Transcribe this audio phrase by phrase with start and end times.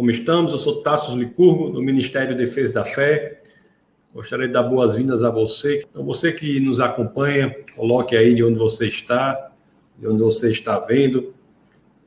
[0.00, 0.52] como estamos?
[0.52, 3.42] Eu sou Tassos Licurgo, do Ministério de Defesa da Fé.
[4.14, 5.84] Gostaria de dar boas-vindas a você.
[5.90, 9.52] Então, você que nos acompanha, coloque aí de onde você está,
[9.98, 11.34] de onde você está vendo,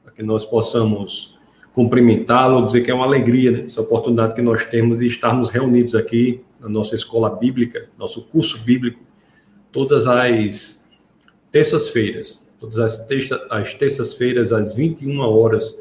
[0.03, 1.37] para que nós possamos
[1.71, 5.93] cumprimentá-lo, dizer que é uma alegria né, essa oportunidade que nós temos de estarmos reunidos
[5.93, 9.01] aqui na nossa escola bíblica, nosso curso bíblico,
[9.71, 10.83] todas as
[11.51, 13.07] terças-feiras, todas as,
[13.51, 15.77] as terças-feiras às 21 horas,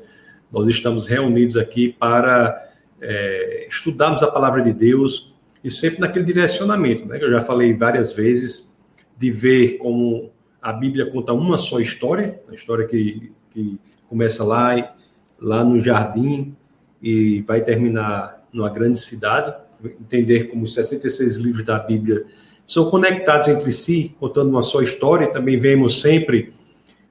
[0.52, 2.70] nós estamos reunidos aqui para
[3.00, 5.34] é, estudarmos a palavra de Deus
[5.64, 7.18] e sempre naquele direcionamento, né?
[7.18, 8.72] Que eu já falei várias vezes,
[9.16, 14.94] de ver como a Bíblia conta uma só história, a história que, que começa lá,
[15.40, 16.54] lá no jardim
[17.02, 19.54] e vai terminar numa grande cidade,
[20.00, 22.24] entender como os 66 livros da Bíblia
[22.66, 26.52] são conectados entre si, contando uma só história, também vemos sempre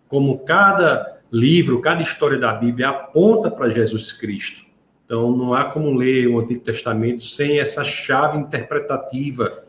[0.07, 4.65] como cada livro, cada história da Bíblia aponta para Jesus Cristo.
[5.05, 9.63] Então, não há como ler o Antigo Testamento sem essa chave interpretativa,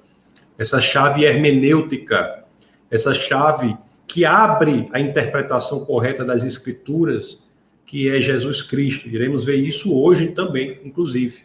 [0.58, 2.44] essa chave hermenêutica,
[2.90, 7.42] essa chave que abre a interpretação correta das Escrituras,
[7.86, 9.08] que é Jesus Cristo.
[9.08, 11.44] Iremos ver isso hoje também, inclusive.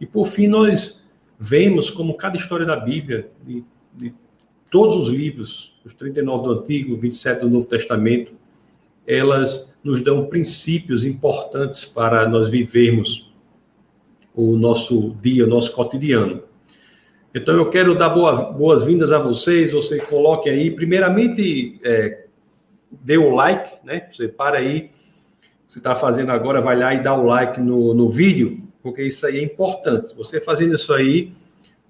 [0.00, 1.04] E por fim, nós
[1.38, 4.14] vemos como cada história da Bíblia, de, de
[4.70, 8.32] todos os livros, os 39 do Antigo, 27 do Novo Testamento,
[9.06, 13.32] elas nos dão princípios importantes para nós vivermos
[14.34, 16.42] o nosso dia, o nosso cotidiano.
[17.34, 19.72] Então, eu quero dar boas-vindas a vocês.
[19.72, 22.26] Você coloque aí, primeiramente, é,
[22.90, 24.08] dê o like, né?
[24.10, 24.90] Você para aí,
[25.66, 29.26] você está fazendo agora, vai lá e dá o like no, no vídeo, porque isso
[29.26, 30.14] aí é importante.
[30.14, 31.32] Você fazendo isso aí,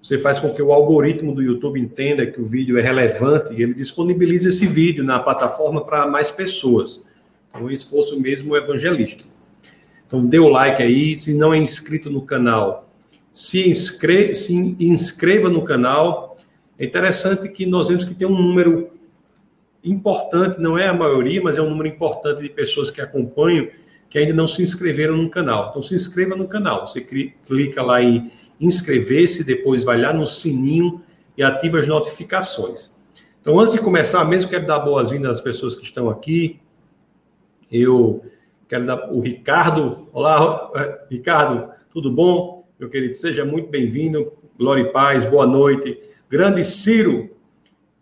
[0.05, 3.63] você faz com que o algoritmo do YouTube entenda que o vídeo é relevante e
[3.63, 7.03] ele disponibiliza esse vídeo na plataforma para mais pessoas.
[7.49, 9.27] Então, um esforço mesmo evangelístico.
[10.05, 11.17] Então, dê o like aí.
[11.17, 12.87] Se não é inscrito no canal,
[13.33, 16.37] se, inscreva, se inscreva no canal.
[16.77, 18.91] É interessante que nós vemos que tem um número
[19.83, 23.69] importante, não é a maioria, mas é um número importante de pessoas que acompanham
[24.07, 25.69] que ainda não se inscreveram no canal.
[25.71, 26.85] Então, se inscreva no canal.
[26.85, 31.01] Você clica lá em inscrever-se, depois vai lá no sininho
[31.37, 32.95] e ativa as notificações.
[33.41, 36.59] Então, antes de começar, mesmo quero dar boas-vindas às pessoas que estão aqui.
[37.71, 38.25] Eu
[38.67, 40.09] quero dar o Ricardo.
[40.11, 40.71] Olá,
[41.09, 42.67] Ricardo, tudo bom?
[42.79, 44.33] Meu querido, seja muito bem-vindo.
[44.57, 46.01] Glória e paz, boa noite.
[46.29, 47.29] Grande Ciro,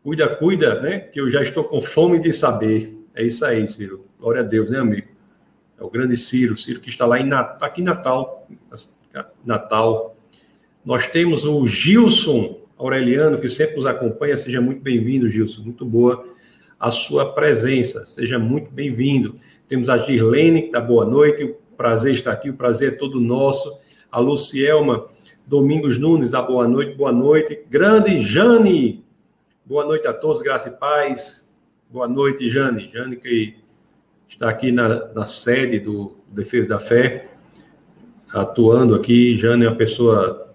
[0.01, 0.99] cuida, cuida, né?
[0.99, 2.97] Que eu já estou com fome de saber.
[3.13, 4.05] É isso aí, Ciro.
[4.19, 5.07] Glória a Deus, né, amigo?
[5.77, 8.47] É o grande Ciro, Ciro que está lá em Natal, aqui em Natal,
[9.43, 10.12] Natal,
[10.85, 14.35] nós temos o Gilson Aureliano, que sempre nos acompanha.
[14.35, 15.61] Seja muito bem-vindo, Gilson.
[15.61, 16.25] Muito boa
[16.79, 18.05] a sua presença.
[18.05, 19.35] Seja muito bem-vindo.
[19.67, 21.43] Temos a Girlene, que está boa noite.
[21.43, 23.79] O prazer estar aqui, o prazer é todo nosso.
[24.11, 25.07] A Lucielma
[25.45, 27.63] Domingos Nunes, da boa noite, boa noite.
[27.69, 29.03] Grande Jane,
[29.65, 31.53] boa noite a todos, graça e paz.
[31.89, 32.89] Boa noite, Jane.
[32.93, 33.55] Jane, que
[34.27, 37.29] está aqui na, na sede do Defesa da Fé,
[38.31, 39.35] atuando aqui.
[39.35, 40.52] Jane é uma pessoa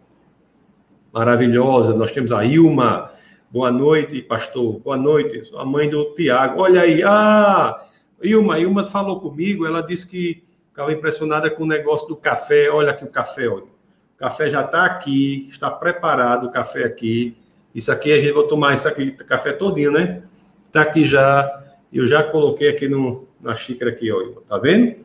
[1.18, 1.92] maravilhosa.
[1.94, 3.10] Nós temos a Ilma.
[3.50, 4.78] Boa noite, pastor.
[4.78, 5.50] Boa noite.
[5.56, 6.60] a mãe do Tiago.
[6.60, 7.02] Olha aí.
[7.02, 7.84] Ah,
[8.22, 8.60] Ilma.
[8.60, 9.66] Ilma falou comigo.
[9.66, 12.70] Ela disse que estava impressionada com o negócio do café.
[12.70, 13.48] Olha aqui o café.
[13.48, 13.64] Olha.
[13.64, 15.48] O café já está aqui.
[15.50, 17.36] Está preparado o café aqui.
[17.74, 20.22] Isso aqui a gente vai tomar isso aqui, café todinho, né?
[20.66, 21.64] Está aqui já.
[21.92, 24.34] Eu já coloquei aqui no, na xícara aqui, olha.
[24.48, 25.04] Tá vendo?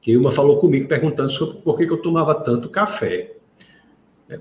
[0.00, 3.39] Que Ilma falou comigo perguntando sobre por que, que eu tomava tanto café.
[4.30, 4.38] É,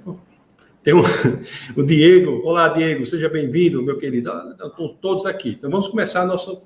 [0.83, 1.01] tem um,
[1.75, 2.43] o Diego.
[2.45, 4.29] Olá, Diego, seja bem-vindo, meu querido.
[4.51, 5.55] Estão ah, todos aqui.
[5.57, 6.61] Então vamos começar nosso,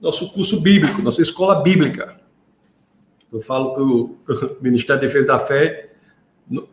[0.00, 2.20] nosso curso bíblico, nossa escola bíblica.
[3.32, 4.16] Eu falo que o,
[4.60, 5.90] Ministério da Defesa da Fé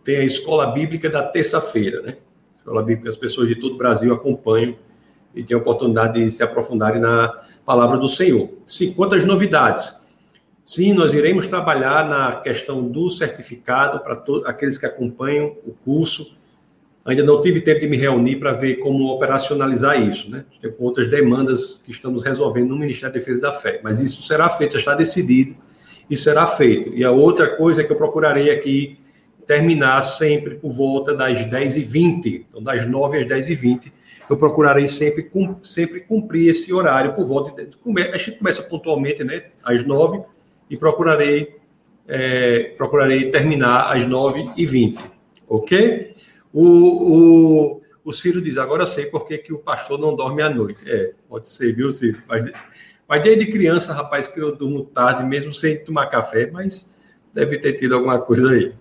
[0.04, 2.18] tem a escola bíblica da terça-feira, né?
[2.56, 4.76] Escola bíblica, as pessoas de todo o Brasil acompanham
[5.36, 8.50] e têm a oportunidade de se aprofundarem na palavra do Senhor.
[8.66, 10.03] Sim, quantas novidades?
[10.66, 16.36] Sim, nós iremos trabalhar na questão do certificado para aqueles que acompanham o curso.
[17.06, 20.46] Ainda não tive tempo de me reunir para ver como operacionalizar isso, né?
[20.62, 24.50] Tem outras demandas que estamos resolvendo no Ministério da Defesa da Fé, mas isso será
[24.50, 25.54] feito, já está decidido
[26.10, 26.94] e será feito.
[26.96, 28.98] E a outra coisa é que eu procurarei aqui
[29.46, 33.92] terminar sempre por volta das 10h20, então das 9 às 10h20,
[34.30, 35.30] eu procurarei sempre,
[35.62, 37.52] sempre cumprir esse horário por volta.
[38.14, 39.48] A gente começa pontualmente, né?
[39.62, 40.22] Às 9
[40.74, 41.56] e procurarei,
[42.08, 44.98] é, procurarei terminar às 9h20,
[45.48, 46.16] ok?
[46.52, 46.66] O,
[47.76, 50.80] o, o Ciro diz, agora sei por que, que o pastor não dorme à noite.
[50.88, 52.18] É, pode ser, viu, Ciro?
[52.28, 52.52] Mas,
[53.08, 56.92] mas desde criança, rapaz, que eu durmo tarde, mesmo sem tomar café, mas
[57.32, 58.74] deve ter tido alguma coisa aí.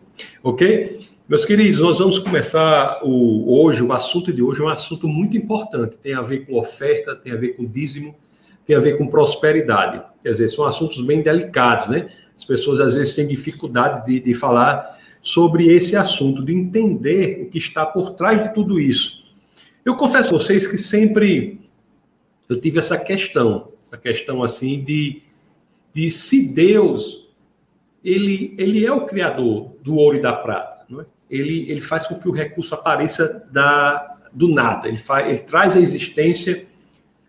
[0.43, 0.99] Ok?
[1.29, 5.37] Meus queridos, nós vamos começar o, hoje, o assunto de hoje é um assunto muito
[5.37, 5.99] importante.
[5.99, 8.17] Tem a ver com oferta, tem a ver com dízimo,
[8.67, 10.03] tem a ver com prosperidade.
[10.23, 12.11] Quer dizer, são assuntos bem delicados, né?
[12.37, 17.51] As pessoas às vezes têm dificuldade de, de falar sobre esse assunto, de entender o
[17.51, 19.23] que está por trás de tudo isso.
[19.85, 21.61] Eu confesso a vocês que sempre
[22.49, 25.23] eu tive essa questão, essa questão assim de,
[25.95, 27.29] de se Deus
[28.05, 31.07] ele, ele é o criador do ouro e da prata, não é?
[31.31, 35.77] ele, ele faz com que o recurso apareça da, do nada, ele, faz, ele traz
[35.77, 36.67] à existência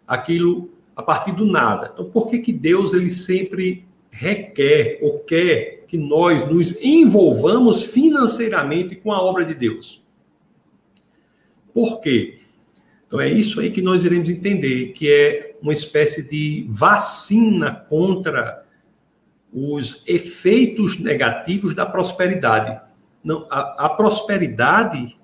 [0.08, 1.92] aquilo a partir do nada.
[1.94, 8.96] Então, por que, que Deus ele sempre requer ou quer que nós nos envolvamos financeiramente
[8.96, 10.04] com a obra de Deus?
[11.74, 12.40] Por quê?
[13.08, 18.66] Então é isso aí que nós iremos entender, que é uma espécie de vacina contra
[19.54, 22.80] os efeitos negativos da prosperidade.
[23.24, 25.16] Não, a, a prosperidade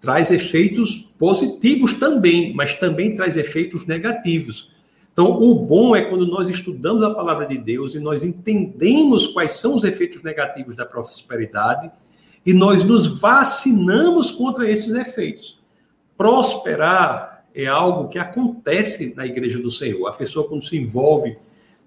[0.00, 4.70] traz efeitos positivos também, mas também traz efeitos negativos.
[5.18, 9.54] Então, o bom é quando nós estudamos a palavra de Deus e nós entendemos quais
[9.54, 11.90] são os efeitos negativos da prosperidade
[12.46, 15.58] e nós nos vacinamos contra esses efeitos.
[16.16, 20.06] Prosperar é algo que acontece na igreja do Senhor.
[20.06, 21.36] A pessoa, quando se envolve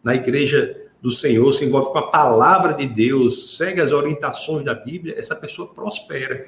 [0.04, 4.74] na igreja do Senhor, se envolve com a palavra de Deus, segue as orientações da
[4.74, 6.48] Bíblia, essa pessoa prospera.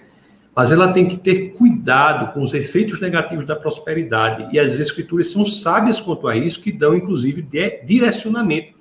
[0.56, 4.56] Mas ela tem que ter cuidado com os efeitos negativos da prosperidade.
[4.56, 7.42] E as Escrituras são sábias quanto a isso, que dão, inclusive,
[7.84, 8.78] direcionamento.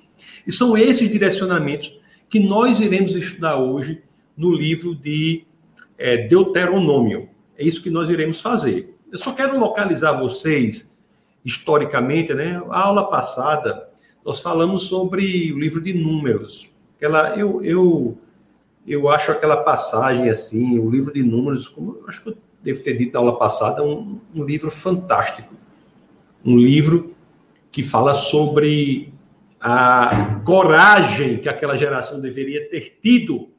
[0.46, 1.98] E são esses direcionamentos
[2.28, 4.02] que nós iremos estudar hoje
[4.36, 5.44] no livro de
[5.98, 7.28] é, Deuteronômio.
[7.56, 8.96] É isso que nós iremos fazer.
[9.10, 10.90] Eu só quero localizar vocês
[11.44, 12.62] historicamente, né?
[12.70, 13.88] A aula passada
[14.24, 16.70] nós falamos sobre o livro de Números.
[16.96, 18.18] Aquela, eu, eu,
[18.86, 22.82] eu acho aquela passagem assim, o livro de Números, como eu acho que eu devo
[22.82, 25.54] ter dito na aula passada, um, um livro fantástico.
[26.44, 27.14] Um livro
[27.70, 29.12] que fala sobre
[29.60, 33.50] a coragem que aquela geração deveria ter tido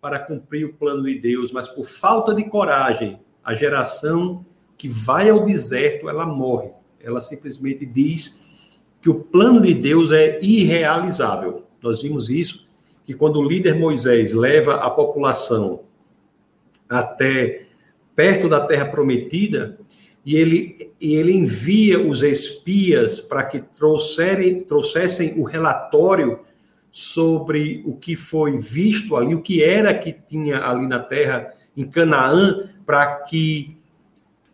[0.00, 4.44] para cumprir o plano de Deus, mas por falta de coragem, a geração
[4.76, 6.70] que vai ao deserto, ela morre.
[6.98, 8.42] Ela simplesmente diz
[9.00, 11.64] que o plano de Deus é irrealizável.
[11.80, 12.66] Nós vimos isso,
[13.04, 15.80] que quando o líder Moisés leva a população
[16.88, 17.66] até
[18.14, 19.78] perto da terra prometida,
[20.24, 26.40] e ele, e ele envia os espias para que trouxerem, trouxessem o relatório
[26.90, 31.88] sobre o que foi visto ali, o que era que tinha ali na terra em
[31.88, 33.76] Canaã, para que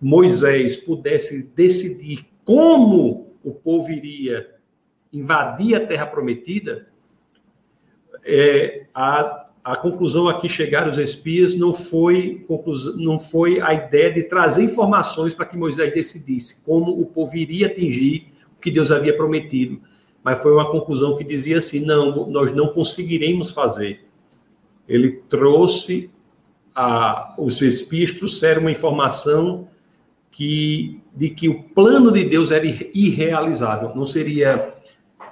[0.00, 4.48] Moisés pudesse decidir como o povo iria
[5.12, 6.88] invadir a terra prometida,
[8.28, 12.44] é, a, a conclusão a que chegaram os espias não foi,
[12.96, 17.66] não foi a ideia de trazer informações para que Moisés decidisse como o povo iria
[17.66, 19.80] atingir o que Deus havia prometido,
[20.22, 24.04] mas foi uma conclusão que dizia assim: não, nós não conseguiremos fazer.
[24.86, 26.10] Ele trouxe
[26.74, 29.69] a, os espias trouxeram uma informação
[30.31, 34.74] que, de que o plano de Deus era irrealizável, não seria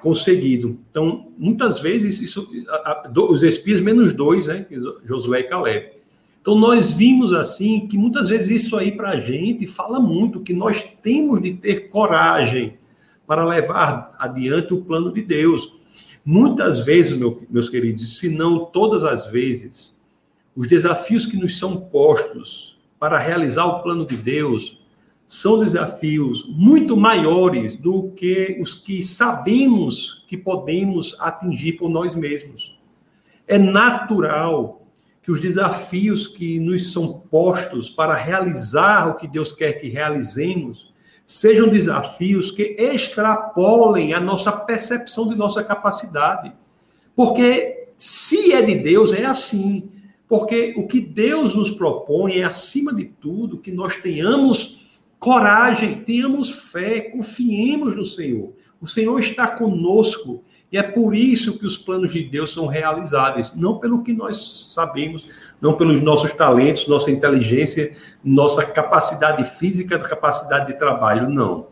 [0.06, 0.78] conseguido.
[0.88, 4.64] Então, muitas vezes, isso, a, a, os espias menos dois, né,
[5.04, 5.94] Josué e Caleb.
[6.40, 10.52] Então, nós vimos assim que muitas vezes isso aí para a gente fala muito, que
[10.52, 12.78] nós temos de ter coragem
[13.26, 15.74] para levar adiante o plano de Deus.
[16.24, 20.00] Muitas vezes, meu, meus queridos, se não todas as vezes,
[20.54, 24.78] os desafios que nos são postos para realizar o plano de Deus
[25.26, 32.78] são desafios muito maiores do que os que sabemos que podemos atingir por nós mesmos.
[33.46, 34.82] É natural
[35.22, 40.94] que os desafios que nos são postos para realizar o que Deus quer que realizemos
[41.26, 46.52] sejam desafios que extrapolem a nossa percepção de nossa capacidade.
[47.16, 49.90] Porque se é de Deus, é assim.
[50.28, 54.85] Porque o que Deus nos propõe é, acima de tudo, que nós tenhamos
[55.18, 58.54] coragem, tenhamos fé, confiemos no Senhor.
[58.80, 63.54] O Senhor está conosco e é por isso que os planos de Deus são realizáveis,
[63.54, 65.28] não pelo que nós sabemos,
[65.60, 71.68] não pelos nossos talentos, nossa inteligência, nossa capacidade física, capacidade de trabalho, não.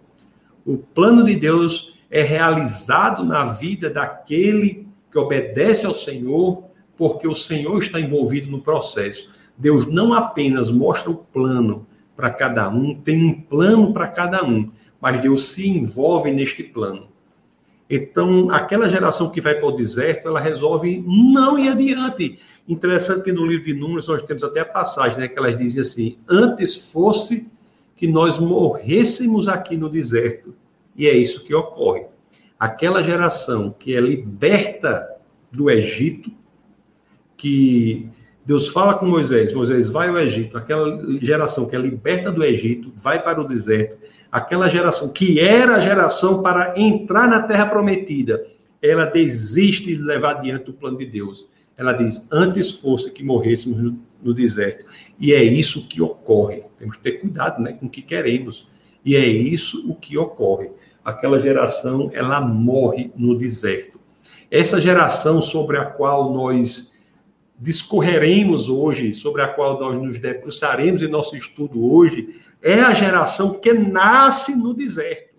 [0.64, 6.64] O plano de Deus é realizado na vida daquele que obedece ao Senhor,
[6.96, 9.30] porque o Senhor está envolvido no processo.
[9.58, 11.86] Deus não apenas mostra o plano,
[12.16, 17.08] para cada um, tem um plano para cada um, mas Deus se envolve neste plano.
[17.88, 22.38] Então, aquela geração que vai para o deserto, ela resolve não ir adiante.
[22.66, 25.82] Interessante que no livro de Números nós temos até a passagem, né, que elas dizem
[25.82, 27.46] assim: antes fosse
[27.94, 30.54] que nós morrêssemos aqui no deserto.
[30.96, 32.06] E é isso que ocorre.
[32.58, 35.06] Aquela geração que é liberta
[35.52, 36.30] do Egito,
[37.36, 38.08] que
[38.44, 42.90] Deus fala com Moisés, Moisés vai ao Egito, aquela geração que é liberta do Egito,
[42.94, 43.96] vai para o deserto,
[44.30, 48.44] aquela geração que era a geração para entrar na terra prometida,
[48.82, 51.48] ela desiste de levar adiante o plano de Deus.
[51.76, 54.84] Ela diz: antes fosse que morrêssemos no, no deserto.
[55.18, 56.64] E é isso que ocorre.
[56.78, 58.68] Temos que ter cuidado né, com o que queremos.
[59.04, 60.70] E é isso o que ocorre.
[61.04, 64.00] Aquela geração, ela morre no deserto.
[64.50, 66.93] Essa geração sobre a qual nós
[67.64, 73.54] discorreremos hoje, sobre a qual nós nos debruçaremos em nosso estudo hoje, é a geração
[73.54, 75.34] que nasce no deserto.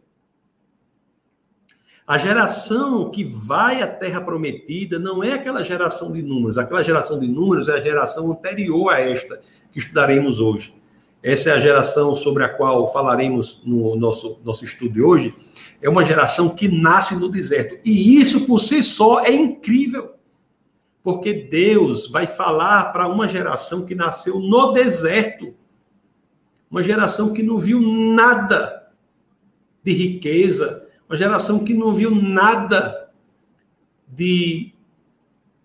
[2.08, 6.58] A geração que vai à terra prometida não é aquela geração de números.
[6.58, 9.40] Aquela geração de números é a geração anterior a esta
[9.72, 10.74] que estudaremos hoje.
[11.22, 15.34] Essa é a geração sobre a qual falaremos no nosso, nosso estudo de hoje.
[15.80, 17.80] É uma geração que nasce no deserto.
[17.86, 20.15] E isso por si só é incrível.
[21.06, 25.56] Porque Deus vai falar para uma geração que nasceu no deserto
[26.76, 28.92] uma geração que não viu nada
[29.82, 33.12] de riqueza, uma geração que não viu nada
[34.06, 34.74] de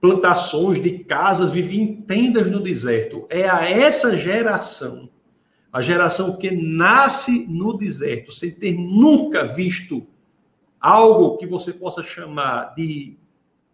[0.00, 3.26] plantações, de casas, vivia em tendas no deserto.
[3.28, 5.10] É a essa geração,
[5.72, 10.06] a geração que nasce no deserto, sem ter nunca visto
[10.80, 13.16] algo que você possa chamar de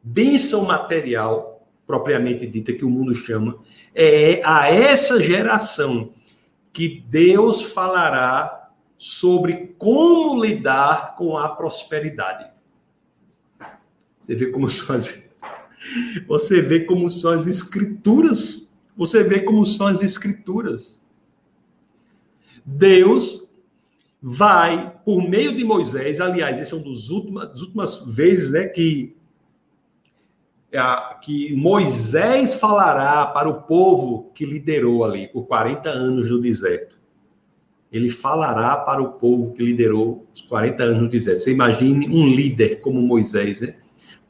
[0.03, 1.56] bênção material,
[1.87, 3.59] propriamente dita, que o mundo chama,
[3.95, 6.11] é a essa geração
[6.73, 12.51] que Deus falará sobre como lidar com a prosperidade.
[14.19, 15.31] Você vê como são as,
[16.27, 18.69] você vê como são as escrituras.
[18.97, 21.01] Você vê como são as escrituras.
[22.65, 23.49] Deus
[24.21, 28.67] vai, por meio de Moisés, aliás, esse é um dos últimos, das últimas vezes né,
[28.67, 29.15] que
[31.23, 36.99] que Moisés falará para o povo que liderou ali por 40 anos no deserto.
[37.93, 41.43] Ele falará para o povo que liderou os 40 anos no deserto.
[41.43, 43.77] Você imagine um líder como Moisés, né?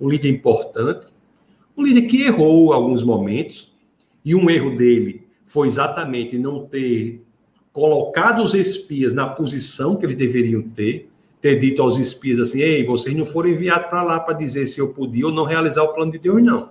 [0.00, 1.06] Um líder importante,
[1.76, 3.74] um líder que errou alguns momentos,
[4.26, 7.24] e um erro dele foi exatamente não ter
[7.72, 11.08] colocado os espias na posição que eles deveriam ter,
[11.46, 14.80] ter dito aos espias assim: ei, vocês não foram enviados para lá para dizer se
[14.80, 16.70] eu podia ou não realizar o plano de Deus, não.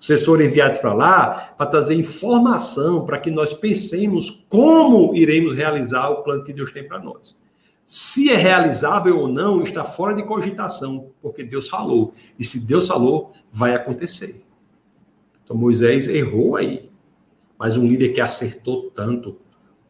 [0.00, 6.10] Vocês foram enviados para lá para trazer informação para que nós pensemos como iremos realizar
[6.10, 7.36] o plano que Deus tem para nós.
[7.86, 12.14] Se é realizável ou não, está fora de cogitação, porque Deus falou.
[12.38, 14.42] E se Deus falou, vai acontecer.
[15.44, 16.90] Então Moisés errou aí.
[17.56, 19.38] Mas um líder que acertou tanto,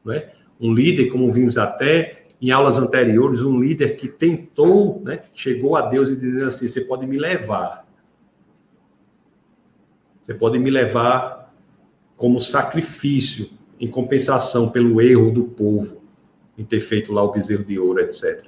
[0.04, 0.32] não é?
[0.61, 5.80] Um líder, como vimos até, em aulas anteriores, um líder que tentou, né, chegou a
[5.80, 7.88] Deus e dizendo assim: você pode me levar.
[10.20, 11.54] Você pode me levar
[12.18, 13.48] como sacrifício,
[13.80, 16.02] em compensação pelo erro do povo,
[16.56, 18.46] em ter feito lá o bezerro de ouro, etc.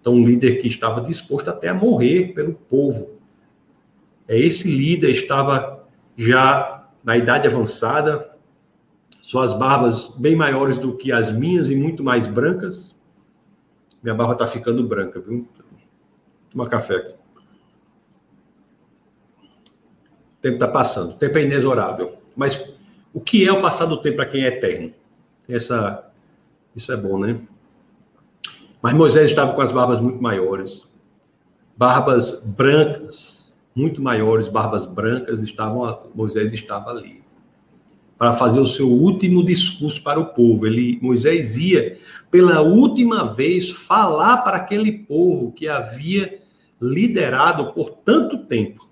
[0.00, 3.12] Então, um líder que estava disposto até a morrer pelo povo.
[4.26, 5.86] É esse líder estava
[6.16, 8.28] já na idade avançada,
[9.22, 12.95] suas barbas bem maiores do que as minhas e muito mais brancas,
[14.06, 15.48] minha barba está ficando branca, viu?
[16.52, 17.14] Toma café aqui.
[20.30, 21.10] O tempo está passando.
[21.10, 22.16] O tempo é inexorável.
[22.36, 22.72] Mas
[23.12, 24.94] o que é o passar do tempo para quem é eterno?
[25.48, 26.08] Essa,
[26.74, 27.40] isso é bom, né?
[28.80, 30.86] Mas Moisés estava com as barbas muito maiores.
[31.76, 37.25] Barbas brancas, muito maiores, barbas brancas, estavam, Moisés estava ali
[38.18, 40.66] para fazer o seu último discurso para o povo.
[40.66, 41.98] Ele, Moisés ia
[42.30, 46.40] pela última vez falar para aquele povo que havia
[46.80, 48.88] liderado por tanto tempo.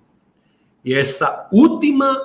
[0.85, 2.19] E essa última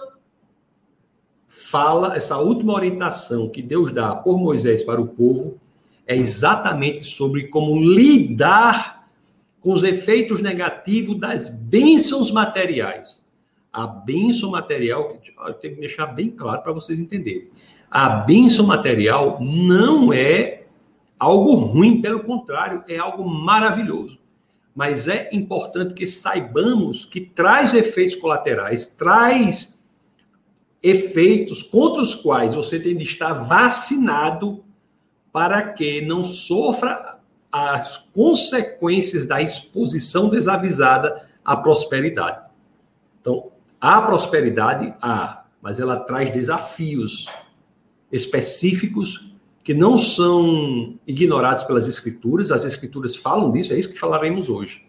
[1.47, 5.59] fala, essa última orientação que Deus dá por Moisés para o povo
[6.05, 9.07] é exatamente sobre como lidar
[9.61, 13.21] com os efeitos negativos das bênçãos materiais
[13.71, 17.49] a bênção material, eu tenho que deixar bem claro para vocês entenderem.
[17.89, 20.63] A bênção material não é
[21.17, 24.17] algo ruim, pelo contrário, é algo maravilhoso.
[24.75, 29.83] Mas é importante que saibamos que traz efeitos colaterais, traz
[30.81, 34.63] efeitos contra os quais você tem de estar vacinado
[35.31, 37.19] para que não sofra
[37.51, 42.47] as consequências da exposição desavisada à prosperidade.
[43.19, 47.27] Então, a prosperidade há, mas ela traz desafios
[48.11, 49.29] específicos
[49.63, 54.83] que não são ignorados pelas escrituras, as escrituras falam disso, é isso que falaremos hoje.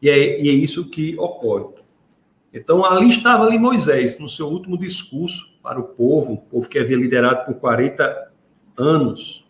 [0.00, 1.74] E é, e é isso que ocorre.
[2.52, 6.78] Então, ali estava ali Moisés, no seu último discurso para o povo, o povo que
[6.78, 8.30] havia liderado por 40
[8.76, 9.44] anos,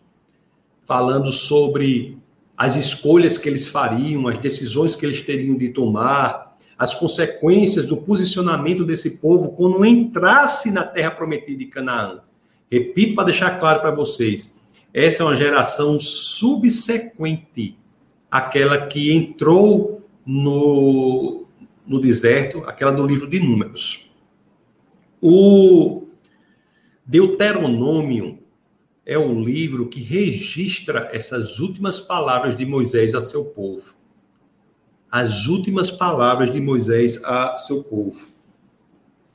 [0.81, 2.17] falando sobre
[2.55, 6.46] as escolhas que eles fariam, as decisões que eles teriam de tomar,
[6.77, 12.21] as consequências do posicionamento desse povo quando entrasse na terra prometida de Canaã.
[12.71, 14.55] Repito para deixar claro para vocês,
[14.93, 17.77] essa é uma geração subsequente
[18.29, 21.45] àquela que entrou no,
[21.85, 24.09] no deserto, aquela do livro de Números.
[25.21, 26.03] O
[27.05, 28.39] Deuteronômio
[29.05, 33.95] é o livro que registra essas últimas palavras de Moisés a seu povo.
[35.11, 38.27] As últimas palavras de Moisés a seu povo.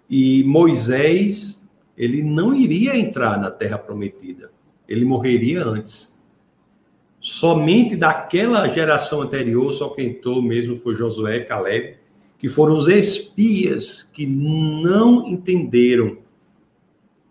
[0.09, 4.51] E Moisés, ele não iria entrar na terra prometida.
[4.87, 6.21] Ele morreria antes.
[7.19, 11.97] Somente daquela geração anterior, só quem entrou mesmo foi Josué e Caleb,
[12.37, 16.19] que foram os espias que não entenderam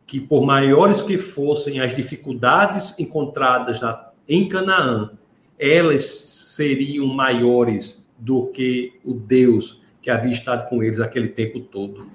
[0.07, 5.11] que, por maiores que fossem as dificuldades encontradas na, em Canaã,
[5.59, 12.07] elas seriam maiores do que o Deus que havia estado com eles aquele tempo todo.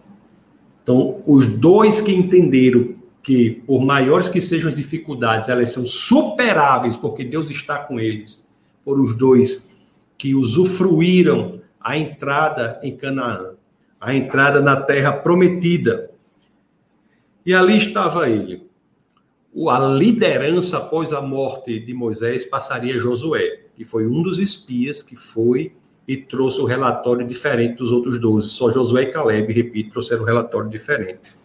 [0.82, 6.96] Então, os dois que entenderam que, por maiores que sejam as dificuldades, elas são superáveis
[6.96, 8.48] porque Deus está com eles,
[8.84, 9.68] foram os dois
[10.16, 13.54] que usufruíram a entrada em Canaã,
[14.00, 16.10] a entrada na terra prometida.
[17.44, 18.64] E ali estava ele.
[19.68, 25.02] A liderança após a morte de Moisés passaria a Josué, que foi um dos espias
[25.02, 25.72] que foi
[26.06, 28.48] e trouxe o um relatório diferente dos outros 12.
[28.50, 31.36] Só Josué e Caleb, repito, trouxeram um relatório diferente.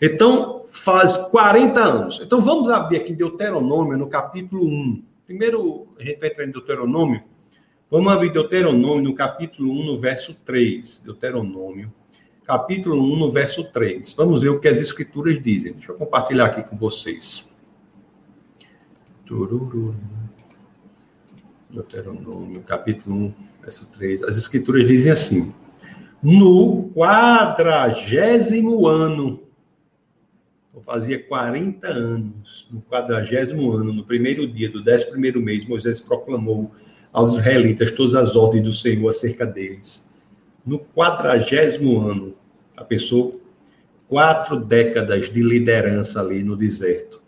[0.00, 2.20] Então, faz 40 anos.
[2.22, 5.02] Então, vamos abrir aqui Deuteronômio, no capítulo 1.
[5.26, 7.22] Primeiro, a gente vai entrar em Deuteronômio.
[7.90, 11.02] Vamos abrir Deuteronômio, no capítulo 1, no verso 3.
[11.04, 11.92] Deuteronômio,
[12.44, 14.12] capítulo 1, no verso 3.
[14.14, 15.72] Vamos ver o que as escrituras dizem.
[15.72, 17.48] Deixa eu compartilhar aqui com vocês.
[21.70, 23.34] Deuteronômio, capítulo 1,
[23.66, 24.22] verso 3.
[24.22, 25.52] As escrituras dizem assim:
[26.22, 29.42] No quadragésimo ano,
[30.70, 36.00] então fazia 40 anos, no quadragésimo ano, no primeiro dia do décimo primeiro mês, Moisés
[36.00, 36.72] proclamou
[37.12, 40.06] aos israelitas todas as ordens do Senhor acerca deles
[40.66, 42.34] no quadragésimo ano,
[42.76, 43.30] a pessoa
[44.08, 47.22] quatro décadas de liderança ali no deserto.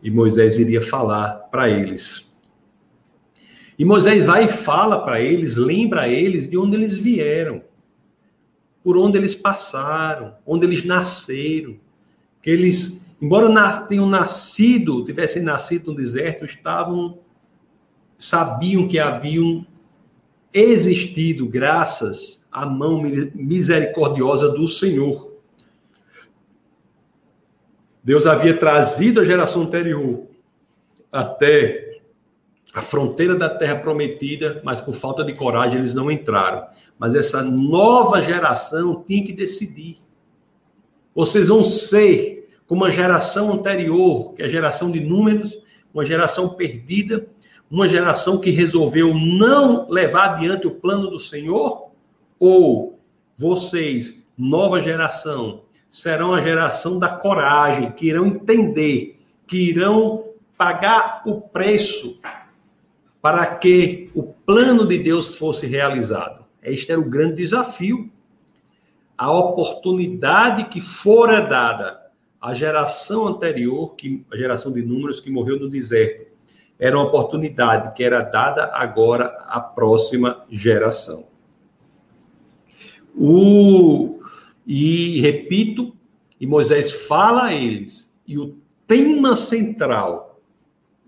[0.00, 2.27] E Moisés iria falar para eles.
[3.78, 7.62] E Moisés vai e fala para eles, lembra eles de onde eles vieram,
[8.82, 11.76] por onde eles passaram, onde eles nasceram,
[12.42, 17.20] que eles, embora tenham nascido, tivessem nascido no deserto, estavam
[18.18, 19.64] sabiam que haviam
[20.52, 23.00] existido graças à mão
[23.32, 25.34] misericordiosa do Senhor.
[28.02, 30.26] Deus havia trazido a geração anterior
[31.12, 31.87] até
[32.78, 36.64] a fronteira da terra prometida, mas por falta de coragem eles não entraram.
[36.96, 39.96] Mas essa nova geração tinha que decidir.
[41.12, 45.58] Vocês vão ser como a geração anterior, que é a geração de números,
[45.92, 47.26] uma geração perdida,
[47.68, 51.90] uma geração que resolveu não levar adiante o plano do Senhor?
[52.38, 53.00] Ou
[53.36, 61.40] vocês, nova geração, serão a geração da coragem, que irão entender, que irão pagar o
[61.40, 62.20] preço
[63.28, 66.46] para que o plano de Deus fosse realizado?
[66.62, 68.10] Este era o grande desafio.
[69.18, 72.10] A oportunidade que fora dada
[72.40, 76.26] à geração anterior, que, a geração de números que morreu no deserto,
[76.78, 81.26] era uma oportunidade que era dada agora à próxima geração.
[83.14, 84.22] O,
[84.66, 85.94] e repito,
[86.40, 90.40] e Moisés fala a eles, e o tema central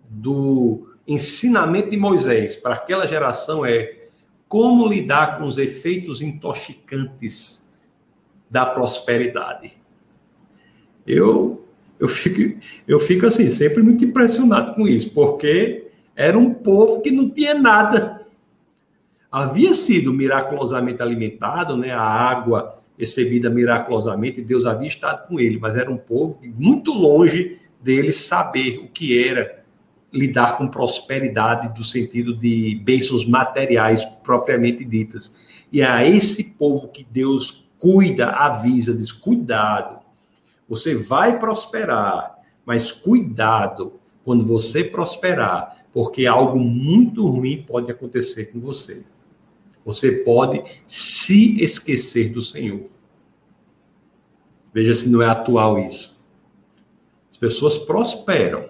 [0.06, 3.98] do ensinamento de Moisés para aquela geração é
[4.48, 7.68] como lidar com os efeitos intoxicantes
[8.48, 9.76] da prosperidade.
[11.06, 11.64] Eu
[11.98, 17.10] eu fico, eu fico assim, sempre muito impressionado com isso, porque era um povo que
[17.10, 18.22] não tinha nada.
[19.30, 21.90] Havia sido miraculosamente alimentado, né?
[21.90, 27.58] A água recebida miraculosamente, Deus havia estado com ele, mas era um povo muito longe
[27.82, 29.59] dele saber o que era
[30.12, 35.34] lidar com prosperidade do sentido de bênçãos materiais propriamente ditas.
[35.72, 40.00] E a esse povo que Deus cuida, avisa, diz: cuidado,
[40.68, 43.94] você vai prosperar, mas cuidado
[44.24, 49.02] quando você prosperar, porque algo muito ruim pode acontecer com você.
[49.84, 52.84] Você pode se esquecer do Senhor.
[54.72, 56.22] Veja se não é atual isso.
[57.30, 58.69] As pessoas prosperam,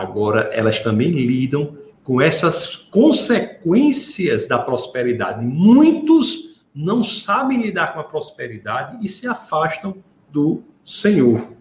[0.00, 5.44] agora elas também lidam com essas consequências da prosperidade.
[5.44, 11.52] Muitos não sabem lidar com a prosperidade e se afastam do Senhor.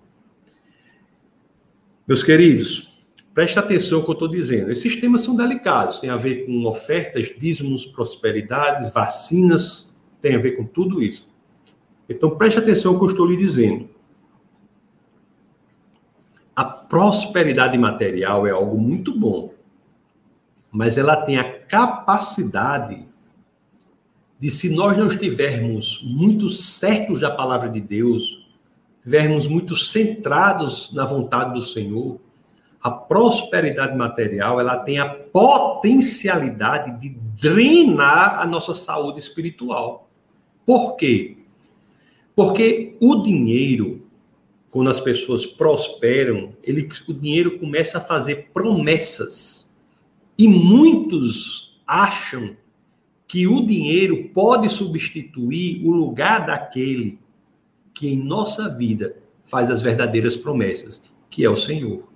[2.08, 2.92] Meus queridos,
[3.34, 4.72] preste atenção no que eu estou dizendo.
[4.72, 9.92] Esses temas são delicados, tem a ver com ofertas, dízimos, prosperidades, vacinas,
[10.22, 11.30] tem a ver com tudo isso.
[12.10, 13.90] Então preste atenção no que eu estou lhe dizendo.
[16.56, 19.54] A prosperidade material é algo muito bom,
[20.72, 23.06] mas ela tem a capacidade
[24.40, 28.48] de, se nós não estivermos muito certos da palavra de Deus,
[28.98, 32.20] estivermos muito centrados na vontade do Senhor,
[32.82, 37.10] a prosperidade material ela tem a potencialidade de
[37.40, 40.10] drenar a nossa saúde espiritual.
[40.66, 41.38] Por quê?
[42.36, 44.01] Porque o dinheiro,
[44.72, 49.70] quando as pessoas prosperam, ele, o dinheiro começa a fazer promessas
[50.38, 52.56] e muitos acham
[53.28, 57.20] que o dinheiro pode substituir o lugar daquele
[57.94, 62.10] que em nossa vida faz as verdadeiras promessas, que é o Senhor.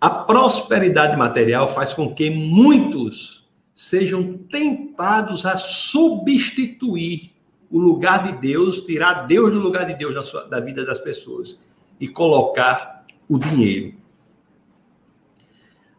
[0.00, 7.32] A prosperidade material faz com que muitos sejam tentados a substituir
[7.70, 11.00] o lugar de Deus, tirar Deus do lugar de Deus da, sua, da vida das
[11.00, 11.58] pessoas
[12.00, 13.94] e colocar o dinheiro.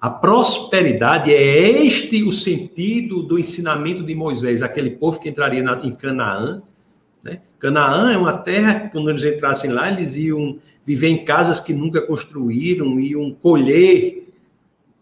[0.01, 5.85] A prosperidade é este o sentido do ensinamento de Moisés, aquele povo que entraria na,
[5.85, 6.61] em Canaã.
[7.21, 7.41] Né?
[7.59, 11.73] Canaã é uma terra que, quando eles entrassem lá, eles iam viver em casas que
[11.73, 14.25] nunca construíram, iam colher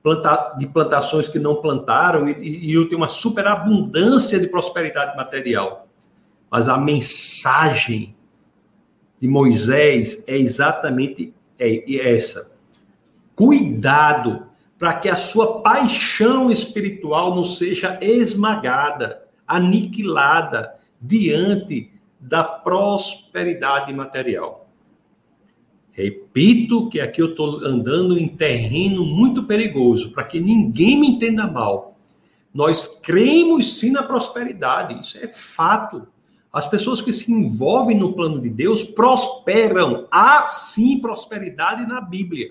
[0.02, 5.87] planta, de plantações que não plantaram, e, e iam ter uma superabundância de prosperidade material.
[6.50, 8.16] Mas a mensagem
[9.20, 12.52] de Moisés é exatamente é essa.
[13.36, 24.70] Cuidado para que a sua paixão espiritual não seja esmagada, aniquilada diante da prosperidade material.
[25.92, 31.48] Repito que aqui eu estou andando em terreno muito perigoso, para que ninguém me entenda
[31.48, 31.98] mal.
[32.54, 36.08] Nós cremos sim na prosperidade, isso é fato.
[36.58, 40.08] As pessoas que se envolvem no plano de Deus prosperam.
[40.10, 42.50] Há sim prosperidade na Bíblia.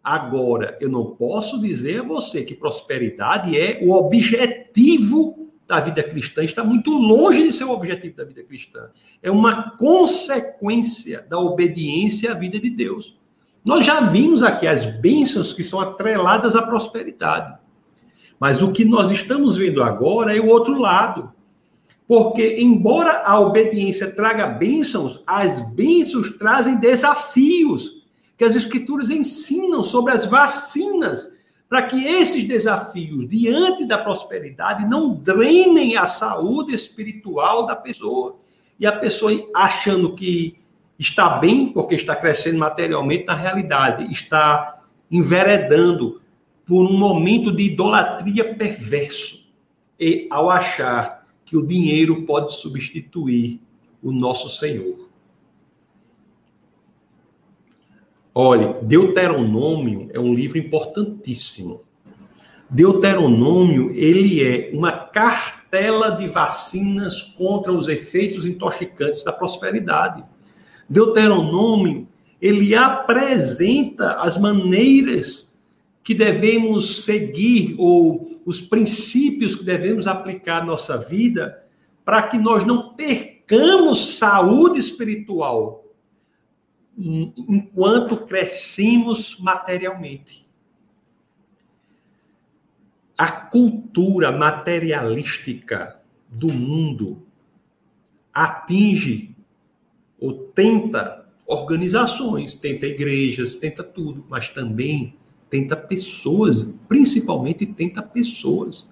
[0.00, 6.44] Agora, eu não posso dizer a você que prosperidade é o objetivo da vida cristã,
[6.44, 8.88] está muito longe de ser o objetivo da vida cristã.
[9.20, 13.18] É uma consequência da obediência à vida de Deus.
[13.64, 17.58] Nós já vimos aqui as bênçãos que são atreladas à prosperidade.
[18.38, 21.33] Mas o que nós estamos vendo agora é o outro lado.
[22.06, 28.04] Porque, embora a obediência traga bênçãos, as bênçãos trazem desafios
[28.36, 31.32] que as escrituras ensinam sobre as vacinas,
[31.68, 38.36] para que esses desafios diante da prosperidade não drenem a saúde espiritual da pessoa.
[38.78, 40.58] E a pessoa achando que
[40.98, 46.20] está bem porque está crescendo materialmente, na realidade está enveredando
[46.66, 49.44] por um momento de idolatria perverso.
[49.98, 53.60] E ao achar que o dinheiro pode substituir
[54.02, 55.08] o nosso Senhor.
[58.34, 61.82] Olhe, Deuteronômio é um livro importantíssimo.
[62.68, 70.24] Deuteronômio, ele é uma cartela de vacinas contra os efeitos intoxicantes da prosperidade.
[70.88, 72.08] Deuteronômio,
[72.42, 75.53] ele apresenta as maneiras
[76.04, 81.64] que devemos seguir ou os princípios que devemos aplicar à nossa vida
[82.04, 85.82] para que nós não percamos saúde espiritual
[86.96, 90.44] enquanto crescemos materialmente.
[93.16, 97.26] A cultura materialística do mundo
[98.32, 99.34] atinge
[100.20, 105.16] ou tenta organizações, tenta igrejas, tenta tudo, mas também
[105.54, 108.88] tenta pessoas, principalmente tenta pessoas.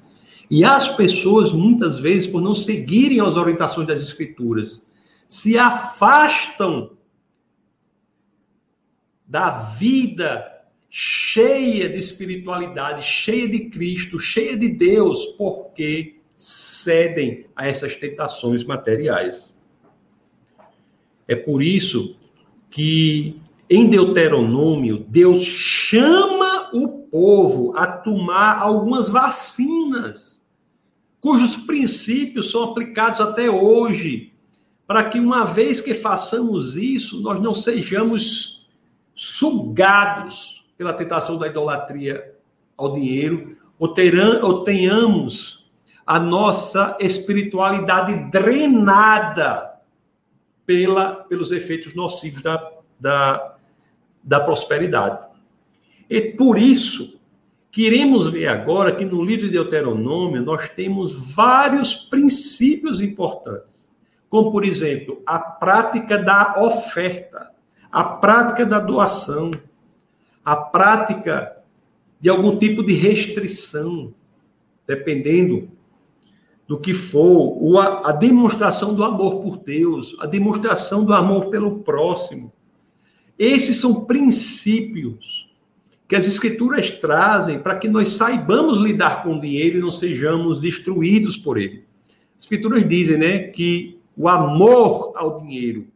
[0.49, 4.81] E as pessoas, muitas vezes, por não seguirem as orientações das Escrituras,
[5.29, 6.93] se afastam
[9.27, 17.97] da vida cheia de espiritualidade, cheia de Cristo, cheia de Deus, porque cedem a essas
[17.97, 19.59] tentações materiais.
[21.27, 22.15] É por isso
[22.71, 23.43] que
[23.75, 26.52] em Deuteronômio, Deus chama
[27.13, 30.43] povo a tomar algumas vacinas,
[31.21, 34.33] cujos princípios são aplicados até hoje,
[34.87, 38.71] para que uma vez que façamos isso, nós não sejamos
[39.15, 42.35] sugados pela tentação da idolatria
[42.79, 45.71] ao dinheiro, ou, terão, ou tenhamos
[46.07, 49.75] a nossa espiritualidade drenada
[50.65, 53.57] pela, pelos efeitos nocivos da, da,
[54.25, 55.32] da prosperidade.
[56.09, 57.19] E por isso,
[57.71, 63.73] queremos ver agora que no livro de Deuteronômio nós temos vários princípios importantes,
[64.29, 67.51] como, por exemplo, a prática da oferta,
[67.91, 69.51] a prática da doação,
[70.45, 71.57] a prática
[72.21, 74.13] de algum tipo de restrição,
[74.87, 75.69] dependendo
[76.67, 82.53] do que for, a demonstração do amor por Deus, a demonstração do amor pelo próximo.
[83.39, 85.42] Esses são princípios
[86.13, 90.61] que as Escrituras trazem para que nós saibamos lidar com o dinheiro e não sejamos
[90.61, 91.85] destruídos por ele.
[92.37, 95.87] As Escrituras dizem né, que o amor ao dinheiro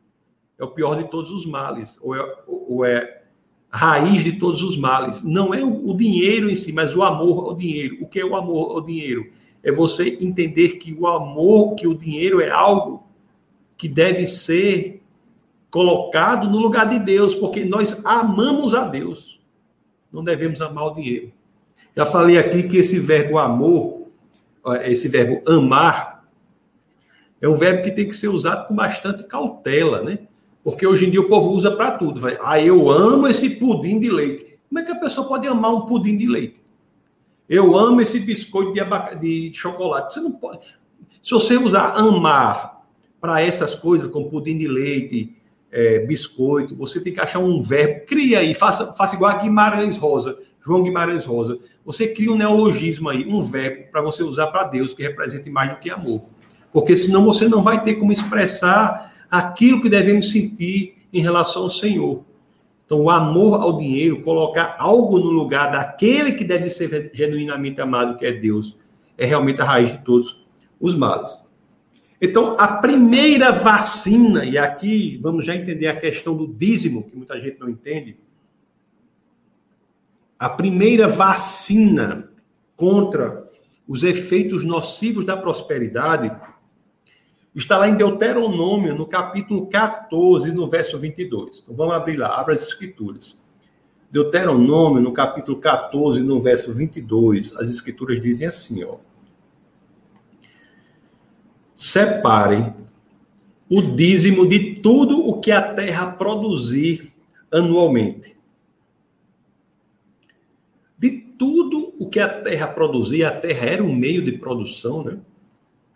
[0.59, 3.25] é o pior de todos os males, ou é, ou é
[3.71, 5.23] a raiz de todos os males.
[5.23, 7.99] Não é o dinheiro em si, mas o amor ao dinheiro.
[8.01, 9.31] O que é o amor ao dinheiro?
[9.63, 13.07] É você entender que o amor, que o dinheiro é algo
[13.77, 15.03] que deve ser
[15.71, 19.36] colocado no lugar de Deus, porque nós amamos a Deus.
[20.13, 21.33] Não devemos amar o dinheiro.
[21.95, 24.09] Já falei aqui que esse verbo amor,
[24.85, 26.25] esse verbo amar,
[27.41, 30.19] é um verbo que tem que ser usado com bastante cautela, né?
[30.65, 32.21] Porque hoje em dia o povo usa para tudo.
[32.21, 34.59] Vai, ah, eu amo esse pudim de leite.
[34.69, 36.61] Como é que a pessoa pode amar um pudim de leite?
[37.49, 39.17] Eu amo esse biscoito de, abac...
[39.17, 40.15] de chocolate.
[40.15, 40.77] Você não pode.
[41.23, 42.85] Se você usar amar
[43.21, 45.37] para essas coisas, como pudim de leite,
[45.77, 48.07] é, biscoito, você tem que achar um verbo.
[48.07, 51.59] Cria aí, faça, faça igual a Guimarães Rosa, João Guimarães Rosa.
[51.85, 55.73] Você cria um neologismo aí, um verbo para você usar para Deus, que represente mais
[55.73, 56.23] do que amor.
[56.73, 61.71] Porque senão você não vai ter como expressar aquilo que devemos sentir em relação ao
[61.71, 62.25] Senhor.
[62.87, 68.17] Então, o amor ao dinheiro, colocar algo no lugar daquele que deve ser genuinamente amado,
[68.17, 68.79] que é Deus,
[69.19, 70.43] é realmente a raiz de todos
[70.81, 71.46] os males.
[72.21, 77.39] Então, a primeira vacina, e aqui vamos já entender a questão do dízimo, que muita
[77.39, 78.17] gente não entende.
[80.39, 82.31] A primeira vacina
[82.75, 83.47] contra
[83.87, 86.31] os efeitos nocivos da prosperidade
[87.57, 91.61] Está lá em Deuteronômio, no capítulo 14, no verso 22.
[91.63, 93.41] Então vamos abrir lá, abra as escrituras.
[94.11, 98.97] Deuteronômio, no capítulo 14, no verso 22, as escrituras dizem assim, ó.
[101.77, 102.75] Separem
[103.71, 107.13] o dízimo de tudo o que a terra produzir
[107.53, 108.35] anualmente.
[110.99, 115.19] De tudo o que a terra produzia, a terra era um meio de produção, né?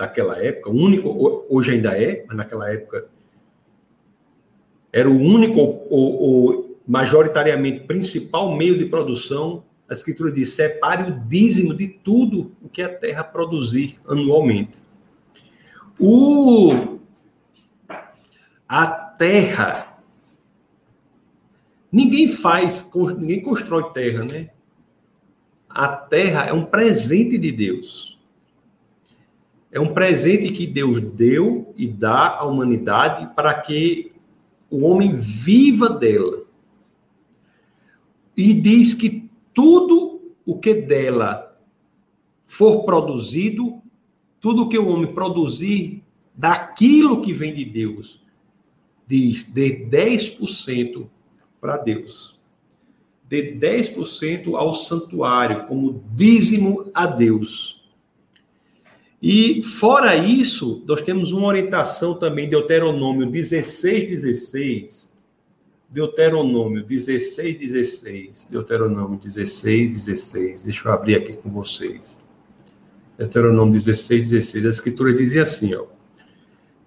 [0.00, 3.06] daquela época, o único, hoje ainda é, mas naquela época
[4.90, 9.62] era o único ou, majoritariamente principal meio de produção.
[9.88, 14.78] A escritura diz: separe o dízimo de tudo o que a terra produzir anualmente.
[16.00, 16.98] O
[18.66, 19.90] a terra
[21.90, 24.50] ninguém faz, ninguém constrói terra, né?
[25.68, 28.18] A terra é um presente de Deus.
[29.72, 34.12] É um presente que Deus deu e dá à humanidade para que
[34.68, 36.44] o homem viva dela.
[38.36, 41.56] E diz que tudo o que dela
[42.44, 43.80] for produzido,
[44.40, 46.02] tudo que o homem produzir
[46.34, 48.22] daquilo que vem de Deus,
[49.06, 51.06] diz, de 10%
[51.60, 52.40] para Deus.
[53.28, 57.80] De 10% ao santuário, como dízimo a Deus
[59.22, 65.10] e fora isso, nós temos uma orientação também, Deuteronômio 16, 16.
[65.90, 68.48] Deuteronômio 16, 16.
[68.50, 70.64] Deuteronômio 16, 16.
[70.64, 72.18] Deixa eu abrir aqui com vocês.
[73.20, 74.66] Deuteronômio 16, 16.
[74.66, 75.84] A escritura dizia assim, ó.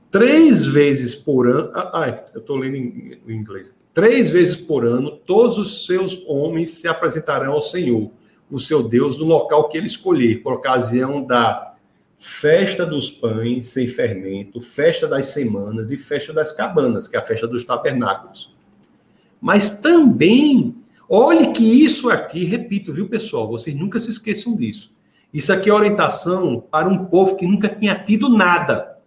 [0.10, 1.72] Três vezes por ano.
[1.74, 3.76] Ah, eu estou lendo em, em inglês.
[3.94, 8.12] Três vezes por ano, todos os seus homens se apresentarão ao Senhor,
[8.50, 11.76] o seu Deus, no local que ele escolher, por ocasião da
[12.18, 17.24] festa dos pães sem fermento, festa das semanas e festa das cabanas, que é a
[17.24, 18.56] festa dos tabernáculos.
[19.40, 20.76] Mas também
[21.08, 23.48] Olhe que isso aqui, repito, viu, pessoal?
[23.48, 24.92] Vocês nunca se esqueçam disso.
[25.34, 29.00] Isso aqui é orientação para um povo que nunca tinha tido nada.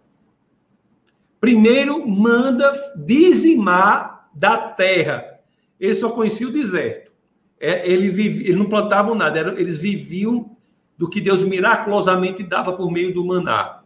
[1.39, 5.39] Primeiro, manda dizimar da terra.
[5.79, 7.11] Ele só conhecia o deserto.
[7.59, 10.55] É, ele, vive, ele não plantavam nada, era, eles viviam
[10.97, 13.81] do que Deus miraculosamente dava por meio do maná.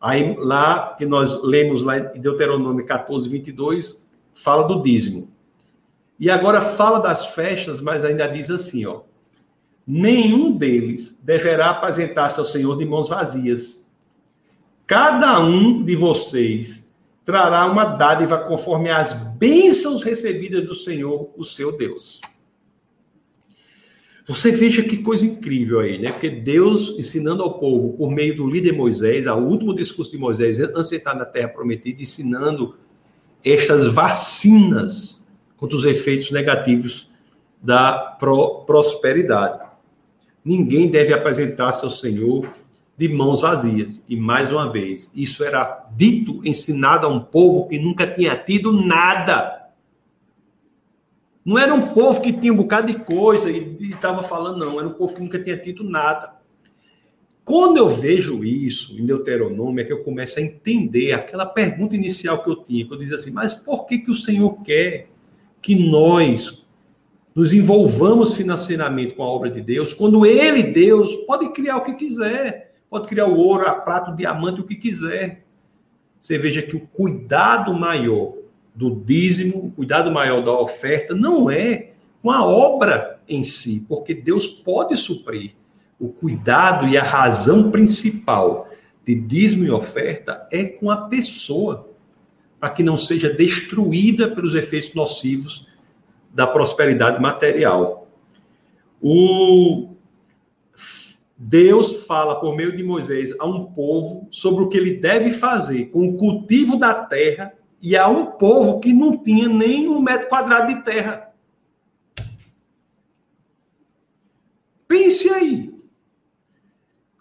[0.00, 5.30] Aí, lá, que nós lemos lá em Deuteronômio 14, 22, fala do dízimo.
[6.18, 9.02] E agora fala das festas, mas ainda diz assim, ó.
[9.86, 13.86] Nenhum deles deverá apresentar-se ao Senhor de mãos vazias.
[14.86, 16.92] Cada um de vocês
[17.24, 22.20] trará uma dádiva conforme as bênçãos recebidas do Senhor, o seu Deus.
[24.26, 26.12] Você veja que coisa incrível aí, né?
[26.12, 30.60] Porque Deus ensinando ao povo por meio do líder Moisés, ao último discurso de Moisés,
[30.60, 32.76] antes de estar na terra prometida, ensinando
[33.44, 37.10] estas vacinas contra os efeitos negativos
[37.60, 39.71] da pro prosperidade.
[40.44, 42.52] Ninguém deve apresentar-se ao Senhor
[42.96, 44.02] de mãos vazias.
[44.08, 48.72] E mais uma vez, isso era dito, ensinado a um povo que nunca tinha tido
[48.72, 49.70] nada.
[51.44, 54.78] Não era um povo que tinha um bocado de coisa e estava falando, não.
[54.78, 56.40] Era um povo que nunca tinha tido nada.
[57.44, 62.42] Quando eu vejo isso em Deuteronômio, é que eu começo a entender aquela pergunta inicial
[62.42, 65.08] que eu tinha, que eu dizia assim, mas por que, que o Senhor quer
[65.60, 66.61] que nós
[67.34, 71.94] nos envolvamos financeiramente com a obra de Deus, quando Ele, Deus, pode criar o que
[71.94, 75.44] quiser, pode criar o ouro, a prata, o diamante, o que quiser.
[76.20, 78.34] Você veja que o cuidado maior
[78.74, 84.14] do dízimo, o cuidado maior da oferta, não é com a obra em si, porque
[84.14, 85.52] Deus pode suprir.
[85.98, 88.68] O cuidado e a razão principal
[89.04, 91.88] de dízimo e oferta é com a pessoa,
[92.60, 95.66] para que não seja destruída pelos efeitos nocivos
[96.32, 98.08] da prosperidade material.
[99.00, 99.90] O
[101.36, 105.86] Deus fala por meio de Moisés a um povo sobre o que ele deve fazer
[105.86, 110.28] com o cultivo da terra e a um povo que não tinha nem um metro
[110.28, 111.32] quadrado de terra.
[114.86, 115.74] Pense aí.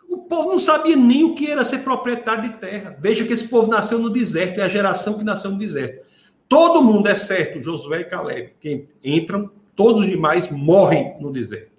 [0.08, 2.96] O povo não sabia nem o que era ser proprietário de terra.
[3.00, 6.06] Veja que esse povo nasceu no deserto, é a geração que nasceu no deserto.
[6.52, 11.72] Todo mundo, exceto Josué e Caleb, que entram, todos os demais morrem no deserto.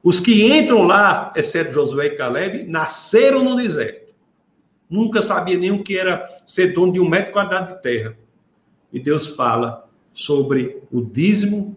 [0.00, 4.14] Os que entram lá, exceto Josué e Caleb, nasceram no deserto.
[4.88, 8.16] Nunca sabia nem o que era ser dono de um metro quadrado de terra
[8.92, 11.76] e Deus fala sobre o dízimo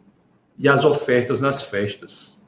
[0.56, 2.46] e as ofertas nas festas.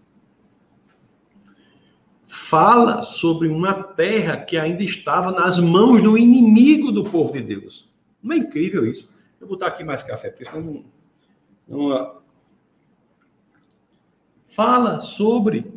[2.28, 7.92] Fala sobre uma terra que ainda estava nas mãos do inimigo do povo de Deus.
[8.22, 9.17] Não é incrível isso?
[9.40, 10.84] Vou botar aqui mais café, porque senão
[11.68, 11.90] não.
[11.90, 12.22] não
[14.48, 15.74] fala sobre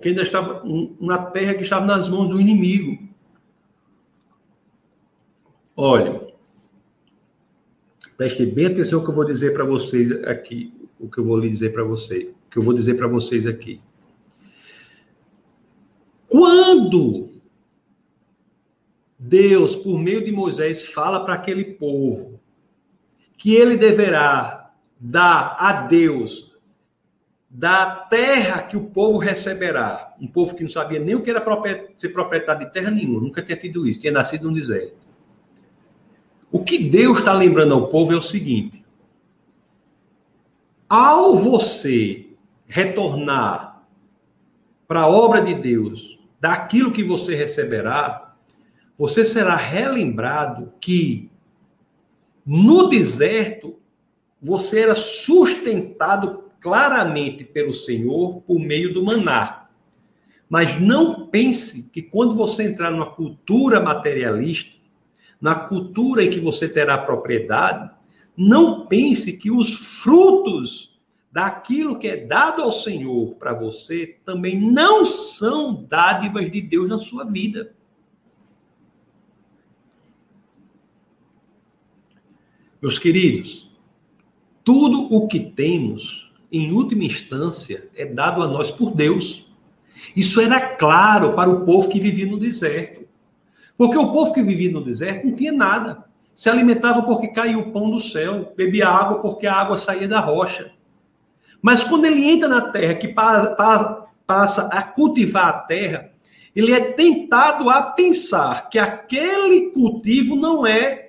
[0.00, 3.08] que ainda estava uma terra que estava nas mãos do inimigo.
[5.76, 6.28] Olha,
[8.18, 11.38] Preste bem atenção o que eu vou dizer para vocês aqui, o que eu vou
[11.38, 13.80] lhe dizer para você, o que eu vou dizer para vocês aqui.
[16.26, 17.30] Quando
[19.18, 22.40] Deus, por meio de Moisés, fala para aquele povo
[23.36, 26.56] que ele deverá dar a Deus
[27.50, 31.44] da terra que o povo receberá, um povo que não sabia nem o que era
[31.96, 34.96] ser proprietário de terra nenhuma, nunca tinha tido isso, tinha nascido no deserto.
[36.52, 38.84] O que Deus está lembrando ao povo é o seguinte:
[40.88, 42.26] ao você
[42.66, 43.82] retornar
[44.86, 48.27] para a obra de Deus, daquilo que você receberá,
[48.98, 51.30] você será relembrado que
[52.44, 53.78] no deserto
[54.42, 59.68] você era sustentado claramente pelo Senhor por meio do maná.
[60.48, 64.76] Mas não pense que quando você entrar numa cultura materialista,
[65.40, 67.90] na cultura em que você terá propriedade,
[68.36, 70.98] não pense que os frutos
[71.30, 76.98] daquilo que é dado ao Senhor para você também não são dádivas de Deus na
[76.98, 77.72] sua vida.
[82.80, 83.68] Meus queridos,
[84.62, 89.50] tudo o que temos, em última instância, é dado a nós por Deus.
[90.14, 93.04] Isso era claro para o povo que vivia no deserto.
[93.76, 96.04] Porque o povo que vivia no deserto não tinha nada.
[96.36, 100.20] Se alimentava porque caía o pão do céu, bebia água porque a água saía da
[100.20, 100.70] rocha.
[101.60, 106.12] Mas quando ele entra na terra, que passa a cultivar a terra,
[106.54, 111.07] ele é tentado a pensar que aquele cultivo não é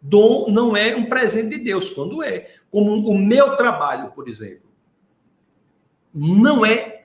[0.00, 2.48] Dom não é um presente de Deus, quando é.
[2.70, 4.66] Como o meu trabalho, por exemplo.
[6.14, 7.04] Não é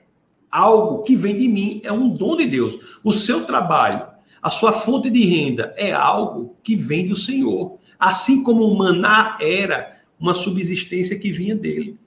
[0.50, 2.78] algo que vem de mim, é um dom de Deus.
[3.02, 4.06] O seu trabalho,
[4.40, 7.78] a sua fonte de renda é algo que vem do Senhor.
[7.98, 11.98] Assim como o maná era uma subsistência que vinha dele.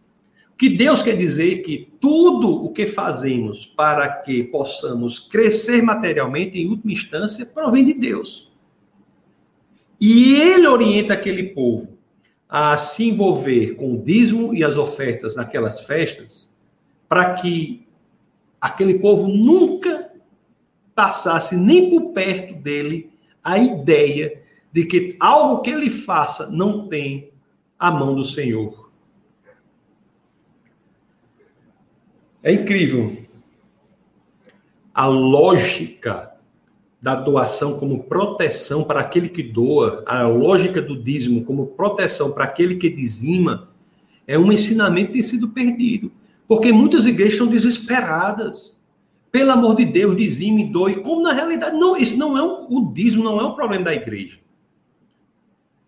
[0.53, 6.57] O que Deus quer dizer que tudo o que fazemos para que possamos crescer materialmente,
[6.57, 8.49] em última instância, provém de Deus.
[9.99, 11.97] E ele orienta aquele povo
[12.47, 16.53] a se envolver com o dízimo e as ofertas naquelas festas,
[17.07, 17.87] para que
[18.59, 20.11] aquele povo nunca
[20.93, 23.11] passasse nem por perto dele
[23.43, 24.41] a ideia
[24.71, 27.31] de que algo que ele faça não tem
[27.77, 28.91] a mão do Senhor.
[32.41, 33.17] É incrível
[34.93, 36.34] a lógica
[37.05, 42.45] da doação como proteção para aquele que doa, a lógica do dízimo como proteção para
[42.45, 43.69] aquele que dizima,
[44.25, 46.11] é um ensinamento que tem sido perdido.
[46.47, 48.75] Porque muitas igrejas estão desesperadas.
[49.31, 51.03] Pelo amor de Deus, dizime, doe.
[51.03, 53.93] Como na realidade, não, isso não é um, o dízimo não é um problema da
[53.93, 54.39] igreja.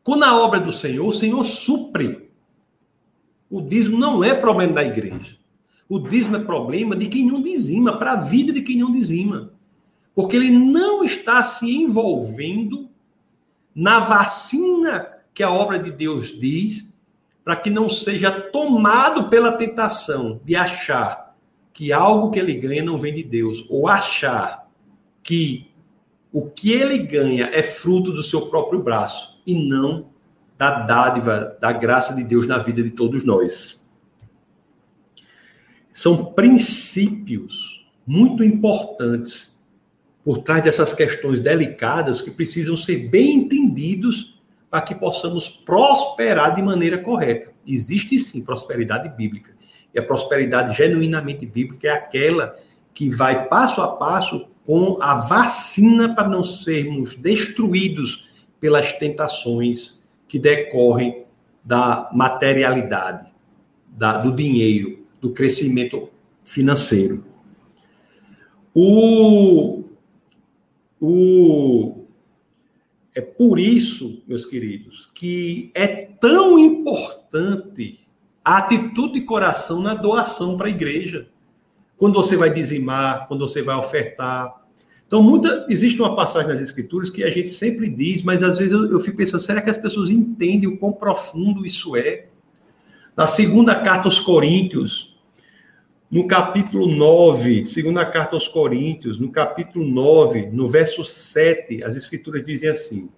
[0.03, 2.29] Quando a obra é do Senhor, o Senhor supre.
[3.49, 5.35] O dízimo não é problema da igreja.
[5.89, 9.56] O dízimo é problema de quem não dizima, para a vida de quem não dizima.
[10.17, 12.89] Porque ele não está se envolvendo
[13.75, 16.91] na vacina que a obra de Deus diz,
[17.43, 21.37] para que não seja tomado pela tentação de achar
[21.71, 24.67] que algo que ele ganha não vem de Deus, ou achar
[25.21, 25.69] que
[26.33, 30.09] o que ele ganha é fruto do seu próprio braço e não
[30.57, 33.85] da dádiva, da graça de Deus na vida de todos nós.
[35.93, 39.56] São princípios muito importantes
[40.27, 44.37] por trás dessas questões delicadas que precisam ser bem entendidos
[44.69, 47.53] para que possamos prosperar de maneira correta.
[47.65, 49.55] Existe sim prosperidade bíblica.
[49.95, 52.59] E a prosperidade genuinamente bíblica é aquela
[52.93, 60.37] que vai passo a passo com a vacina para não sermos destruídos pelas tentações que
[60.37, 61.23] decorrem
[61.63, 63.31] da materialidade,
[63.87, 66.09] da, do dinheiro, do crescimento
[66.43, 67.23] financeiro.
[68.73, 69.76] O,
[70.99, 72.05] o,
[73.17, 77.99] é por isso, meus queridos, que é tão importante
[78.45, 81.27] a atitude de coração na doação para a igreja.
[81.97, 84.63] Quando você vai dizimar, quando você vai ofertar.
[85.05, 88.71] Então, muita, existe uma passagem nas Escrituras que a gente sempre diz, mas às vezes
[88.71, 92.27] eu, eu fico pensando, será que as pessoas entendem o quão profundo isso é?
[93.15, 95.16] Na segunda carta aos Coríntios,
[96.09, 102.45] no capítulo 9, segunda carta aos Coríntios, no capítulo 9, no verso 7, as escrituras
[102.45, 103.09] dizem assim.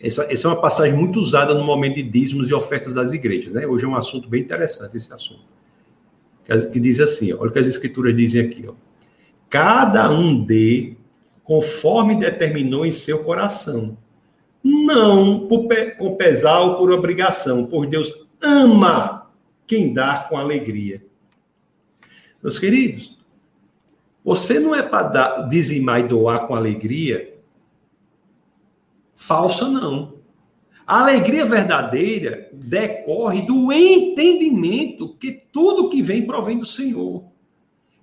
[0.00, 3.52] Essa, essa é uma passagem muito usada no momento de dízimos e ofertas das igrejas,
[3.52, 3.64] né?
[3.64, 5.44] Hoje é um assunto bem interessante esse assunto.
[6.44, 8.74] Que, que diz assim, ó, olha o que as escrituras dizem aqui, ó.
[9.48, 10.96] Cada um dê
[11.44, 13.96] conforme determinou em seu coração,
[14.64, 19.30] não por, com pesar ou por obrigação, pois Deus ama
[19.64, 21.02] quem dá com alegria
[22.42, 23.16] meus queridos,
[24.24, 27.32] você não é para dizimar e doar com alegria
[29.14, 30.14] falsa, não.
[30.86, 37.24] A alegria verdadeira decorre do entendimento que tudo que vem provém do Senhor.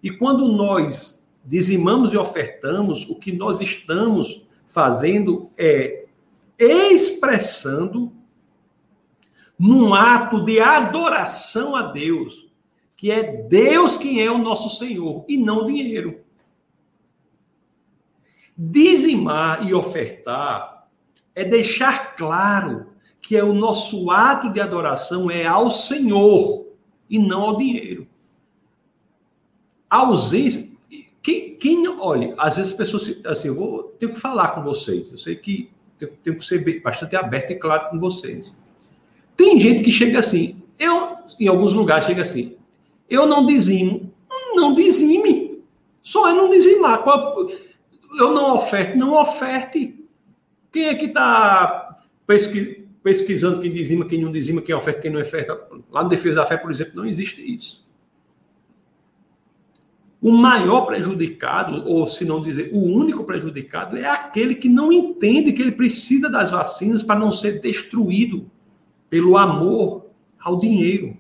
[0.02, 6.06] E quando nós dizimamos e ofertamos, o que nós estamos fazendo é
[6.58, 8.12] expressando
[9.58, 12.49] num ato de adoração a Deus
[13.00, 16.20] que é Deus quem é o nosso Senhor e não dinheiro.
[18.58, 20.86] Dizimar e ofertar
[21.34, 22.88] é deixar claro
[23.22, 26.68] que é o nosso ato de adoração é ao Senhor
[27.10, 28.06] e não ao dinheiro.
[29.90, 30.70] A ausência.
[31.22, 35.10] Quem, quem olha, às vezes as pessoas assim, eu vou ter que falar com vocês.
[35.10, 38.54] Eu sei que tenho, tenho que ser bastante aberto e claro com vocês.
[39.38, 42.59] Tem gente que chega assim, eu em alguns lugares chega assim,
[43.10, 44.14] eu não dizimo.
[44.54, 45.62] Não dizime.
[46.02, 47.04] Só é não dizimar.
[48.20, 48.98] Eu não oferto.
[48.98, 50.06] Não oferte.
[50.72, 52.00] Quem é que está
[53.04, 55.60] pesquisando quem dizima, quem não dizima, quem oferta, quem não oferta?
[55.90, 57.88] Lá no Defesa da Fé, por exemplo, não existe isso.
[60.22, 65.54] O maior prejudicado, ou se não dizer, o único prejudicado, é aquele que não entende
[65.54, 68.52] que ele precisa das vacinas para não ser destruído
[69.10, 70.08] pelo amor
[70.40, 71.18] ao dinheiro.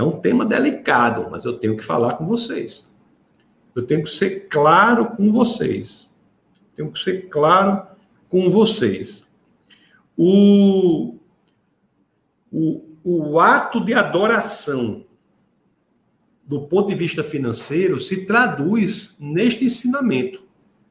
[0.00, 2.88] É um tema delicado, mas eu tenho que falar com vocês.
[3.74, 6.08] Eu tenho que ser claro com vocês.
[6.74, 7.86] Tenho que ser claro
[8.26, 9.30] com vocês.
[10.16, 11.16] O,
[12.50, 15.04] o, o ato de adoração,
[16.46, 20.42] do ponto de vista financeiro, se traduz neste ensinamento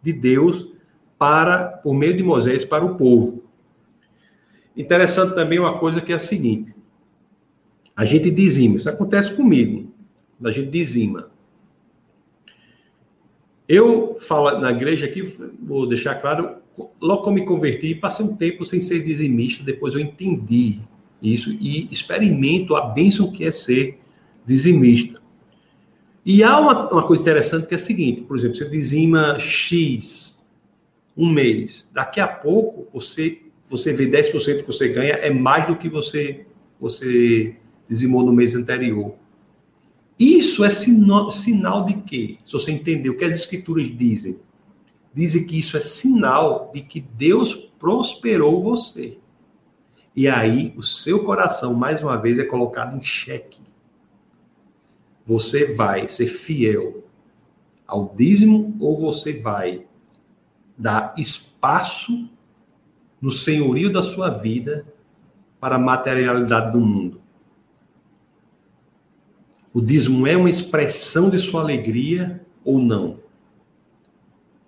[0.03, 0.71] de Deus
[1.17, 3.43] para, por meio de Moisés, para o povo.
[4.77, 6.75] Interessante também uma coisa que é a seguinte:
[7.99, 9.91] a gente dizima, isso acontece comigo,
[10.41, 11.29] a gente dizima.
[13.67, 15.21] Eu falo na igreja aqui,
[15.61, 16.59] vou deixar claro,
[17.01, 20.79] logo que eu me converti, passei um tempo sem ser dizimista, depois eu entendi
[21.21, 23.99] isso e experimento a bênção que é ser
[24.45, 25.21] dizimista.
[26.25, 30.41] E há uma, uma coisa interessante que é a seguinte, por exemplo, você dizima X
[31.17, 35.75] um mês, daqui a pouco você você vê 10% que você ganha é mais do
[35.75, 36.45] que você
[36.79, 37.57] você
[37.89, 39.15] dizimou no mês anterior.
[40.19, 42.37] Isso é sinal, sinal de quê?
[42.43, 44.37] Se você entender o que as escrituras dizem,
[45.13, 49.17] dizem que isso é sinal de que Deus prosperou você.
[50.15, 53.61] E aí o seu coração, mais uma vez, é colocado em xeque.
[55.25, 57.03] Você vai ser fiel
[57.87, 59.85] ao dízimo ou você vai
[60.77, 62.29] dar espaço
[63.21, 64.85] no senhorio da sua vida
[65.59, 67.21] para a materialidade do mundo?
[69.79, 73.17] O dízimo é uma expressão de sua alegria ou não?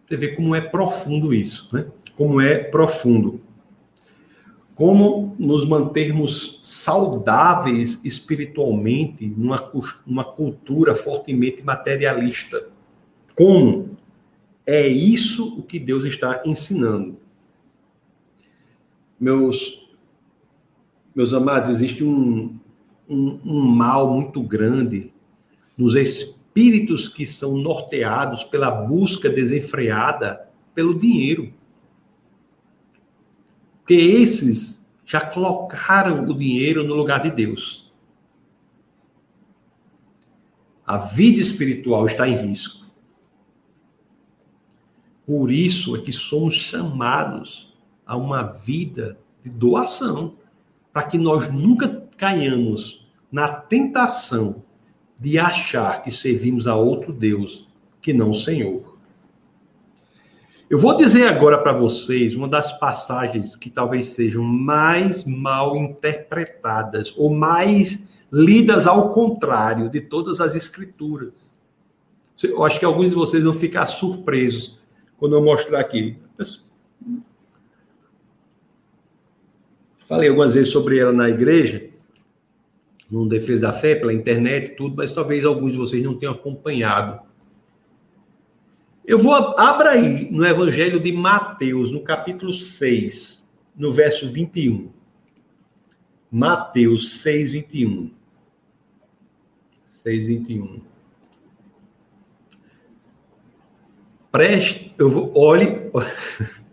[0.07, 1.85] Você vê como é profundo isso, né?
[2.15, 3.41] Como é profundo.
[4.73, 9.69] Como nos mantermos saudáveis espiritualmente numa,
[10.07, 12.69] numa cultura fortemente materialista.
[13.35, 13.97] Como?
[14.65, 17.17] É isso o que Deus está ensinando.
[19.19, 19.91] Meus,
[21.13, 22.57] meus amados, existe um,
[23.11, 25.11] um, um mal muito grande
[25.77, 31.53] nos espíritos que são norteados pela busca desenfreada pelo dinheiro.
[33.79, 37.91] Porque esses já colocaram o dinheiro no lugar de Deus.
[40.87, 42.85] A vida espiritual está em risco.
[45.25, 47.73] Por isso é que somos chamados
[48.05, 50.35] a uma vida de doação,
[50.91, 51.87] para que nós nunca
[52.17, 53.00] caiamos
[53.31, 54.63] na tentação
[55.17, 57.67] de achar que servimos a outro Deus
[58.01, 58.97] que não o Senhor.
[60.67, 67.13] Eu vou dizer agora para vocês uma das passagens que talvez sejam mais mal interpretadas
[67.17, 71.33] ou mais lidas ao contrário de todas as escrituras.
[72.41, 74.79] Eu acho que alguns de vocês vão ficar surpresos
[75.17, 76.17] quando eu mostrar aqui.
[79.99, 81.90] Falei algumas vezes sobre ela na igreja
[83.11, 87.19] no Defesa da Fé, pela internet, tudo, mas talvez alguns de vocês não tenham acompanhado.
[89.05, 93.45] Eu vou, abra aí no Evangelho de Mateus, no capítulo 6,
[93.75, 94.89] no verso 21.
[96.31, 98.11] Mateus 6, 21.
[99.89, 100.81] 6, 21.
[104.31, 105.91] Preste, eu vou, olhe,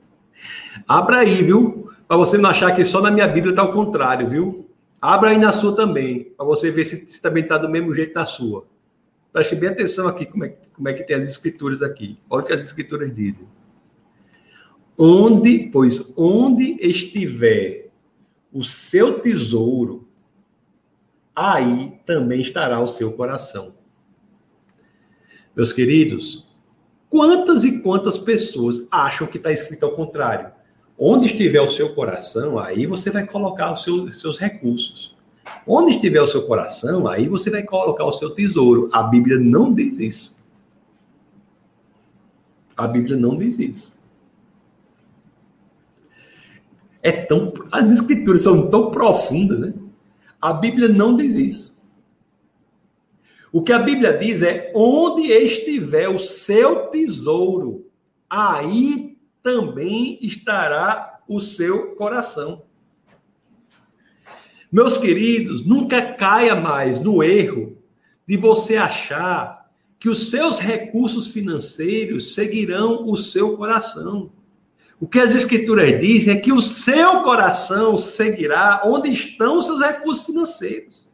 [0.87, 1.91] abra aí, viu?
[2.07, 4.68] Para você não achar que só na minha Bíblia está o contrário, viu?
[5.01, 8.15] Abra aí na sua também, para você ver se, se também está do mesmo jeito
[8.15, 8.67] na sua.
[9.33, 12.19] Preste bem atenção aqui como é, como é que tem as escrituras aqui.
[12.29, 13.47] Olha o que as escrituras dizem.
[14.97, 17.91] Onde, pois, onde estiver
[18.53, 20.09] o seu tesouro,
[21.37, 23.75] aí também estará o seu coração.
[25.55, 26.49] Meus queridos,
[27.09, 30.58] quantas e quantas pessoas acham que está escrito ao contrário?
[30.99, 35.17] Onde estiver o seu coração, aí você vai colocar os seus, seus recursos.
[35.65, 38.89] Onde estiver o seu coração, aí você vai colocar o seu tesouro.
[38.93, 40.39] A Bíblia não diz isso.
[42.77, 43.97] A Bíblia não diz isso.
[47.01, 49.75] É tão, as escrituras são tão profundas, né?
[50.41, 51.79] A Bíblia não diz isso.
[53.53, 57.87] O que a Bíblia diz é: onde estiver o seu tesouro,
[58.29, 59.08] aí
[59.49, 62.65] também estará o seu coração.
[64.71, 67.79] Meus queridos, nunca caia mais no erro
[68.27, 74.31] de você achar que os seus recursos financeiros seguirão o seu coração.
[75.01, 79.81] O que as escrituras dizem é que o seu coração seguirá onde estão os seus
[79.81, 81.08] recursos financeiros.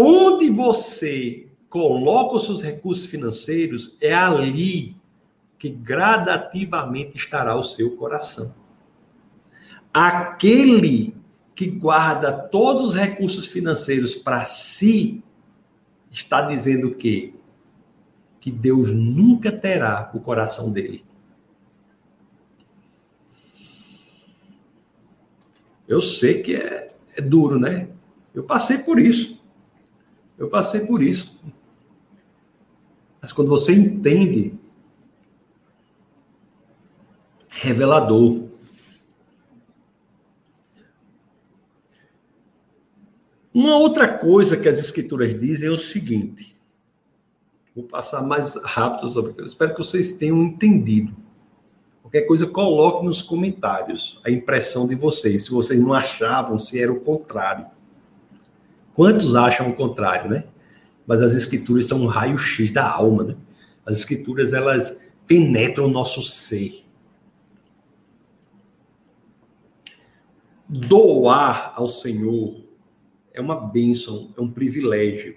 [0.00, 4.96] Onde você coloca os seus recursos financeiros, é ali
[5.58, 8.54] que gradativamente estará o seu coração.
[9.92, 11.16] Aquele
[11.52, 15.20] que guarda todos os recursos financeiros para si,
[16.12, 17.34] está dizendo que
[18.40, 21.04] que Deus nunca terá o coração dele.
[25.88, 27.88] Eu sei que é, é duro, né?
[28.32, 29.37] Eu passei por isso.
[30.38, 31.38] Eu passei por isso.
[33.20, 34.54] Mas quando você entende,
[37.48, 38.48] revelador.
[43.52, 46.56] Uma outra coisa que as escrituras dizem é o seguinte.
[47.74, 49.46] Vou passar mais rápido sobre isso.
[49.46, 51.14] Espero que vocês tenham entendido.
[52.02, 56.90] Qualquer coisa, coloque nos comentários a impressão de vocês, se vocês não achavam, se era
[56.90, 57.66] o contrário.
[58.98, 60.42] Quantos acham o contrário, né?
[61.06, 63.36] Mas as escrituras são um raio-x da alma, né?
[63.86, 66.84] As escrituras, elas penetram o nosso ser.
[70.68, 72.60] Doar ao Senhor
[73.32, 75.36] é uma bênção, é um privilégio.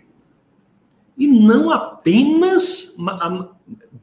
[1.15, 2.95] E não apenas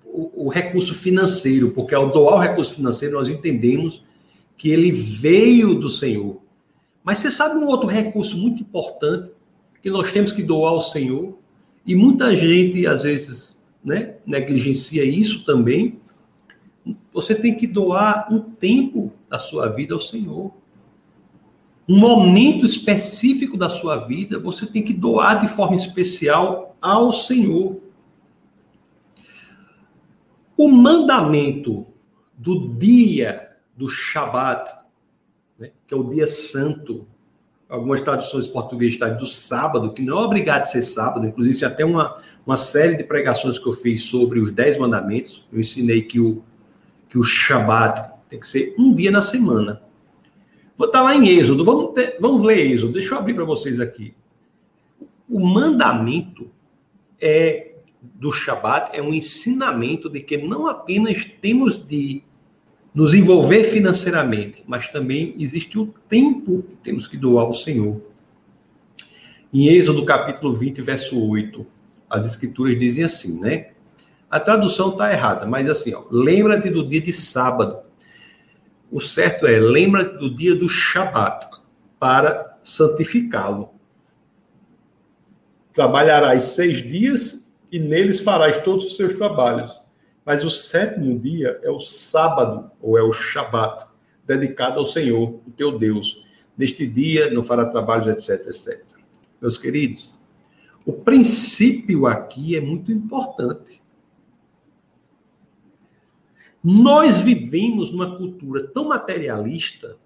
[0.05, 4.05] o recurso financeiro, porque ao doar o recurso financeiro nós entendemos
[4.57, 6.41] que ele veio do Senhor.
[7.03, 9.37] Mas você sabe um outro recurso muito importante
[9.83, 11.39] que nós temos que doar ao Senhor?
[11.87, 16.01] E muita gente, às vezes, né, negligencia isso também.
[17.13, 20.53] Você tem que doar um tempo da sua vida ao Senhor.
[21.89, 27.81] Um momento específico da sua vida, você tem que doar de forma especial ao Senhor.
[30.57, 31.87] O mandamento
[32.37, 34.71] do dia do Shabat,
[35.59, 37.07] né, que é o dia santo,
[37.69, 42.17] algumas traduções portuguesas do sábado, que não é obrigado a ser sábado, inclusive até uma,
[42.47, 46.43] uma série de pregações que eu fiz sobre os dez mandamentos, eu ensinei que o,
[47.09, 49.83] que o Shabat tem que ser um dia na semana.
[50.77, 53.81] Vou estar lá em Êxodo, vamos, ter, vamos ler Êxodo, deixa eu abrir para vocês
[53.81, 54.15] aqui.
[55.29, 56.51] O mandamento
[57.21, 62.23] é do Shabat é um ensinamento de que não apenas temos de
[62.95, 68.01] nos envolver financeiramente, mas também existe o tempo que temos que doar ao Senhor.
[69.53, 71.67] Em Êxodo capítulo 20, verso 8,
[72.09, 73.71] as escrituras dizem assim, né?
[74.31, 77.79] A tradução está errada, mas assim, lembra-te do dia de sábado.
[78.91, 81.45] O certo é, lembra-te do dia do Shabat,
[81.99, 83.71] para santificá-lo.
[85.73, 89.88] Trabalharás seis dias e neles farás todos os seus trabalhos
[90.29, 93.87] mas o sétimo dia é o sábado, ou é o Shabat,
[94.27, 96.23] dedicado ao Senhor, o teu Deus.
[96.55, 98.85] Neste dia não fará trabalhos, etc, etc.
[99.41, 100.15] Meus queridos,
[100.85, 103.83] o princípio aqui é muito importante.
[106.63, 109.97] Nós vivemos numa cultura tão materialista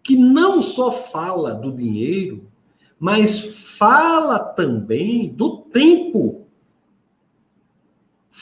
[0.00, 2.48] que não só fala do dinheiro,
[3.00, 6.39] mas fala também do tempo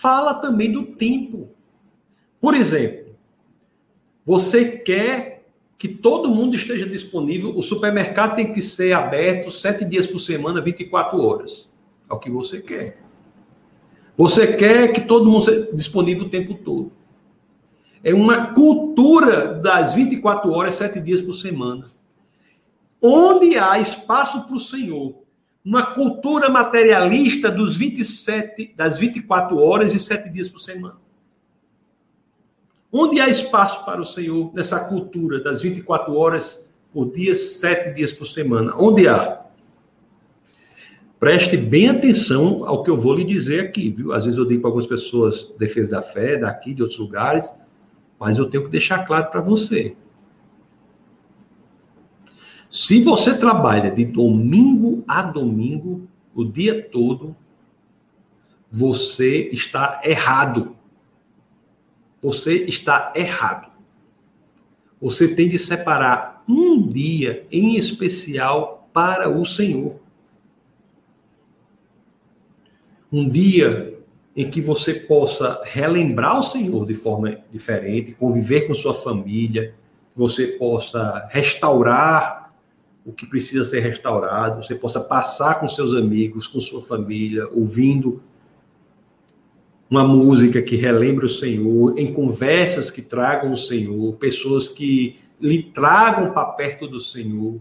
[0.00, 1.48] fala também do tempo.
[2.40, 3.16] Por exemplo,
[4.24, 5.46] você quer
[5.76, 10.60] que todo mundo esteja disponível, o supermercado tem que ser aberto sete dias por semana,
[10.60, 11.68] 24 horas.
[12.10, 13.00] É o que você quer.
[14.16, 16.92] Você quer que todo mundo seja disponível o tempo todo.
[18.02, 21.84] É uma cultura das 24 horas, sete dias por semana.
[23.00, 25.14] Onde há espaço para o Senhor,
[25.68, 30.96] uma cultura materialista dos 27, das 24 horas e 7 dias por semana.
[32.90, 38.14] Onde há espaço para o Senhor nessa cultura das 24 horas por dia, 7 dias
[38.14, 38.74] por semana?
[38.78, 39.42] Onde há?
[41.20, 44.14] Preste bem atenção ao que eu vou lhe dizer aqui, viu?
[44.14, 47.54] Às vezes eu digo para algumas pessoas defesa da fé, daqui, de outros lugares,
[48.18, 49.94] mas eu tenho que deixar claro para você.
[52.70, 57.34] Se você trabalha de domingo a domingo, o dia todo,
[58.70, 60.76] você está errado.
[62.22, 63.70] Você está errado.
[65.00, 69.96] Você tem de separar um dia em especial para o Senhor.
[73.10, 73.98] Um dia
[74.36, 79.74] em que você possa relembrar o Senhor de forma diferente, conviver com sua família,
[80.14, 82.37] você possa restaurar
[83.08, 88.22] o que precisa ser restaurado, você possa passar com seus amigos, com sua família, ouvindo
[89.88, 95.62] uma música que relembre o Senhor, em conversas que tragam o Senhor, pessoas que lhe
[95.62, 97.58] tragam para perto do Senhor.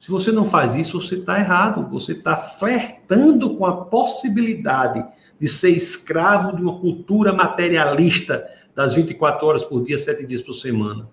[0.00, 1.86] Se você não faz isso, você está errado.
[1.90, 5.04] Você está flertando com a possibilidade
[5.38, 10.54] de ser escravo de uma cultura materialista das 24 horas por dia, sete dias por
[10.54, 11.10] semana.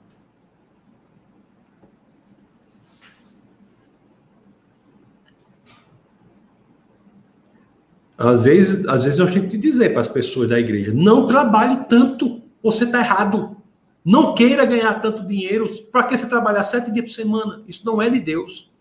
[8.18, 11.86] Às vezes, às vezes eu tenho que dizer para as pessoas da igreja: não trabalhe
[11.90, 13.58] tanto, você está errado.
[14.04, 15.66] Não queira ganhar tanto dinheiro.
[15.92, 17.64] Para que você trabalhar sete dias por semana?
[17.68, 18.72] Isso não é de Deus.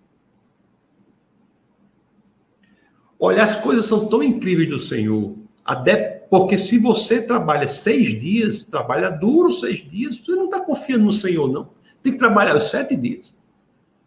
[3.19, 5.35] Olha, as coisas são tão incríveis do Senhor.
[6.29, 11.13] Porque se você trabalha seis dias, trabalha duro seis dias, você não está confiando no
[11.13, 11.71] Senhor, não.
[12.03, 13.35] Tem que trabalhar os sete dias.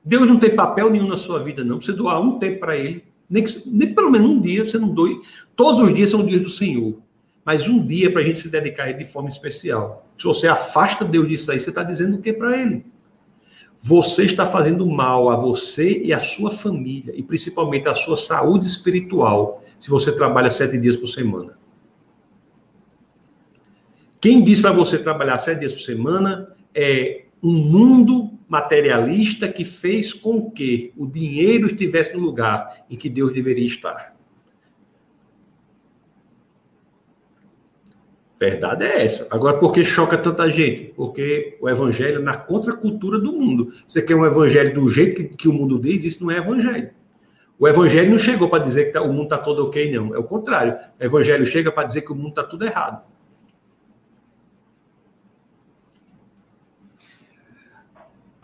[0.06, 1.82] Deus não tem papel nenhum na sua vida, não.
[1.82, 3.04] Você doar um tempo para Ele.
[3.30, 5.22] Nem, que, nem pelo menos um dia você não doe.
[5.56, 6.96] Todos os dias são dias do Senhor.
[7.44, 10.06] Mas um dia para a gente se dedicar a Ele de forma especial.
[10.18, 12.86] Se você afasta Deus disso aí, você está dizendo o que para Ele?
[13.80, 18.66] Você está fazendo mal a você e a sua família, e principalmente a sua saúde
[18.66, 21.58] espiritual, se você trabalha sete dias por semana.
[24.20, 30.14] Quem diz para você trabalhar sete dias por semana é um mundo materialista que fez
[30.14, 34.16] com que o dinheiro estivesse no lugar em que Deus deveria estar.
[38.40, 39.28] Verdade é essa.
[39.32, 40.94] Agora, por que choca tanta gente?
[40.96, 43.74] Porque o evangelho é na contracultura do mundo.
[43.88, 46.92] Você quer um evangelho do jeito que, que o mundo diz, isso não é evangelho.
[47.60, 50.14] O evangelho não chegou para dizer que tá, o mundo está todo ok, não.
[50.14, 50.78] É o contrário.
[51.00, 53.04] O evangelho chega para dizer que o mundo está tudo errado.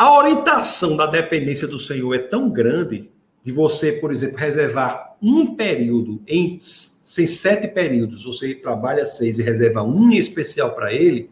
[0.04, 3.10] A orientação da dependência do Senhor é tão grande
[3.42, 9.42] de você, por exemplo, reservar um período em, sem sete períodos, você trabalha seis e
[9.42, 11.30] reserva um especial para ele,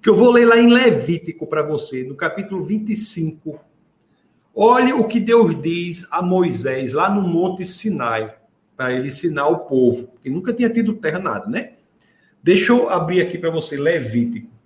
[0.00, 3.58] que eu vou ler lá em Levítico para você, no capítulo 25.
[4.54, 8.32] Olhe o que Deus diz a Moisés lá no Monte Sinai,
[8.76, 11.72] para ele ensinar o povo, que nunca tinha tido terra nada, né?
[12.40, 14.56] Deixa eu abrir aqui para você Levítico.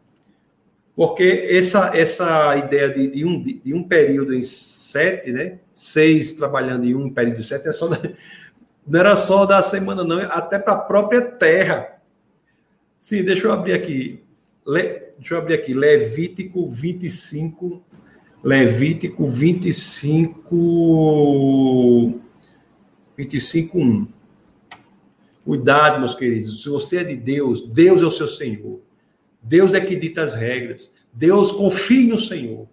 [0.94, 5.58] Porque essa, essa ideia de, de, um, de um período em sete, né?
[5.74, 7.88] Seis trabalhando em um período de sete, é só,
[8.86, 11.98] não era só da semana, não, até para a própria terra.
[13.00, 14.22] Sim, deixa eu abrir aqui.
[14.66, 15.72] Le, deixa eu abrir aqui.
[15.72, 17.82] Levítico 25.
[18.44, 20.52] Levítico 25.
[23.16, 24.06] 25, 1.
[25.44, 26.62] Cuidado, meus queridos.
[26.62, 28.80] Se você é de Deus, Deus é o seu Senhor.
[29.42, 30.92] Deus é que dita as regras.
[31.12, 32.68] Deus confie no Senhor.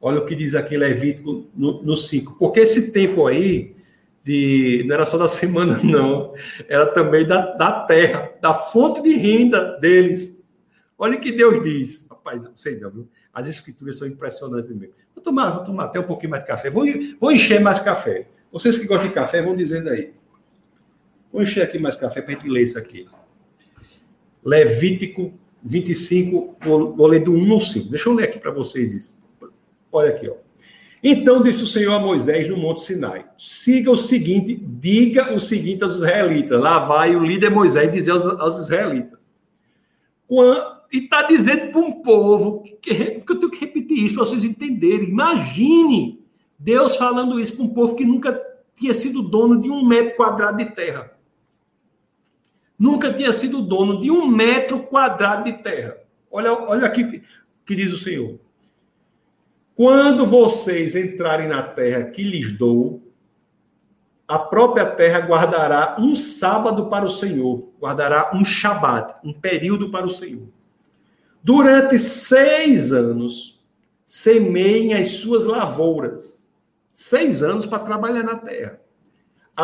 [0.00, 2.36] Olha o que diz aqui Levítico no, no 5.
[2.38, 3.76] Porque esse tempo aí,
[4.22, 6.34] de, não era só da semana, não,
[6.68, 10.36] era também da, da terra, da fonte de renda deles.
[10.98, 12.06] Olha o que Deus diz.
[12.08, 13.08] Rapaz, não sei não, viu?
[13.32, 14.94] As escrituras são impressionantes mesmo.
[15.14, 16.70] Vou tomar, vou tomar até um pouquinho mais de café.
[16.70, 16.84] Vou,
[17.20, 18.26] vou encher mais café.
[18.50, 20.12] Vocês que gostam de café, vão dizendo aí.
[21.32, 23.06] Vou encher aqui mais café para a gente ler isso aqui.
[24.44, 25.32] Levítico
[25.62, 27.90] 25, vou, ler do 1 ao 5.
[27.90, 29.20] Deixa eu ler aqui para vocês isso.
[29.92, 30.34] Olha aqui, ó.
[31.02, 35.82] Então disse o Senhor a Moisés no Monte Sinai: siga o seguinte, diga o seguinte
[35.82, 36.60] aos israelitas.
[36.60, 39.18] Lá vai o líder Moisés dizer aos, aos israelitas.
[40.92, 44.44] E está dizendo para um povo, que, que eu tenho que repetir isso para vocês
[44.44, 45.08] entenderem.
[45.08, 46.20] Imagine
[46.58, 48.40] Deus falando isso para um povo que nunca
[48.74, 51.12] tinha sido dono de um metro quadrado de terra
[52.80, 55.98] nunca tinha sido dono de um metro quadrado de terra.
[56.30, 57.22] Olha, olha aqui
[57.66, 58.38] que diz o Senhor.
[59.76, 63.02] Quando vocês entrarem na terra que lhes dou,
[64.26, 70.06] a própria terra guardará um sábado para o Senhor, guardará um Shabat, um período para
[70.06, 70.48] o Senhor.
[71.42, 73.60] Durante seis anos,
[74.06, 76.42] semeiem as suas lavouras.
[76.92, 78.80] Seis anos para trabalhar na terra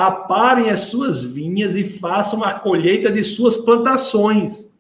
[0.05, 4.73] aparem as suas vinhas e façam a colheita de suas plantações.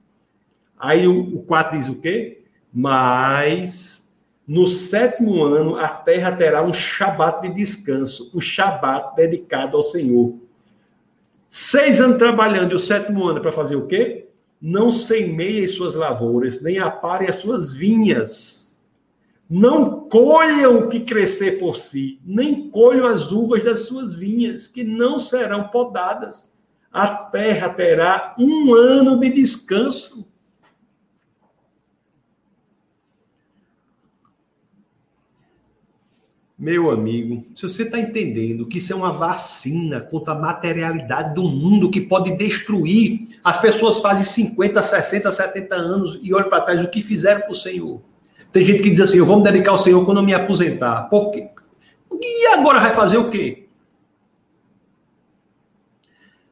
[0.78, 2.42] Aí o, o 4 diz o quê?
[2.72, 4.06] Mas
[4.46, 10.34] no sétimo ano a terra terá um shabat de descanso, um shabat dedicado ao Senhor.
[11.48, 14.28] Seis anos trabalhando e o sétimo ano para fazer o quê?
[14.60, 18.65] Não semeie as suas lavouras, nem apare as suas vinhas
[19.48, 24.82] não colham o que crescer por si, nem colham as uvas das suas vinhas, que
[24.82, 26.50] não serão podadas.
[26.92, 30.26] A terra terá um ano de descanso.
[36.58, 41.42] Meu amigo, se você está entendendo que isso é uma vacina contra a materialidade do
[41.42, 46.82] mundo que pode destruir, as pessoas fazem 50, 60, 70 anos e olham para trás
[46.82, 48.00] o que fizeram para o Senhor.
[48.52, 51.08] Tem gente que diz assim: eu vou me dedicar ao Senhor quando eu me aposentar.
[51.08, 51.48] Por quê?
[52.20, 53.68] E agora vai fazer o quê?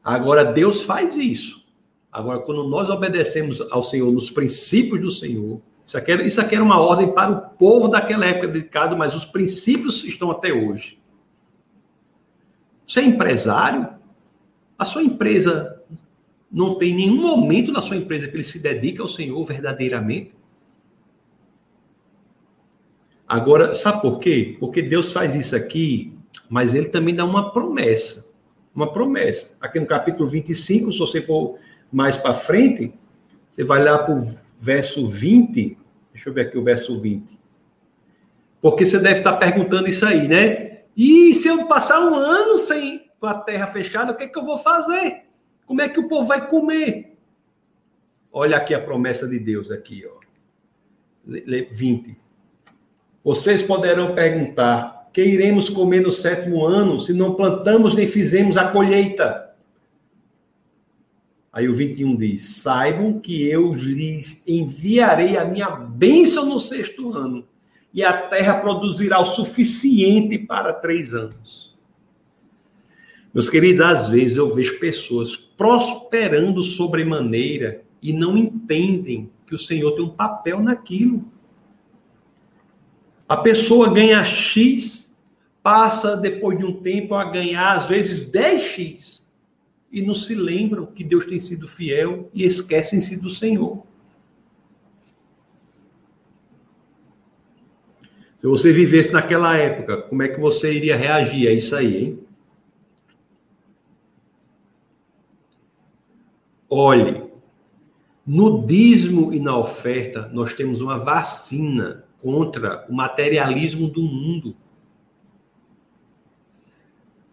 [0.02, 1.64] Agora Deus faz isso.
[2.12, 6.54] Agora, quando nós obedecemos ao Senhor nos princípios do Senhor, isso aqui, era, isso aqui
[6.54, 10.98] era uma ordem para o povo daquela época dedicado, mas os princípios estão até hoje.
[12.86, 13.88] Você é empresário?
[14.78, 15.82] A sua empresa
[16.50, 20.32] não tem nenhum momento na sua empresa que ele se dedica ao Senhor verdadeiramente?
[23.26, 24.56] Agora, sabe por quê?
[24.60, 26.16] Porque Deus faz isso aqui,
[26.48, 28.26] mas ele também dá uma promessa.
[28.74, 29.56] Uma promessa.
[29.60, 31.58] Aqui no capítulo 25, se você for
[31.90, 32.92] mais para frente,
[33.48, 35.78] você vai lá para o verso 20.
[36.12, 37.40] Deixa eu ver aqui o verso 20.
[38.60, 40.80] Porque você deve estar perguntando isso aí, né?
[40.96, 44.38] E se eu passar um ano sem com a terra fechada, o que, é que
[44.38, 45.24] eu vou fazer?
[45.66, 47.16] Como é que o povo vai comer?
[48.32, 50.20] Olha aqui a promessa de Deus aqui, ó.
[51.26, 52.23] 20.
[53.24, 58.68] Vocês poderão perguntar: que iremos comer no sétimo ano se não plantamos nem fizemos a
[58.68, 59.54] colheita?
[61.50, 67.46] Aí o 21 diz: Saibam que eu lhes enviarei a minha bênção no sexto ano,
[67.94, 71.72] e a terra produzirá o suficiente para três anos.
[73.32, 79.92] Meus queridos, às vezes eu vejo pessoas prosperando sobremaneira e não entendem que o Senhor
[79.92, 81.24] tem um papel naquilo.
[83.28, 85.14] A pessoa ganha X,
[85.62, 89.24] passa depois de um tempo a ganhar às vezes 10X
[89.90, 93.82] e não se lembram que Deus tem sido fiel e esquecem-se do Senhor.
[98.36, 102.18] Se você vivesse naquela época, como é que você iria reagir a isso aí, hein?
[106.68, 107.22] Olhe,
[108.26, 114.56] no dízimo e na oferta, nós temos uma vacina contra o materialismo do mundo.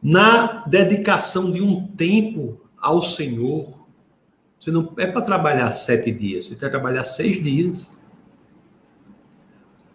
[0.04, 3.88] Na dedicação de um tempo ao Senhor,
[4.60, 7.98] você não é para trabalhar sete dias, você tem que trabalhar seis dias.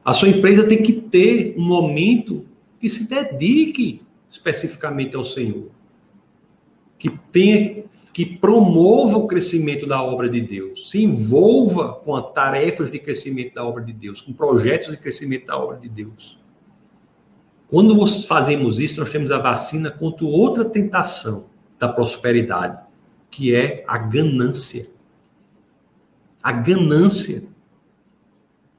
[0.03, 2.47] A sua empresa tem que ter um momento
[2.80, 5.76] que se dedique especificamente ao Senhor
[7.07, 12.90] que tenha, que promova o crescimento da obra de Deus, se envolva com as tarefas
[12.90, 16.36] de crescimento da obra de Deus, com projetos de crescimento da obra de Deus.
[17.68, 21.46] Quando fazemos isso, nós temos a vacina contra outra tentação
[21.78, 22.78] da prosperidade,
[23.30, 24.88] que é a ganância.
[26.42, 27.48] A ganância.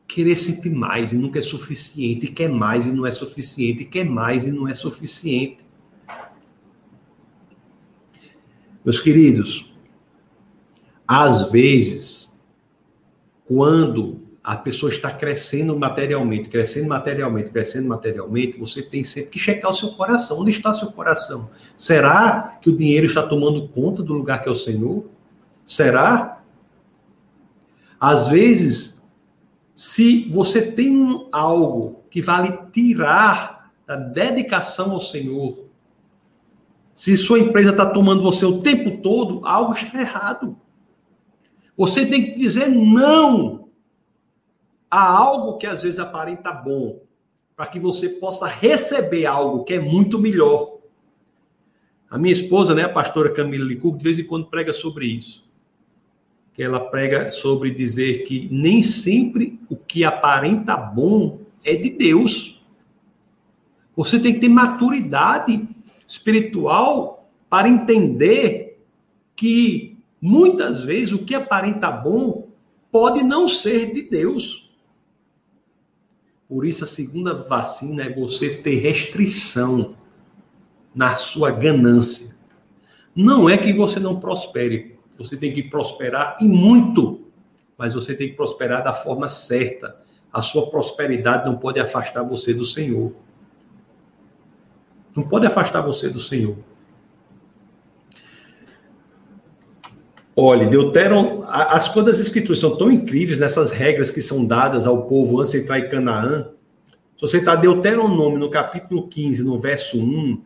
[0.05, 3.85] Querer sempre mais e nunca é suficiente, e quer mais e não é suficiente, e
[3.85, 5.66] quer mais e não é suficiente.
[8.87, 9.69] Meus queridos,
[11.05, 12.39] às vezes,
[13.43, 19.71] quando a pessoa está crescendo materialmente, crescendo materialmente, crescendo materialmente, você tem sempre que checar
[19.71, 20.39] o seu coração.
[20.39, 21.49] Onde está seu coração?
[21.75, 25.03] Será que o dinheiro está tomando conta do lugar que é o Senhor?
[25.65, 26.41] Será?
[27.99, 29.03] Às vezes,
[29.75, 35.66] se você tem algo que vale tirar da dedicação ao Senhor,
[36.97, 40.57] se sua empresa está tomando você o tempo todo, algo está errado.
[41.77, 43.69] Você tem que dizer não
[44.89, 46.99] a algo que às vezes aparenta bom,
[47.55, 50.79] para que você possa receber algo que é muito melhor.
[52.09, 55.47] A minha esposa, né, a pastora Camila Licurgo, de vez em quando prega sobre isso.
[56.51, 62.59] Que ela prega sobre dizer que nem sempre o que aparenta bom é de Deus.
[63.95, 65.76] Você tem que ter maturidade
[66.07, 68.81] espiritual para entender
[69.35, 72.47] que muitas vezes o que aparenta bom
[72.91, 74.71] pode não ser de Deus.
[76.47, 79.95] Por isso, a segunda vacina é você ter restrição
[80.95, 82.35] na sua ganância.
[83.13, 87.27] Não é que você não prospere, você tem que prosperar e muito,
[87.77, 89.99] mas você tem que prosperar da forma certa.
[90.31, 93.13] A sua prosperidade não pode afastar você do Senhor.
[95.17, 96.55] Não pode afastar você do Senhor.
[100.35, 105.07] Olhe, Deuteron, as coisas das escrituras são tão incríveis nessas regras que são dadas ao
[105.07, 106.51] povo antes de entrar em Canaã.
[107.15, 110.39] Se você está Deuteronômio no capítulo 15, no verso 1,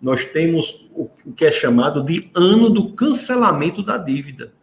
[0.00, 1.06] nós temos o
[1.36, 4.54] que é chamado de ano do cancelamento da dívida.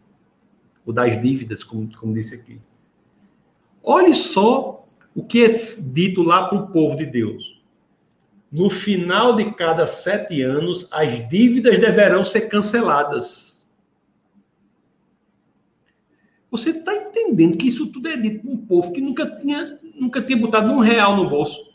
[0.84, 2.60] Ou das dívidas, como, como disse aqui.
[3.84, 4.84] Olhe só
[5.14, 7.51] o que é dito lá para o povo de Deus
[8.52, 13.66] no final de cada sete anos, as dívidas deverão ser canceladas.
[16.50, 20.22] Você está entendendo que isso tudo é dito para um povo que nunca tinha, nunca
[20.22, 21.72] tinha botado um real no bolso.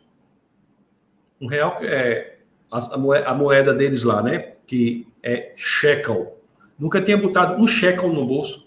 [1.40, 4.52] Um real é a moeda, a moeda deles lá, né?
[4.66, 6.38] Que é shekel.
[6.78, 8.65] Nunca tinha botado um shekel no bolso.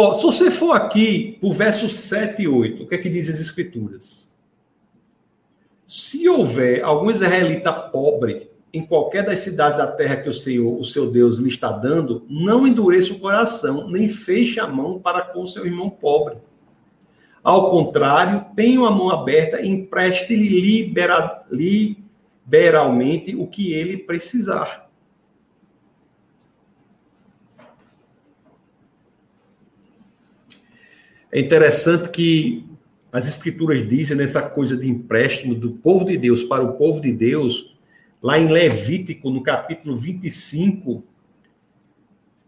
[0.00, 3.28] Oh, se você for aqui o verso 7 e 8, o que é que diz
[3.28, 4.28] as Escrituras?
[5.88, 10.84] Se houver algum israelita pobre em qualquer das cidades da terra que o Senhor, o
[10.84, 15.44] seu Deus, lhe está dando, não endureça o coração, nem feche a mão para com
[15.44, 16.36] seu irmão pobre.
[17.42, 24.87] Ao contrário, tenha a mão aberta e empreste-lhe libera, liberalmente o que ele precisar.
[31.30, 32.64] É interessante que
[33.12, 37.12] as escrituras dizem nessa coisa de empréstimo do povo de Deus para o povo de
[37.12, 37.76] Deus,
[38.22, 41.04] lá em Levítico, no capítulo 25,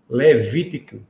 [0.08, 1.00] Levítico,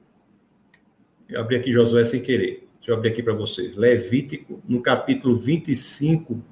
[1.28, 5.36] eu abri aqui Josué sem querer, deixa eu abrir aqui para vocês, Levítico, no capítulo
[5.36, 6.42] 25,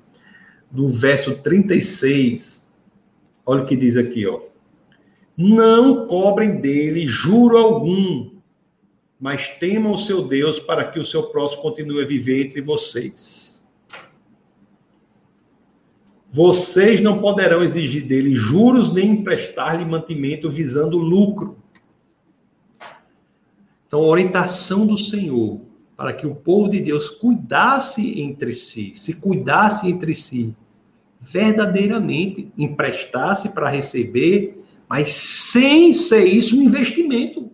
[0.71, 2.69] do verso 36,
[3.45, 4.41] olha o que diz aqui, ó.
[5.37, 8.38] Não cobrem dele juro algum,
[9.21, 13.66] mas temam o seu Deus para que o seu próximo continue a viver entre vocês.
[16.31, 21.57] Vocês não poderão exigir dele juros nem emprestar-lhe mantimento visando lucro.
[23.87, 25.61] Então, a orientação do Senhor
[25.97, 30.55] para que o povo de Deus cuidasse entre si, se cuidasse entre si,
[31.21, 37.51] verdadeiramente, emprestasse para receber, mas sem ser isso um investimento.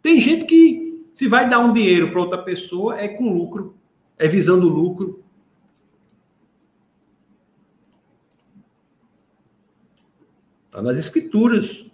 [0.00, 0.87] Tem gente que
[1.18, 3.74] se vai dar um dinheiro para outra pessoa, é com lucro,
[4.16, 5.20] é visando lucro.
[10.66, 11.90] Está nas escrituras.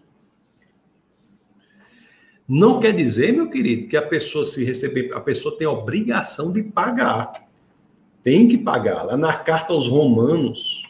[2.46, 6.52] Não quer dizer, meu querido, que a pessoa se receber, a pessoa tem a obrigação
[6.52, 7.32] de pagar.
[8.22, 9.04] Tem que pagar.
[9.04, 10.82] Lá na carta aos Romanos,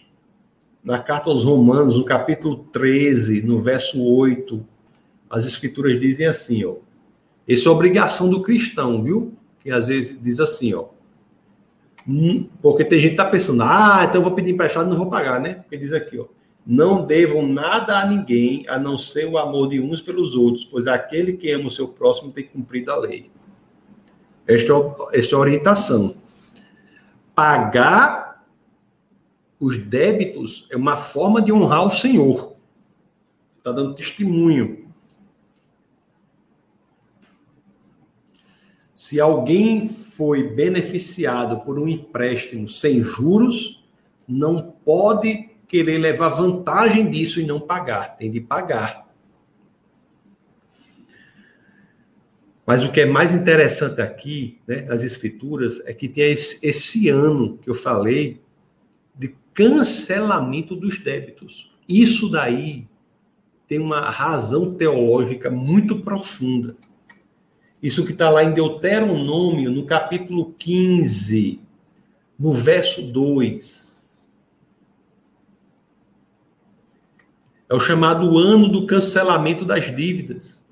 [0.83, 4.67] na carta aos Romanos, no capítulo 13, no verso 8,
[5.31, 6.79] as escrituras dizem assim, ó:
[7.47, 9.35] isso é obrigação do cristão, viu?
[9.61, 10.87] Que às vezes diz assim, ó.
[12.07, 15.09] Hum, porque tem gente que tá pensando, ah, então eu vou pedir emprestado não vou
[15.09, 15.55] pagar, né?
[15.55, 16.27] Porque diz aqui, ó.
[16.67, 20.87] Não devam nada a ninguém a não ser o amor de uns pelos outros, pois
[20.87, 23.31] aquele que ama o seu próximo tem cumprido a lei.
[24.47, 26.15] Esta, é esta é a orientação.
[27.35, 28.45] Pagar
[29.61, 32.55] os débitos é uma forma de honrar o Senhor.
[33.59, 34.84] Está dando testemunho.
[38.95, 43.85] Se alguém foi beneficiado por um empréstimo sem juros,
[44.27, 49.05] não pode querer levar vantagem disso e não pagar, tem de pagar.
[52.65, 57.09] Mas o que é mais interessante aqui, né, nas escrituras, é que tem esse, esse
[57.09, 58.41] ano que eu falei
[59.15, 61.71] de cancelamento dos débitos.
[61.89, 62.87] Isso daí
[63.69, 66.77] tem uma razão teológica muito profunda.
[67.85, 71.61] Isso que está lá em Deuteronômio, no capítulo 15,
[72.39, 74.25] no verso 2.
[77.69, 80.63] É o chamado ano do cancelamento das dívidas.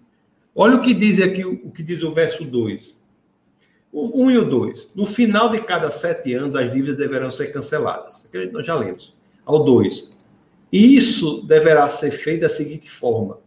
[0.55, 2.99] Olha o que diz aqui, o que diz o verso 2.
[3.93, 4.95] O 1 um e o 2.
[4.95, 8.27] No final de cada sete anos, as dívidas deverão ser canceladas.
[8.51, 9.15] Nós já lemos.
[9.45, 10.09] Ao 2.
[10.73, 13.39] Isso deverá ser feito da seguinte forma: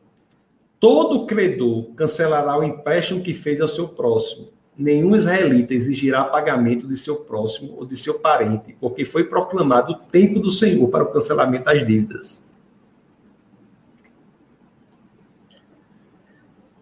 [0.79, 4.49] Todo credor cancelará o empréstimo que fez ao seu próximo.
[4.77, 9.95] Nenhum israelita exigirá pagamento de seu próximo ou de seu parente, porque foi proclamado o
[9.95, 12.45] tempo do Senhor para o cancelamento das dívidas.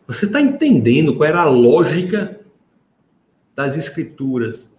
[0.08, 2.39] Você está entendendo qual era a lógica
[3.56, 4.74] das Escrituras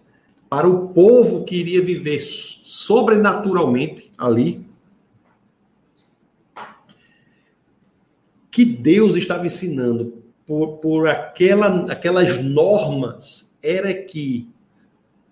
[0.49, 4.64] para o povo que iria viver sobrenaturalmente ali?
[8.55, 14.49] Que Deus estava ensinando por, por aquela, aquelas normas era que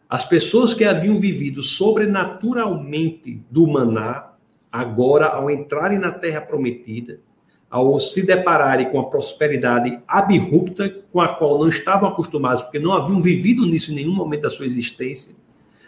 [0.09, 4.33] as pessoas que haviam vivido sobrenaturalmente do maná,
[4.69, 7.21] agora, ao entrarem na terra prometida,
[7.69, 12.91] ao se depararem com a prosperidade abrupta com a qual não estavam acostumados, porque não
[12.91, 15.33] haviam vivido nisso em nenhum momento da sua existência,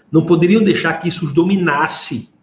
[0.09, 2.33] não poderiam deixar que isso os dominasse.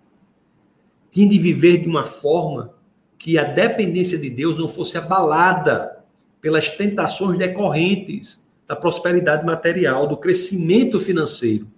[1.11, 2.75] Tinham de viver de uma forma
[3.23, 6.05] que a dependência de Deus não fosse abalada
[6.41, 11.69] pelas tentações decorrentes da prosperidade material, do crescimento financeiro.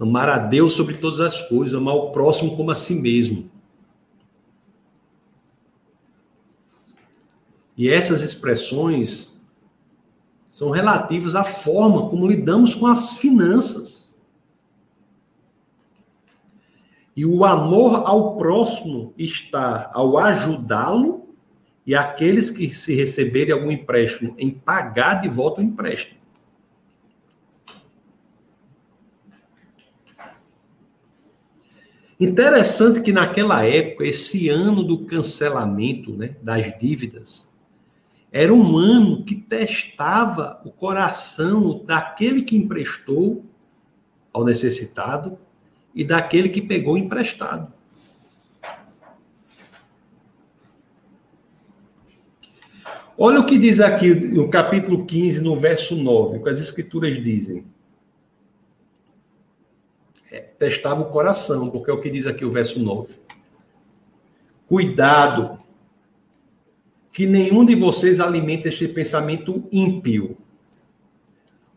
[0.00, 3.48] Amar a Deus sobre todas as coisas, amar o próximo como a si mesmo.
[7.78, 9.40] E essas expressões
[10.48, 13.99] são relativas à forma como lidamos com as finanças.
[17.16, 21.28] E o amor ao próximo está ao ajudá-lo
[21.86, 26.20] e aqueles que se receberem algum empréstimo em pagar de volta o empréstimo.
[32.20, 37.50] Interessante que naquela época, esse ano do cancelamento né, das dívidas,
[38.30, 43.44] era um ano que testava o coração daquele que emprestou
[44.32, 45.38] ao necessitado
[45.94, 47.72] e daquele que pegou emprestado.
[53.22, 57.22] Olha o que diz aqui no capítulo 15, no verso 9, o que as escrituras
[57.22, 57.66] dizem.
[60.30, 63.14] É, testava o coração, porque é o que diz aqui o verso 9.
[64.66, 65.58] Cuidado,
[67.12, 70.38] que nenhum de vocês alimente este pensamento ímpio.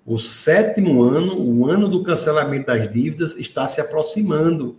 [0.05, 4.75] O sétimo ano, o ano do cancelamento das dívidas, está se aproximando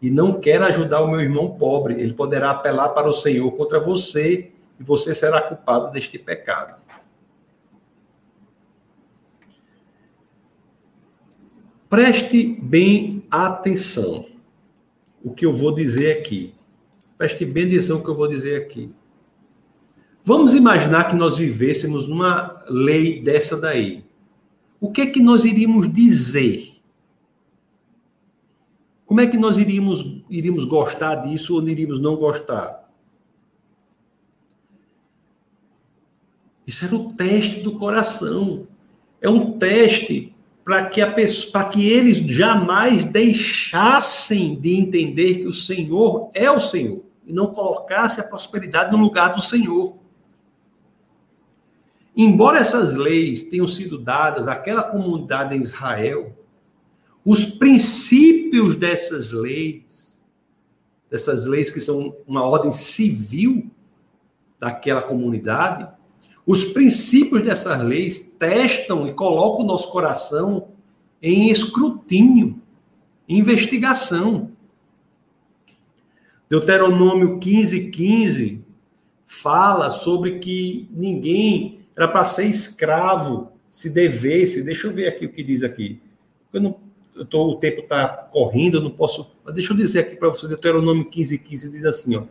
[0.00, 2.00] e não quer ajudar o meu irmão pobre.
[2.00, 6.76] Ele poderá apelar para o Senhor contra você e você será culpado deste pecado.
[11.88, 14.26] Preste bem atenção
[15.24, 16.54] o que eu vou dizer aqui.
[17.16, 18.92] Preste bem atenção o que eu vou dizer aqui.
[20.22, 24.04] Vamos imaginar que nós vivêssemos numa lei dessa daí.
[24.80, 26.76] O que é que nós iríamos dizer?
[29.04, 32.88] Como é que nós iríamos, iríamos gostar disso ou iríamos não gostar?
[36.66, 38.66] Isso era o teste do coração.
[39.20, 45.52] É um teste para que, a para que eles jamais deixassem de entender que o
[45.52, 49.96] Senhor é o Senhor e não colocasse a prosperidade no lugar do Senhor.
[52.20, 56.36] Embora essas leis tenham sido dadas àquela comunidade em Israel,
[57.24, 60.18] os princípios dessas leis,
[61.08, 63.70] dessas leis que são uma ordem civil
[64.58, 65.88] daquela comunidade,
[66.44, 70.70] os princípios dessas leis testam e colocam o nosso coração
[71.22, 72.60] em escrutínio,
[73.28, 74.50] em investigação.
[76.50, 78.64] Deuteronômio 15, 15
[79.24, 84.62] fala sobre que ninguém era para ser escravo, se devesse.
[84.62, 86.00] Deixa eu ver aqui o que diz aqui.
[86.52, 86.76] Eu não,
[87.12, 89.28] eu tô, o tempo está correndo, eu não posso.
[89.44, 92.22] Mas deixa eu dizer aqui para você, Deuteronômio 15, 15 diz assim: ó,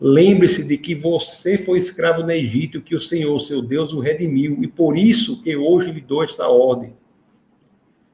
[0.00, 4.56] Lembre-se de que você foi escravo no Egito, que o Senhor, seu Deus, o redimiu,
[4.62, 6.94] e por isso que hoje lhe dou esta ordem.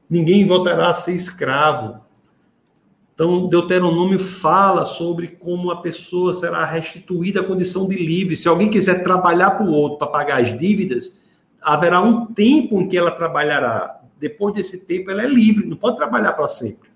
[0.09, 2.01] Ninguém voltará a ser escravo.
[3.17, 8.37] Então, Deuteronômio fala sobre como a pessoa será restituída à condição de livre.
[8.37, 11.19] Se alguém quiser trabalhar para o outro para pagar as dívidas,
[11.59, 14.01] haverá um tempo em que ela trabalhará.
[14.19, 16.91] Depois desse tempo, ela é livre, não pode trabalhar para sempre.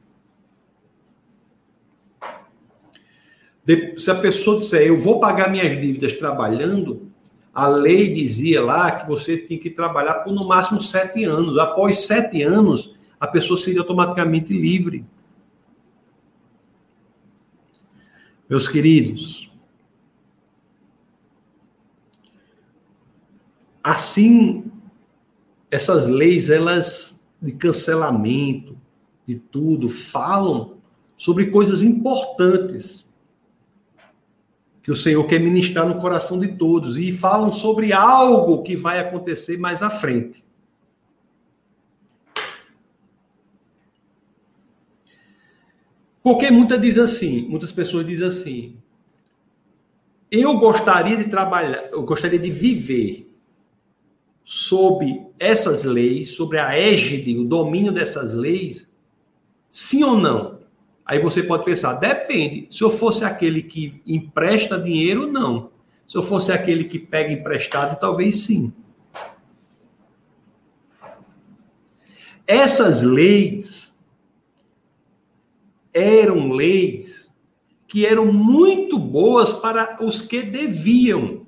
[3.98, 7.10] Se a pessoa disser, eu vou pagar minhas dívidas trabalhando,
[7.52, 11.58] a lei dizia lá que você tinha que trabalhar por no máximo sete anos.
[11.58, 15.04] Após sete anos, a pessoa seria automaticamente livre.
[18.52, 19.49] Meus queridos,
[23.82, 24.70] assim,
[25.72, 28.78] essas leis, elas de cancelamento,
[29.26, 30.76] de tudo, falam
[31.16, 33.10] sobre coisas importantes
[34.84, 38.99] que o Senhor quer ministrar no coração de todos e falam sobre algo que vai
[38.99, 40.43] acontecer mais à frente.
[46.24, 48.76] Porque muitas dizem assim, muitas pessoas dizem assim:
[50.32, 53.30] eu gostaria de trabalhar, eu gostaria de viver
[54.43, 58.96] sob essas leis, sobre a égide, o domínio dessas leis,
[59.70, 60.60] sim ou não?
[61.06, 62.68] Aí você pode pensar, depende.
[62.70, 65.72] Se eu fosse aquele que empresta dinheiro, não.
[66.08, 68.72] Se eu fosse aquele que pega emprestado, talvez sim.
[72.48, 73.91] Essas leis
[75.93, 77.32] eram leis
[77.88, 81.46] que eram muito boas para os que deviam,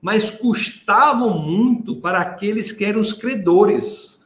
[0.00, 4.24] mas custavam muito para aqueles que eram os credores.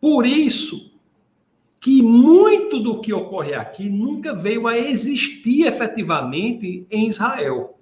[0.00, 0.92] Por isso
[1.80, 7.77] que muito do que ocorre aqui nunca veio a existir efetivamente em Israel.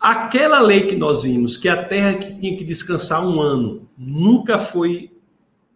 [0.00, 4.56] Aquela lei que nós vimos, que a terra que tinha que descansar um ano, nunca
[4.56, 5.12] foi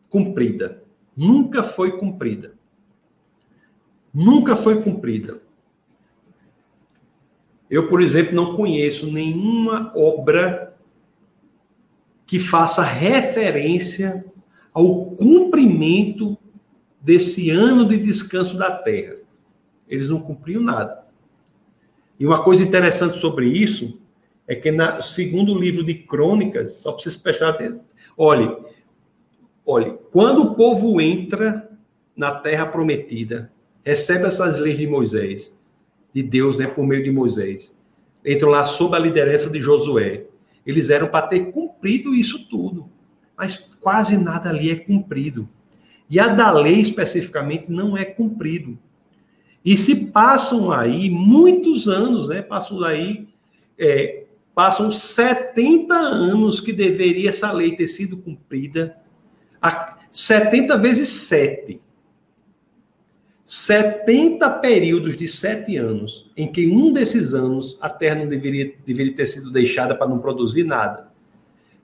[0.08, 0.82] cumprida.
[1.16, 2.54] Nunca foi cumprida.
[4.14, 5.42] Nunca foi cumprida.
[7.68, 10.76] Eu, por exemplo, não conheço nenhuma obra
[12.26, 14.24] que faça referência
[14.72, 16.38] ao cumprimento
[17.00, 19.16] desse ano de descanso da terra.
[19.88, 21.04] Eles não cumpriam nada.
[22.20, 24.01] E uma coisa interessante sobre isso
[24.52, 27.88] é que na segundo livro de Crônicas, só para vocês prestarem atenção.
[28.16, 28.54] Olhe,
[29.64, 31.70] olhe, quando o povo entra
[32.14, 33.50] na terra prometida,
[33.82, 35.58] recebe essas leis de Moisés,
[36.12, 37.74] de Deus, né, por meio de Moisés.
[38.24, 40.26] Entram lá sob a liderança de Josué.
[40.66, 42.90] Eles eram para ter cumprido isso tudo,
[43.34, 45.48] mas quase nada ali é cumprido.
[46.10, 48.78] E a da lei especificamente não é cumprido.
[49.64, 52.42] E se passam aí muitos anos, né?
[52.42, 53.26] Passam aí,
[53.78, 54.21] é,
[54.54, 58.96] passam 70 anos que deveria essa lei ter sido cumprida.
[59.60, 61.80] A 70 vezes 7.
[63.44, 69.14] 70 períodos de sete anos, em que um desses anos a terra não deveria, deveria
[69.14, 71.12] ter sido deixada para não produzir nada.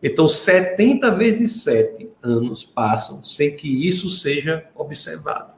[0.02, 5.52] Então, 70 vezes 7 anos passam sem que isso seja observado.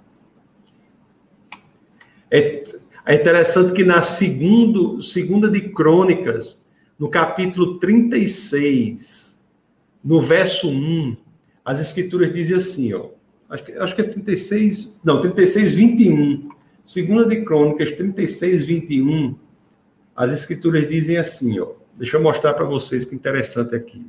[2.31, 2.63] É,
[3.05, 6.60] é interessante que na segundo, segunda de Crônicas,
[7.01, 9.41] no capítulo 36,
[10.05, 11.17] no verso 1,
[11.65, 13.09] as escrituras dizem assim, ó,
[13.49, 16.51] acho que, acho que é 36, não, 36, 21.
[16.85, 19.35] Segunda de Crônicas, 36, 21.
[20.15, 21.73] As escrituras dizem assim, ó.
[21.97, 24.05] Deixa eu mostrar para vocês que interessante aqui.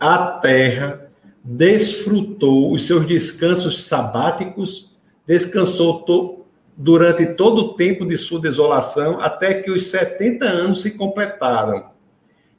[0.00, 1.12] A terra
[1.44, 4.96] desfrutou os seus descansos sabáticos,
[5.26, 6.43] descansou to,
[6.76, 11.90] durante todo o tempo de sua desolação, até que os 70 anos se completaram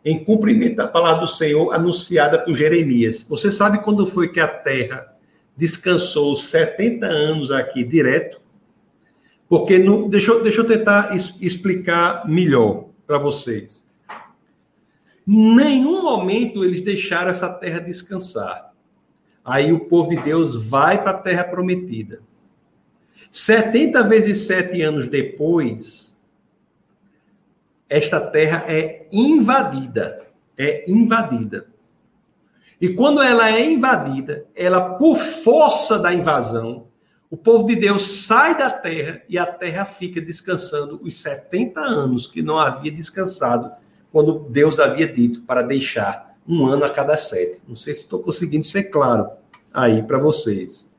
[0.03, 3.25] em cumprimento da palavra do Senhor anunciada por Jeremias.
[3.27, 5.13] Você sabe quando foi que a terra
[5.57, 8.39] descansou 70 anos aqui direto?
[9.49, 13.89] Porque no, deixa, deixa eu tentar es, explicar melhor para vocês.
[15.25, 18.71] Nenhum momento eles deixaram essa terra descansar.
[19.43, 22.21] Aí o povo de Deus vai para a terra prometida.
[23.31, 26.17] 70 vezes 7 anos depois,
[27.89, 30.25] esta terra é invadida.
[30.57, 31.67] É invadida.
[32.79, 36.87] E quando ela é invadida, ela, por força da invasão,
[37.29, 42.27] o povo de Deus sai da terra e a terra fica descansando os 70 anos
[42.27, 43.71] que não havia descansado
[44.11, 47.59] quando Deus havia dito para deixar um ano a cada sete.
[47.67, 49.29] Não sei se estou conseguindo ser claro
[49.73, 50.89] aí para vocês.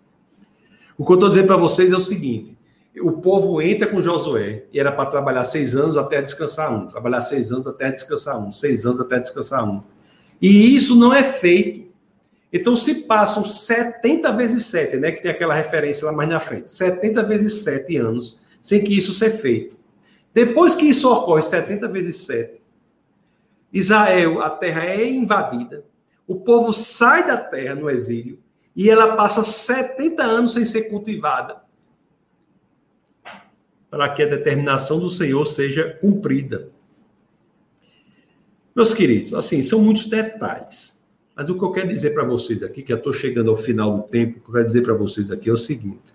[0.99, 2.57] O que eu estou dizendo para vocês é o seguinte:
[3.01, 7.23] o povo entra com Josué e era para trabalhar seis anos até descansar um, trabalhar
[7.23, 9.83] seis anos até descansar um, seis anos até descansar um.
[10.41, 11.87] E isso não é feito.
[12.53, 16.73] Então, se passam 70 vezes 7, né, que tem aquela referência lá mais na frente,
[16.73, 19.77] 70 vezes 7 anos, sem que isso seja feito.
[20.33, 22.61] Depois que isso ocorre, 70 vezes 7,
[23.73, 25.85] Israel, a terra é invadida,
[26.27, 28.39] o povo sai da terra no exílio
[28.77, 31.63] e ela passa 70 anos sem ser cultivada
[33.89, 36.69] para que a determinação do Senhor seja cumprida.
[38.75, 41.03] Meus queridos, assim, são muitos detalhes.
[41.35, 43.97] Mas o que eu quero dizer para vocês aqui, que eu estou chegando ao final
[43.97, 46.15] do tempo, o que eu quero dizer para vocês aqui é o seguinte.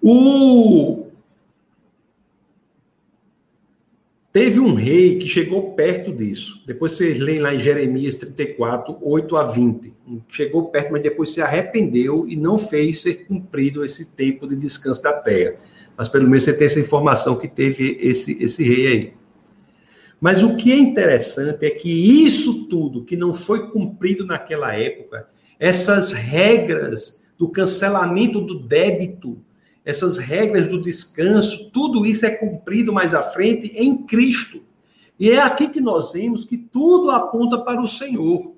[0.00, 1.05] O
[4.36, 6.62] Teve um rei que chegou perto disso.
[6.66, 9.94] Depois vocês leem lá em Jeremias 34, 8 a 20.
[10.28, 15.02] Chegou perto, mas depois se arrependeu e não fez ser cumprido esse tempo de descanso
[15.02, 15.56] da terra.
[15.96, 19.14] Mas pelo menos você tem essa informação que teve esse, esse rei aí.
[20.20, 21.90] Mas o que é interessante é que
[22.26, 29.38] isso tudo que não foi cumprido naquela época, essas regras do cancelamento do débito,
[29.86, 34.64] essas regras do descanso, tudo isso é cumprido mais à frente em Cristo.
[35.18, 38.52] E é aqui que nós vemos que tudo aponta para o Senhor.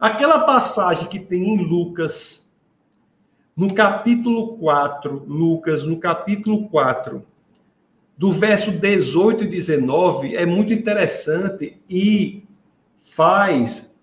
[0.00, 2.50] Aquela passagem que tem em Lucas,
[3.54, 7.22] no capítulo 4, Lucas, no capítulo 4,
[8.16, 12.42] do verso 18 e 19, é muito interessante e
[13.02, 13.94] faz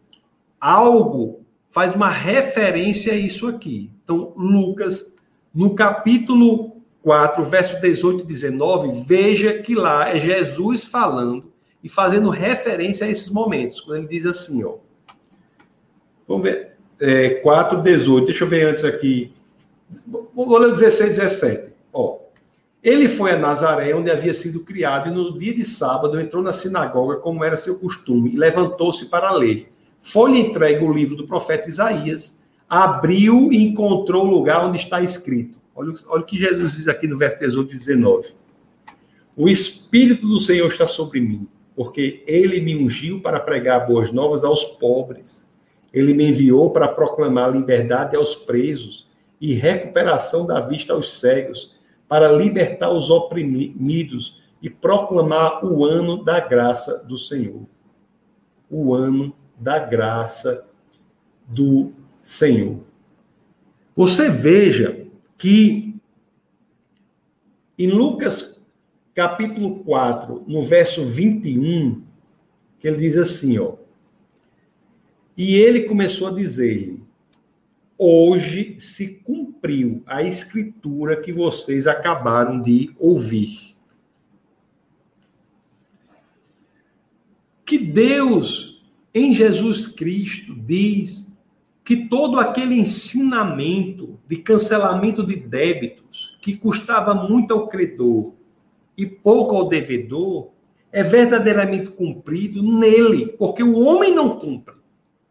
[0.61, 3.89] algo, faz uma referência a isso aqui.
[4.03, 5.14] Então, Lucas
[5.55, 12.29] no capítulo 4, verso 18 e 19, veja que lá é Jesus falando e fazendo
[12.29, 14.75] referência a esses momentos, quando ele diz assim, ó.
[16.27, 16.71] Vamos ver.
[16.99, 18.25] É, 4, 18.
[18.25, 19.31] Deixa eu ver antes aqui.
[20.05, 21.71] Vou ler o 16, 17.
[21.93, 22.19] Ó.
[22.83, 26.53] Ele foi a Nazaré, onde havia sido criado, e no dia de sábado entrou na
[26.53, 29.71] sinagoga, como era seu costume, e levantou-se para ler.
[29.99, 32.39] Foi-lhe entregue o livro do profeta Isaías
[32.69, 35.59] abriu e encontrou o lugar onde está escrito.
[35.75, 38.33] Olha, olha o que Jesus diz aqui no verso 18 e 19.
[39.35, 44.43] O Espírito do Senhor está sobre mim, porque ele me ungiu para pregar boas novas
[44.43, 45.45] aos pobres.
[45.93, 49.07] Ele me enviou para proclamar liberdade aos presos
[49.39, 51.75] e recuperação da vista aos cegos,
[52.07, 57.65] para libertar os oprimidos e proclamar o ano da graça do Senhor.
[58.69, 60.65] O ano da graça
[61.47, 61.93] do
[62.25, 62.79] Senhor.
[63.95, 65.05] Você veja
[65.37, 65.95] que
[67.77, 68.59] em Lucas
[69.13, 72.01] capítulo 4, no verso 21,
[72.79, 73.75] que ele diz assim, ó.
[75.37, 76.99] E ele começou a dizer-lhe:
[77.97, 83.75] Hoje se cumpriu a escritura que vocês acabaram de ouvir.
[87.63, 88.83] Que Deus,
[89.13, 91.34] em Jesus Cristo, diz
[91.85, 98.33] que todo aquele ensinamento de cancelamento de débitos que custava muito ao credor
[98.97, 100.49] e pouco ao devedor
[100.91, 104.73] é verdadeiramente cumprido nele, porque o homem não cumpre.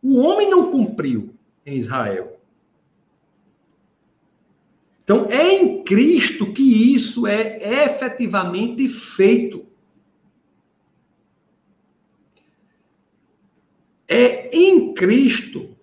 [0.01, 1.35] O homem não cumpriu
[1.67, 2.39] em Israel.
[5.03, 9.67] Então, é em Cristo que isso é efetivamente feito.
[14.07, 15.74] É em Cristo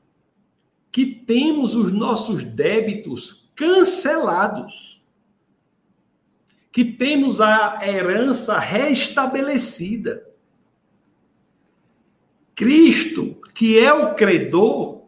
[0.91, 5.01] que temos os nossos débitos cancelados,
[6.71, 10.27] que temos a herança restabelecida.
[12.53, 15.05] Cristo, que é o credor,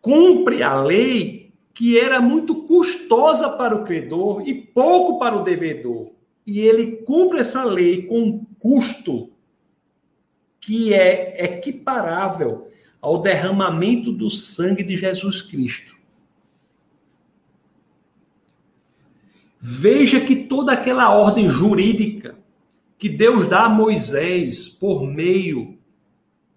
[0.00, 6.12] cumpre a lei que era muito custosa para o credor e pouco para o devedor.
[6.46, 9.30] E ele cumpre essa lei com um custo
[10.60, 12.65] que é equiparável
[13.00, 15.96] ao derramamento do sangue de Jesus Cristo.
[19.58, 22.36] Veja que toda aquela ordem jurídica
[22.98, 25.76] que Deus dá a Moisés por meio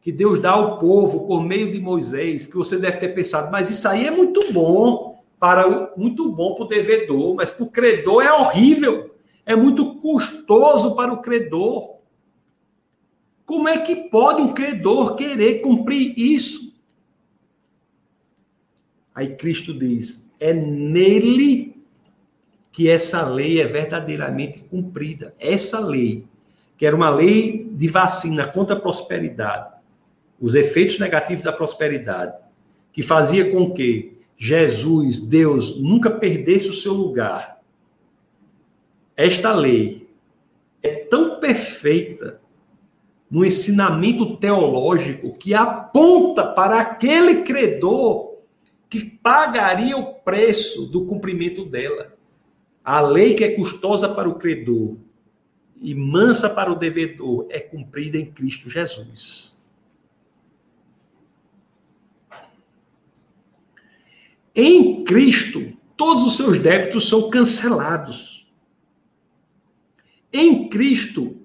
[0.01, 3.69] que Deus dá ao povo por meio de Moisés, que você deve ter pensado, mas
[3.69, 8.23] isso aí é muito bom para muito bom para o devedor, mas para o credor
[8.23, 9.15] é horrível.
[9.45, 11.98] É muito custoso para o credor.
[13.49, 16.71] Como é que pode um credor querer cumprir isso?
[19.15, 21.75] Aí Cristo diz: é nele
[22.71, 25.33] que essa lei é verdadeiramente cumprida.
[25.39, 26.27] Essa lei,
[26.77, 29.73] que era uma lei de vacina contra a prosperidade,
[30.39, 32.37] os efeitos negativos da prosperidade,
[32.93, 37.59] que fazia com que Jesus, Deus, nunca perdesse o seu lugar.
[39.17, 40.07] Esta lei
[40.83, 42.38] é tão perfeita
[43.29, 48.39] no ensinamento teológico que aponta para aquele credor
[48.89, 52.17] que pagaria o preço do cumprimento dela.
[52.83, 54.97] A lei que é custosa para o credor
[55.79, 59.59] e mansa para o devedor é cumprida em Cristo Jesus.
[64.55, 68.51] Em Cristo, todos os seus débitos são cancelados.
[70.33, 71.38] Em Cristo,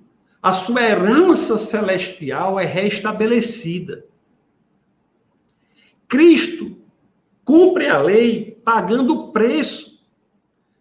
[0.45, 4.05] a sua herança celestial é restabelecida.
[6.07, 6.77] Cristo
[7.43, 10.05] cumpre a lei pagando o preço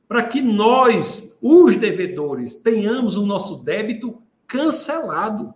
[0.06, 5.53] para que nós, os devedores, tenhamos o nosso débito cancelado.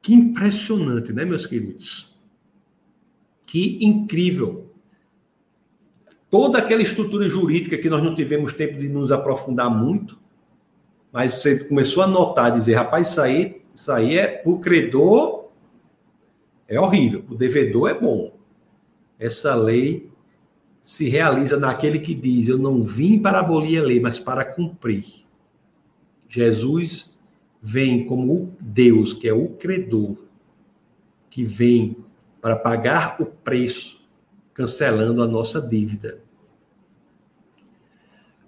[0.00, 2.16] Que impressionante, né, meus queridos?
[3.44, 4.72] Que incrível!
[6.30, 10.24] Toda aquela estrutura jurídica que nós não tivemos tempo de nos aprofundar muito,
[11.16, 15.46] mas você começou a notar, dizer, rapaz, isso aí, isso aí é o credor
[16.68, 18.36] é horrível, o devedor é bom.
[19.18, 20.10] Essa lei
[20.82, 25.06] se realiza naquele que diz: Eu não vim para abolir a lei, mas para cumprir.
[26.28, 27.16] Jesus
[27.62, 30.18] vem como o Deus, que é o credor,
[31.30, 31.96] que vem
[32.42, 34.06] para pagar o preço,
[34.52, 36.25] cancelando a nossa dívida.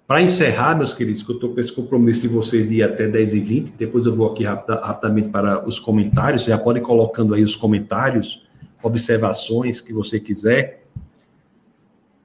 [0.09, 3.07] Para encerrar, meus queridos, que eu estou com esse compromisso de vocês de ir até
[3.07, 6.81] 10 e 20, depois eu vou aqui rapida, rapidamente para os comentários, já pode ir
[6.81, 8.43] colocando aí os comentários,
[8.81, 10.87] observações que você quiser.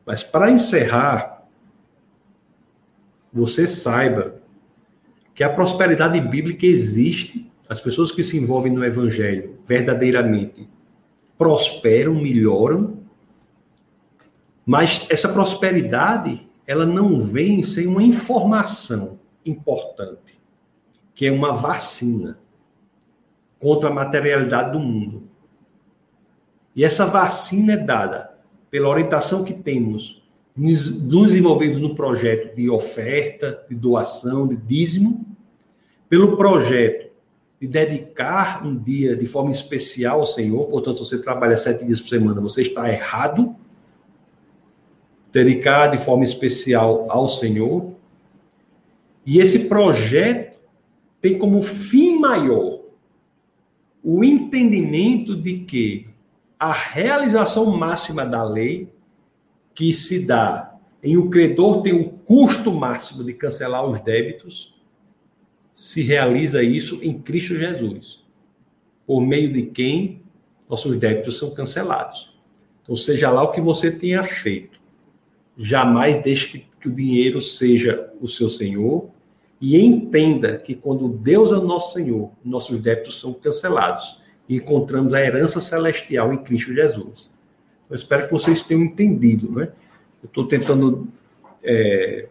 [0.06, 1.46] Mas para encerrar,
[3.30, 4.36] você saiba
[5.34, 10.66] que a prosperidade bíblica existe, as pessoas que se envolvem no evangelho verdadeiramente
[11.36, 13.00] prosperam, melhoram,
[14.64, 20.40] mas essa prosperidade ela não vem sem uma informação importante,
[21.14, 22.38] que é uma vacina
[23.58, 25.28] contra a materialidade do mundo.
[26.74, 28.34] E essa vacina é dada
[28.70, 30.22] pela orientação que temos
[30.56, 35.26] nos envolvidos no projeto de oferta, de doação, de dízimo,
[36.08, 37.10] pelo projeto
[37.60, 42.08] de dedicar um dia de forma especial ao Senhor, portanto, você trabalha sete dias por
[42.08, 43.56] semana, você está errado.
[45.34, 47.92] Dedicada de forma especial ao Senhor.
[49.26, 50.56] E esse projeto
[51.20, 52.80] tem como fim maior
[54.00, 56.06] o entendimento de que
[56.58, 58.88] a realização máxima da lei,
[59.74, 64.72] que se dá em o credor ter o custo máximo de cancelar os débitos,
[65.74, 68.22] se realiza isso em Cristo Jesus,
[69.04, 70.22] por meio de quem
[70.68, 72.38] nossos débitos são cancelados.
[72.82, 74.73] Então, seja lá o que você tenha feito,
[75.56, 79.08] jamais deixe que, que o dinheiro seja o seu senhor
[79.60, 85.14] e entenda que quando Deus é o nosso Senhor, nossos débitos são cancelados e encontramos
[85.14, 87.30] a herança celestial em Cristo Jesus.
[87.88, 89.72] Eu espero que vocês tenham entendido, né?
[90.22, 91.08] Eu estou tentando
[91.62, 92.28] é,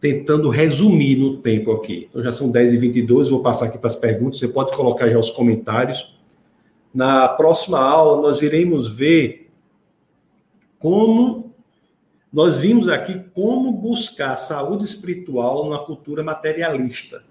[0.00, 2.06] tentando resumir no tempo aqui.
[2.08, 5.08] Então já são 10 e 22 vou passar aqui para as perguntas, você pode colocar
[5.08, 6.16] já os comentários.
[6.92, 9.50] Na próxima aula, nós iremos ver
[10.78, 11.49] como
[12.32, 17.24] nós vimos aqui como buscar saúde espiritual numa cultura materialista.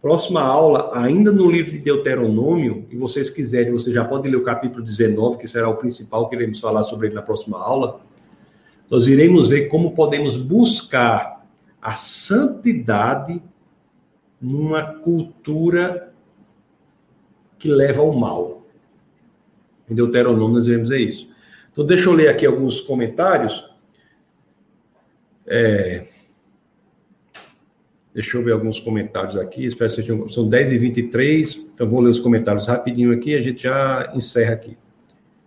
[0.00, 4.44] Próxima aula, ainda no livro de Deuteronômio, e vocês quiserem, você já pode ler o
[4.44, 8.00] capítulo 19, que será o principal que iremos falar sobre ele na próxima aula.
[8.88, 11.44] Nós iremos ver como podemos buscar
[11.82, 13.42] a santidade
[14.40, 16.14] numa cultura
[17.58, 18.62] que leva ao mal.
[19.88, 21.28] Em Deuteronômio nós iremos ver isso.
[21.72, 23.64] Então, deixa eu ler aqui alguns comentários.
[25.46, 26.06] É...
[28.12, 29.64] Deixa eu ver alguns comentários aqui.
[29.64, 30.28] Espero que sejam.
[30.28, 34.52] São 10 e 23 então vou ler os comentários rapidinho aqui a gente já encerra
[34.52, 34.76] aqui.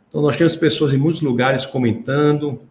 [0.09, 2.61] Então, nós temos pessoas em muitos lugares comentando.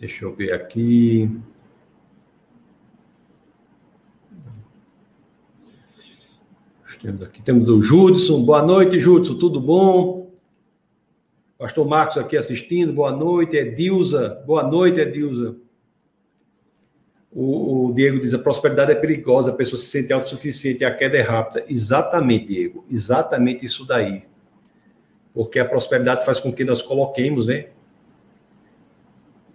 [0.00, 1.30] Deixa eu ver aqui.
[7.00, 8.44] Temos aqui temos o Judson.
[8.44, 9.34] Boa noite, Judson.
[9.34, 10.21] Tudo bom?
[11.62, 13.56] Pastor Marcos aqui assistindo, boa noite.
[13.56, 15.54] Edilza, boa noite, Edilza.
[17.30, 21.16] O, o, Diego diz: a prosperidade é perigosa, a pessoa se sente autossuficiente a queda
[21.16, 21.64] é rápida.
[21.68, 24.24] Exatamente, Diego, exatamente isso daí.
[25.32, 27.68] Porque a prosperidade faz com que nós coloquemos, né?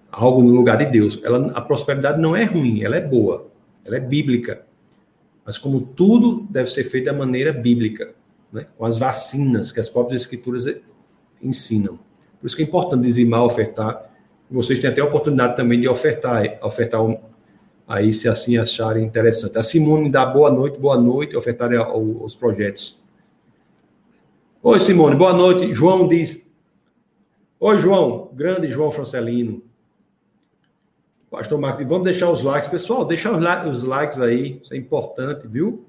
[0.10, 1.20] Algo no lugar de Deus.
[1.22, 3.52] Ela, a prosperidade não é ruim, ela é boa,
[3.86, 4.66] ela é bíblica.
[5.46, 8.16] Mas, como tudo deve ser feito da maneira bíblica,
[8.50, 8.66] né?
[8.78, 10.66] com as vacinas que as próprias escrituras
[11.42, 12.00] ensinam.
[12.40, 14.10] Por isso que é importante dizimar, ofertar.
[14.50, 17.02] Vocês têm até a oportunidade também de ofertar, ofertar
[17.88, 19.58] aí se assim acharem interessante.
[19.58, 23.02] A Simone dá boa noite, boa noite, ofertar os projetos.
[24.62, 25.74] Oi, Simone, boa noite.
[25.74, 26.50] João diz.
[27.60, 29.64] Oi, João, grande João Francelino.
[31.30, 32.70] Pastor Marcos, vamos deixar os likes.
[32.70, 33.32] Pessoal, deixa
[33.68, 35.86] os likes aí, isso é importante, viu?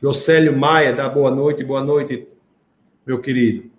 [0.00, 2.28] Jocélio Maia, dá boa noite, boa noite,
[3.04, 3.70] meu querido.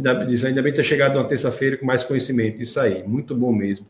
[0.00, 2.62] Ainda, diz, ainda bem ter chegado uma terça-feira com mais conhecimento.
[2.62, 3.86] Isso aí, muito bom mesmo.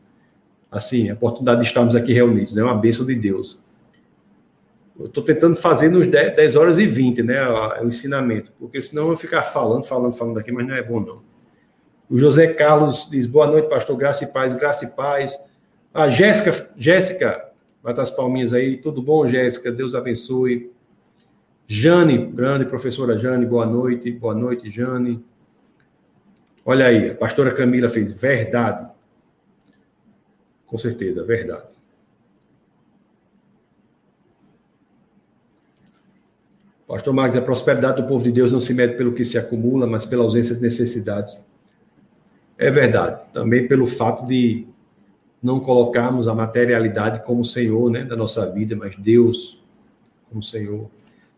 [0.69, 2.61] Assim, a oportunidade de estarmos aqui reunidos, né?
[2.61, 3.59] Uma bênção de Deus.
[4.99, 7.41] Eu estou tentando fazer nos 10, 10, horas e 20, né?
[7.81, 10.99] O ensinamento, porque senão eu vou ficar falando, falando, falando aqui, mas não é bom,
[10.99, 11.21] não.
[12.09, 15.39] O José Carlos diz: boa noite, pastor, graça e paz, graça e paz.
[15.93, 17.51] A Jéssica, Jéssica,
[17.81, 19.71] bata as palminhas aí, tudo bom, Jéssica?
[19.71, 20.71] Deus abençoe.
[21.67, 25.23] Jane, grande professora Jane, boa noite, boa noite, Jane.
[26.65, 28.89] Olha aí, a pastora Camila fez verdade.
[30.65, 31.71] Com certeza, verdade.
[36.87, 39.87] Pastor Marcos, a prosperidade do povo de Deus não se mede pelo que se acumula,
[39.87, 41.37] mas pela ausência de necessidades.
[42.57, 43.21] É verdade.
[43.33, 44.67] Também pelo fato de
[45.41, 49.61] não colocarmos a materialidade como Senhor né, da nossa vida, mas Deus
[50.29, 50.89] como Senhor.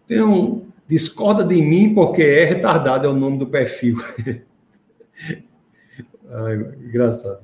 [0.08, 3.96] Tem um, discorda de mim porque é retardado, é o nome do perfil.
[6.30, 7.44] Ai, engraçado.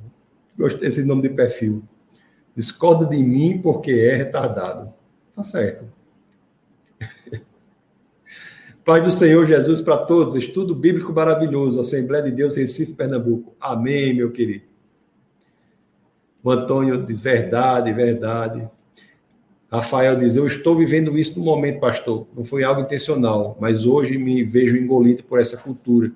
[0.58, 1.84] Gostei desse nome de perfil.
[2.56, 4.94] Discorda de mim porque é retardado.
[5.34, 5.86] Tá certo.
[8.84, 10.36] Pai do Senhor Jesus para todos.
[10.36, 11.80] Estudo bíblico maravilhoso.
[11.80, 13.56] Assembleia de Deus, Recife, Pernambuco.
[13.60, 14.66] Amém, meu querido.
[16.44, 18.68] O Antônio diz verdade, verdade.
[19.72, 22.28] Rafael diz: Eu estou vivendo isso no momento, pastor.
[22.36, 26.12] Não foi algo intencional, mas hoje me vejo engolido por essa cultura.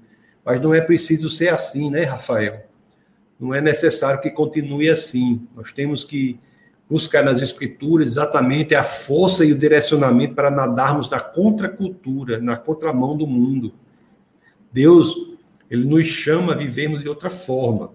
[0.46, 2.66] Mas não é preciso ser assim, né, Rafael?
[3.40, 5.48] Não é necessário que continue assim.
[5.56, 6.40] Nós temos que
[6.90, 13.18] buscar nas escrituras exatamente a força e o direcionamento para nadarmos na contracultura, na contramão
[13.18, 13.74] do mundo.
[14.72, 15.16] Deus,
[15.70, 17.94] ele nos chama a vivermos de outra forma.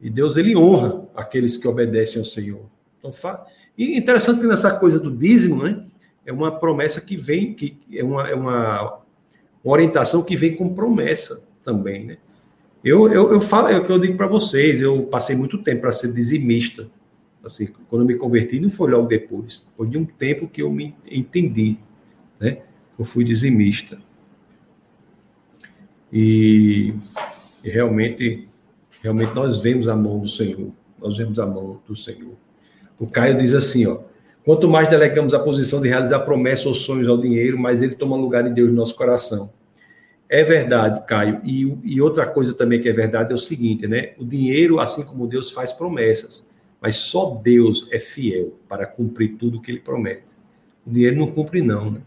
[0.00, 2.66] E Deus, ele honra aqueles que obedecem ao Senhor.
[2.98, 3.46] Então, fa...
[3.76, 5.84] E interessante que nessa coisa do dízimo, né?
[6.24, 9.00] É uma promessa que vem, que é uma, é uma
[9.70, 12.18] orientação que vem com promessa também, né?
[12.84, 15.80] Eu, eu, eu falo, é o que eu digo para vocês, eu passei muito tempo
[15.80, 16.88] para ser dizimista.
[17.42, 19.66] Assim, quando eu me converti, não foi logo depois.
[19.76, 21.78] Foi de um tempo que eu me entendi,
[22.38, 22.58] né?
[22.98, 23.98] Eu fui dizimista.
[26.12, 26.94] E,
[27.64, 28.48] e realmente,
[29.02, 30.70] realmente nós vemos a mão do Senhor.
[30.98, 32.34] Nós vemos a mão do Senhor.
[32.98, 34.00] O Caio diz assim, ó.
[34.44, 38.16] Quanto mais delegamos a posição de realizar promessas ou sonhos ao dinheiro, mais ele toma
[38.16, 39.52] lugar de Deus no nosso coração.
[40.28, 41.40] É verdade, Caio.
[41.44, 44.14] E, e, outra coisa também que é verdade é o seguinte, né?
[44.18, 46.46] O dinheiro, assim como Deus, faz promessas,
[46.80, 50.36] mas só Deus é fiel para cumprir tudo o que ele promete.
[50.84, 52.00] O dinheiro não cumpre, não, né?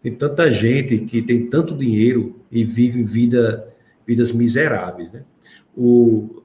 [0.00, 3.72] Tem tanta gente que tem tanto dinheiro e vive vida,
[4.04, 5.24] vidas miseráveis, né?
[5.76, 6.42] O,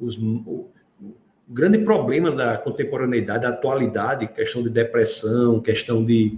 [0.00, 0.68] os, o,
[1.00, 1.14] o
[1.48, 6.36] grande problema da contemporaneidade, da atualidade, questão de depressão, questão de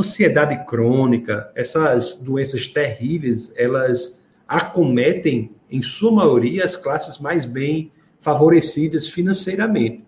[0.00, 9.08] ansiedade crônica, essas doenças terríveis, elas acometem, em sua maioria, as classes mais bem favorecidas
[9.08, 10.04] financeiramente.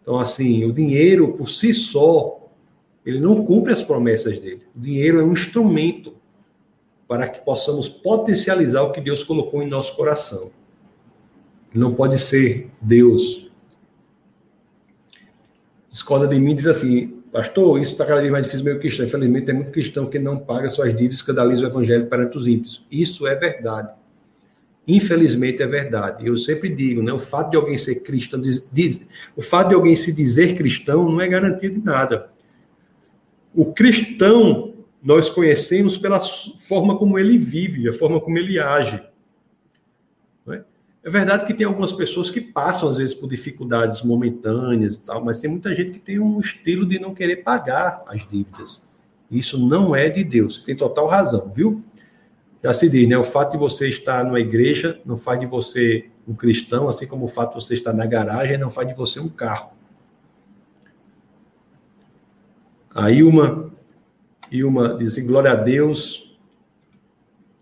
[0.00, 2.48] Então, assim, o dinheiro por si só,
[3.04, 4.62] ele não cumpre as promessas dele.
[4.74, 6.14] O dinheiro é um instrumento
[7.06, 10.50] para que possamos potencializar o que Deus colocou em nosso coração.
[11.74, 13.50] Não pode ser Deus.
[15.90, 19.04] Discorda de mim diz assim: Pastor, isso está cada vez mais difícil meio cristão.
[19.04, 22.82] Infelizmente, tem muito cristão que não paga suas dívidas, escandaliza o evangelho perante os ímpios.
[22.90, 23.90] Isso é verdade.
[24.88, 26.26] Infelizmente é verdade.
[26.26, 27.12] Eu sempre digo, né?
[27.12, 29.06] O fato de alguém ser cristão, diz, diz,
[29.36, 32.30] o fato de alguém se dizer cristão não é garantia de nada.
[33.54, 34.72] O cristão
[35.02, 38.98] nós conhecemos pela forma como ele vive, a forma como ele age.
[41.06, 45.24] É verdade que tem algumas pessoas que passam, às vezes, por dificuldades momentâneas e tal,
[45.24, 48.84] mas tem muita gente que tem um estilo de não querer pagar as dívidas.
[49.30, 50.58] Isso não é de Deus.
[50.58, 51.80] Tem total razão, viu?
[52.60, 53.16] Já se diz, né?
[53.16, 57.26] O fato de você estar numa igreja não faz de você um cristão, assim como
[57.26, 59.70] o fato de você estar na garagem não faz de você um carro.
[62.92, 63.70] A Ilma,
[64.50, 66.36] Ilma diz assim, glória a Deus,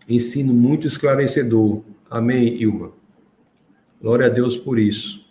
[0.09, 1.83] ensino muito esclarecedor.
[2.09, 3.04] Amém, Ilma.
[4.05, 5.25] Glória a Deus por isso.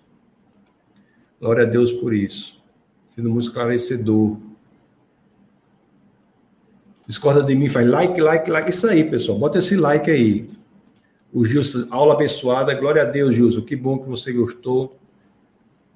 [1.40, 2.60] Glória a Deus por isso.
[3.06, 4.36] Sendo muito esclarecedor.
[7.06, 8.70] Discorda de mim, faz like, like, like.
[8.70, 9.38] Isso aí, pessoal.
[9.38, 10.48] Bota esse like aí.
[11.32, 12.74] O Gilson, aula abençoada.
[12.74, 13.62] Glória a Deus, Gilson.
[13.62, 14.98] Que bom que você gostou.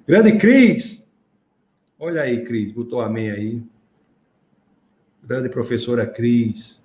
[0.07, 1.05] Grande Cris.
[1.99, 2.71] Olha aí, Cris.
[2.71, 3.63] Botou amém aí.
[5.21, 6.81] Grande professora Cris.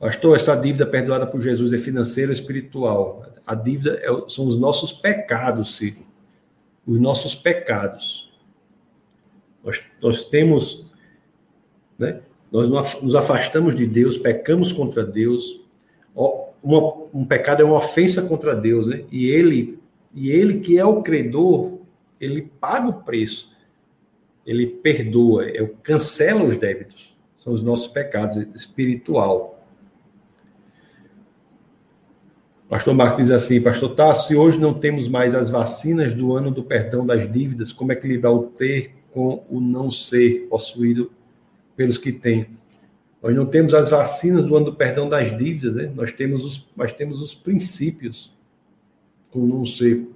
[0.00, 3.22] Pastor, essa dívida perdoada por Jesus é financeira ou espiritual?
[3.46, 5.98] A dívida é, são os nossos pecados, Ciro.
[6.86, 8.32] Os nossos pecados.
[9.62, 10.86] Nós, nós temos.
[11.98, 12.22] Né?
[12.50, 12.66] Nós
[13.02, 15.60] nos afastamos de Deus, pecamos contra Deus.
[16.16, 19.04] Um pecado é uma ofensa contra Deus, né?
[19.12, 19.78] E ele,
[20.14, 21.78] e ele que é o credor,
[22.18, 23.54] ele paga o preço.
[24.46, 27.14] Ele perdoa, é, cancela os débitos.
[27.36, 29.59] São os nossos pecados espiritual.
[32.70, 36.52] Pastor Marcos diz assim, Pastor Tasso, se hoje não temos mais as vacinas do ano
[36.52, 41.10] do perdão das dívidas, como equilibrar o ter com o não ser possuído
[41.76, 42.46] pelos que têm?
[43.20, 45.90] Nós não temos as vacinas do ano do perdão das dívidas, né?
[45.96, 48.32] nós, temos os, nós temos os princípios
[49.32, 50.06] com não ser.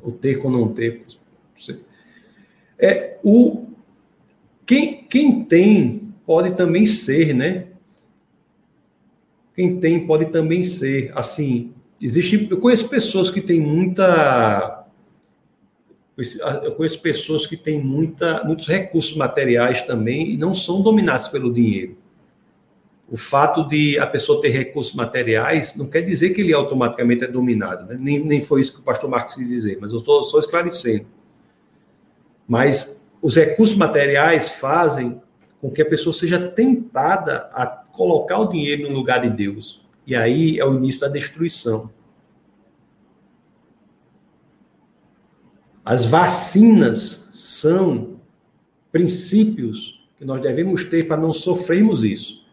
[0.00, 1.04] O ter com não ter.
[2.78, 3.66] É, o,
[4.64, 7.71] quem, quem tem pode também ser, né?
[9.54, 11.12] Quem tem pode também ser.
[11.14, 12.48] Assim, existe.
[12.50, 14.86] Eu conheço pessoas que têm muita.
[16.62, 21.52] Eu conheço pessoas que têm muita, muitos recursos materiais também e não são dominados pelo
[21.52, 21.96] dinheiro.
[23.08, 27.26] O fato de a pessoa ter recursos materiais não quer dizer que ele automaticamente é
[27.26, 27.86] dominado.
[27.86, 27.96] Né?
[27.98, 31.06] Nem, nem foi isso que o pastor Marcos quis dizer, mas eu estou só esclarecendo.
[32.46, 35.20] Mas os recursos materiais fazem
[35.62, 39.80] com que a pessoa seja tentada a colocar o dinheiro no lugar de Deus.
[40.04, 41.88] E aí é o início da destruição.
[45.84, 48.20] As vacinas são
[48.90, 52.44] princípios que nós devemos ter para não sofrermos isso.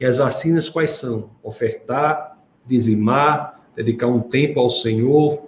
[0.00, 1.30] E as vacinas quais são?
[1.44, 2.36] Ofertar,
[2.66, 5.46] dizimar, dedicar um tempo ao Senhor.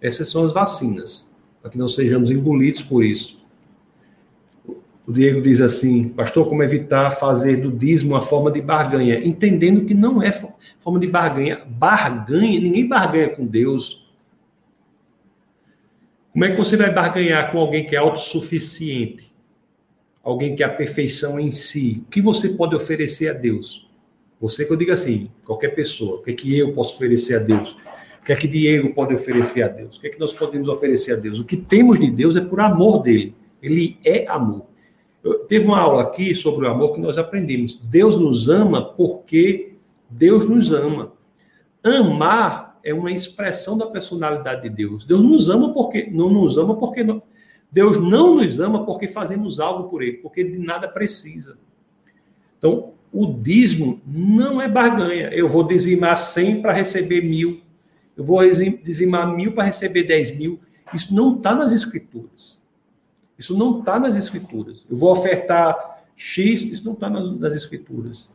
[0.00, 3.35] Essas são as vacinas, para que não sejamos engolidos por isso.
[5.06, 9.24] O Diego diz assim, pastor, como evitar fazer do dízimo uma forma de barganha?
[9.24, 10.32] Entendendo que não é
[10.80, 11.64] forma de barganha.
[11.64, 14.04] Barganha, ninguém barganha com Deus.
[16.32, 19.32] Como é que você vai barganhar com alguém que é autossuficiente?
[20.24, 22.02] Alguém que é a perfeição em si?
[22.04, 23.88] O que você pode oferecer a Deus?
[24.40, 27.38] Você que eu digo assim, qualquer pessoa, o que é que eu posso oferecer a
[27.38, 27.76] Deus?
[28.20, 29.96] O que é que Diego pode oferecer a Deus?
[29.96, 31.38] O que é que nós podemos oferecer a Deus?
[31.38, 33.36] O que temos de Deus é por amor dele.
[33.62, 34.65] Ele é amor.
[35.48, 37.76] Teve uma aula aqui sobre o amor que nós aprendemos.
[37.76, 39.74] Deus nos ama porque
[40.08, 41.12] Deus nos ama.
[41.82, 45.04] Amar é uma expressão da personalidade de Deus.
[45.04, 47.22] Deus nos ama porque não nos ama porque não,
[47.70, 51.58] Deus não nos ama porque fazemos algo por ele, porque de nada precisa.
[52.58, 55.30] Então, o dízimo não é barganha.
[55.32, 57.60] Eu vou dizimar 100 para receber mil.
[58.16, 58.40] Eu vou
[58.82, 60.60] dizimar mil para receber 10 mil.
[60.94, 62.55] Isso não está nas escrituras.
[63.38, 64.84] Isso não está nas escrituras.
[64.90, 68.28] Eu vou ofertar X, isso não está nas, nas escrituras.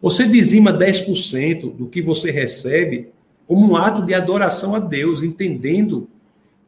[0.00, 3.08] Você dizima 10% do que você recebe
[3.46, 6.08] como um ato de adoração a Deus, entendendo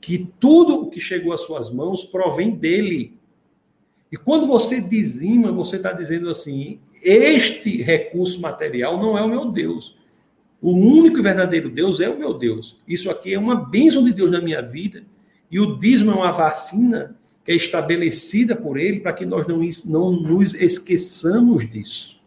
[0.01, 3.17] que tudo o que chegou às suas mãos provém dele.
[4.11, 9.51] E quando você dizima, você está dizendo assim: este recurso material não é o meu
[9.51, 9.97] Deus.
[10.61, 12.77] O único e verdadeiro Deus é o meu Deus.
[12.87, 15.05] Isso aqui é uma bênção de Deus na minha vida.
[15.51, 19.61] E o dízimo é uma vacina que é estabelecida por ele para que nós não,
[19.87, 22.19] não nos esqueçamos disso.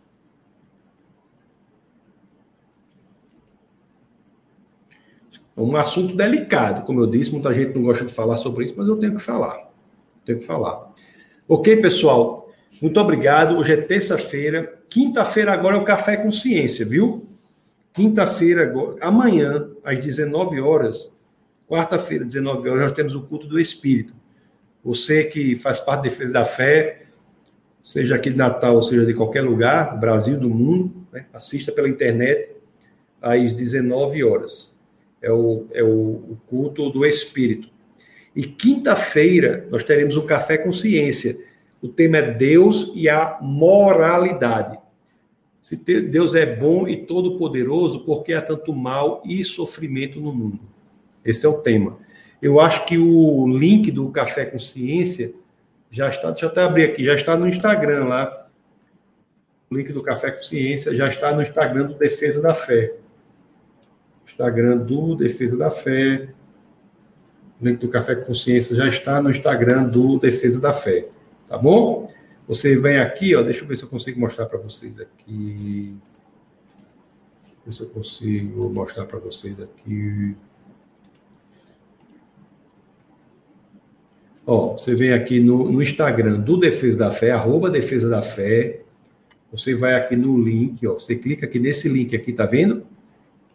[5.55, 8.73] É um assunto delicado, como eu disse, muita gente não gosta de falar sobre isso,
[8.75, 9.69] mas eu tenho que falar.
[10.25, 10.91] Tenho que falar.
[11.47, 12.49] Ok, pessoal?
[12.81, 13.57] Muito obrigado.
[13.57, 14.81] Hoje é terça-feira.
[14.89, 17.27] Quinta-feira agora é o Café com Ciência, viu?
[17.93, 21.11] Quinta-feira, amanhã, às 19 horas,
[21.71, 24.13] quarta-feira, 19 horas, nós temos o culto do Espírito.
[24.83, 27.03] Você que faz parte da defesa da fé,
[27.81, 31.27] seja aqui de Natal, seja de qualquer lugar, Brasil, do mundo, né?
[31.31, 32.51] assista pela internet
[33.21, 34.77] às 19 horas.
[35.21, 37.69] É o, é o culto do Espírito.
[38.35, 41.37] E quinta-feira nós teremos o Café com Ciência.
[41.81, 44.77] O tema é Deus e a moralidade.
[45.61, 50.71] Se Deus é bom e todo-poderoso, por que há tanto mal e sofrimento no mundo?
[51.23, 51.97] Esse é o tema.
[52.41, 55.33] Eu acho que o link do Café com Ciência
[55.91, 58.47] já está, deixa eu até abrir aqui, já está no Instagram lá.
[59.69, 62.93] O link do Café com Ciência já está no Instagram do Defesa da Fé.
[64.25, 66.29] Instagram do Defesa da Fé.
[67.61, 71.07] O link do Café Consciência já está no Instagram do Defesa da Fé,
[71.47, 72.11] tá bom?
[72.47, 75.95] Você vem aqui, ó, deixa eu ver se eu consigo mostrar para vocês aqui.
[77.63, 80.35] Ver se eu consigo mostrar para vocês aqui.
[84.45, 88.81] Ó, você vem aqui no, no, Instagram do Defesa da Fé, arroba Defesa da Fé.
[89.51, 90.93] Você vai aqui no link, ó.
[90.93, 92.85] Você clica aqui nesse link aqui, tá vendo?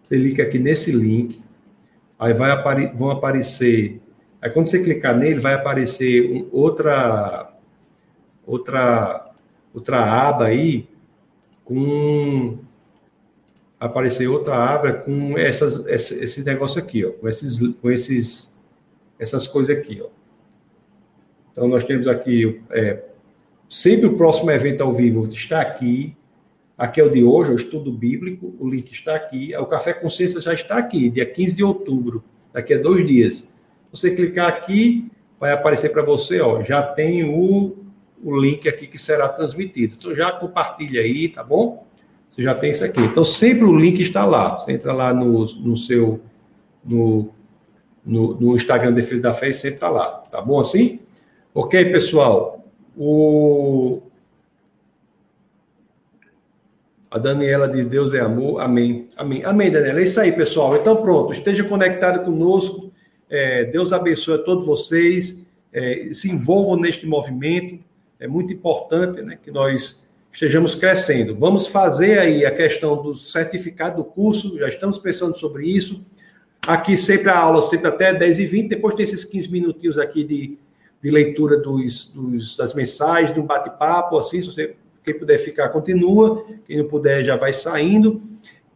[0.02, 1.42] Você clica aqui nesse link.
[2.18, 4.00] Aí vai apare vão aparecer.
[4.40, 7.52] Aí quando você clicar nele, vai aparecer um, outra
[8.46, 9.24] outra
[9.74, 10.88] outra aba aí
[11.64, 12.58] com
[13.80, 18.54] aparecer outra aba com essas esse, esse negócio aqui, ó, com esses com esses
[19.18, 20.08] essas coisas aqui, ó.
[21.56, 23.02] Então nós temos aqui é,
[23.66, 26.14] sempre o próximo evento ao vivo está aqui.
[26.76, 29.56] Aqui é o de hoje, o estudo bíblico, o link está aqui.
[29.56, 32.22] O Café Consciência já está aqui, dia 15 de outubro,
[32.52, 33.48] daqui a dois dias.
[33.90, 35.10] Você clicar aqui,
[35.40, 37.74] vai aparecer para você, ó, já tem o,
[38.22, 39.94] o link aqui que será transmitido.
[39.98, 41.86] Então já compartilha aí, tá bom?
[42.28, 43.00] Você já tem isso aqui.
[43.00, 44.58] Então sempre o link está lá.
[44.58, 46.20] Você entra lá no, no seu
[46.84, 47.30] no,
[48.04, 50.18] no, no Instagram Defesa da Fé e sempre está lá.
[50.30, 51.00] Tá bom assim?
[51.58, 52.62] Ok, pessoal.
[52.94, 54.02] O,
[57.10, 58.60] a Daniela diz: Deus é amor.
[58.60, 59.08] Amém.
[59.16, 59.42] Amém.
[59.42, 60.00] Amém, Daniela.
[60.00, 60.76] É isso aí, pessoal.
[60.76, 61.32] Então, pronto.
[61.32, 62.92] Esteja conectado conosco.
[63.30, 65.42] É, Deus abençoe a todos vocês.
[65.72, 67.82] É, se envolvam neste movimento.
[68.20, 71.34] É muito importante né, que nós estejamos crescendo.
[71.34, 74.58] Vamos fazer aí a questão do certificado do curso.
[74.58, 76.04] Já estamos pensando sobre isso.
[76.66, 78.68] Aqui sempre a aula, sempre até 10 e 20.
[78.68, 80.58] Depois tem esses 15 minutinhos aqui de,
[81.06, 84.74] de leitura dos, dos das mensagens, de um bate-papo, assim, se você
[85.04, 86.44] quem puder ficar, continua.
[86.66, 88.20] Quem não puder, já vai saindo.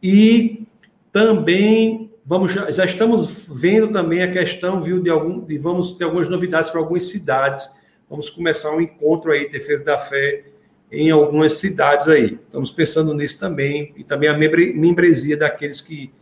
[0.01, 0.62] E
[1.11, 6.28] também vamos já, estamos vendo também a questão, viu, de algum, de vamos ter algumas
[6.28, 7.69] novidades para algumas cidades.
[8.09, 10.44] Vamos começar um encontro aí, defesa da fé,
[10.93, 12.39] em algumas cidades aí.
[12.47, 16.12] Estamos pensando nisso também e também a membresia daqueles que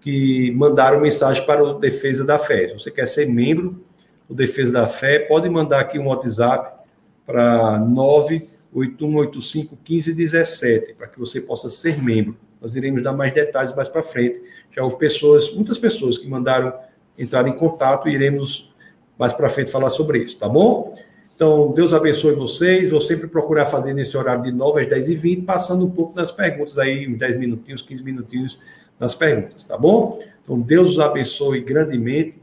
[0.00, 2.68] que mandaram mensagem para o Defesa da Fé.
[2.68, 3.84] Se você quer ser membro
[4.30, 6.84] do Defesa da Fé, pode mandar aqui um WhatsApp
[7.26, 12.36] para 9 8185 1517, para que você possa ser membro.
[12.62, 14.40] Nós iremos dar mais detalhes mais para frente.
[14.70, 16.72] Já houve pessoas, muitas pessoas que mandaram
[17.18, 18.72] entrar em contato e iremos
[19.18, 20.94] mais para frente falar sobre isso, tá bom?
[21.34, 22.90] Então, Deus abençoe vocês.
[22.90, 26.14] Vou sempre procurar fazer nesse horário de 9 às 10 e 20, passando um pouco
[26.14, 28.58] nas perguntas aí, uns 10 minutinhos, 15 minutinhos
[28.98, 30.22] nas perguntas, tá bom?
[30.44, 32.39] Então, Deus os abençoe grandemente.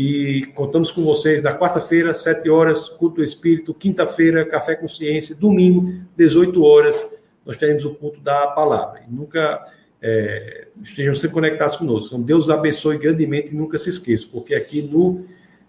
[0.00, 5.92] E contamos com vocês na quarta-feira, 7 horas, culto Espírito, quinta-feira, café com ciência, domingo,
[6.16, 7.04] 18 horas,
[7.44, 9.02] nós teremos o culto da palavra.
[9.08, 9.60] E nunca
[10.00, 12.14] é, estejam sempre conectados conosco.
[12.14, 15.24] Então, Deus abençoe grandemente e nunca se esqueça, porque aqui no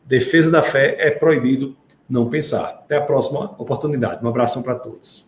[0.06, 1.76] Defesa da Fé é proibido
[2.08, 2.66] não pensar.
[2.66, 4.24] Até a próxima oportunidade.
[4.24, 5.28] Um abração para todos.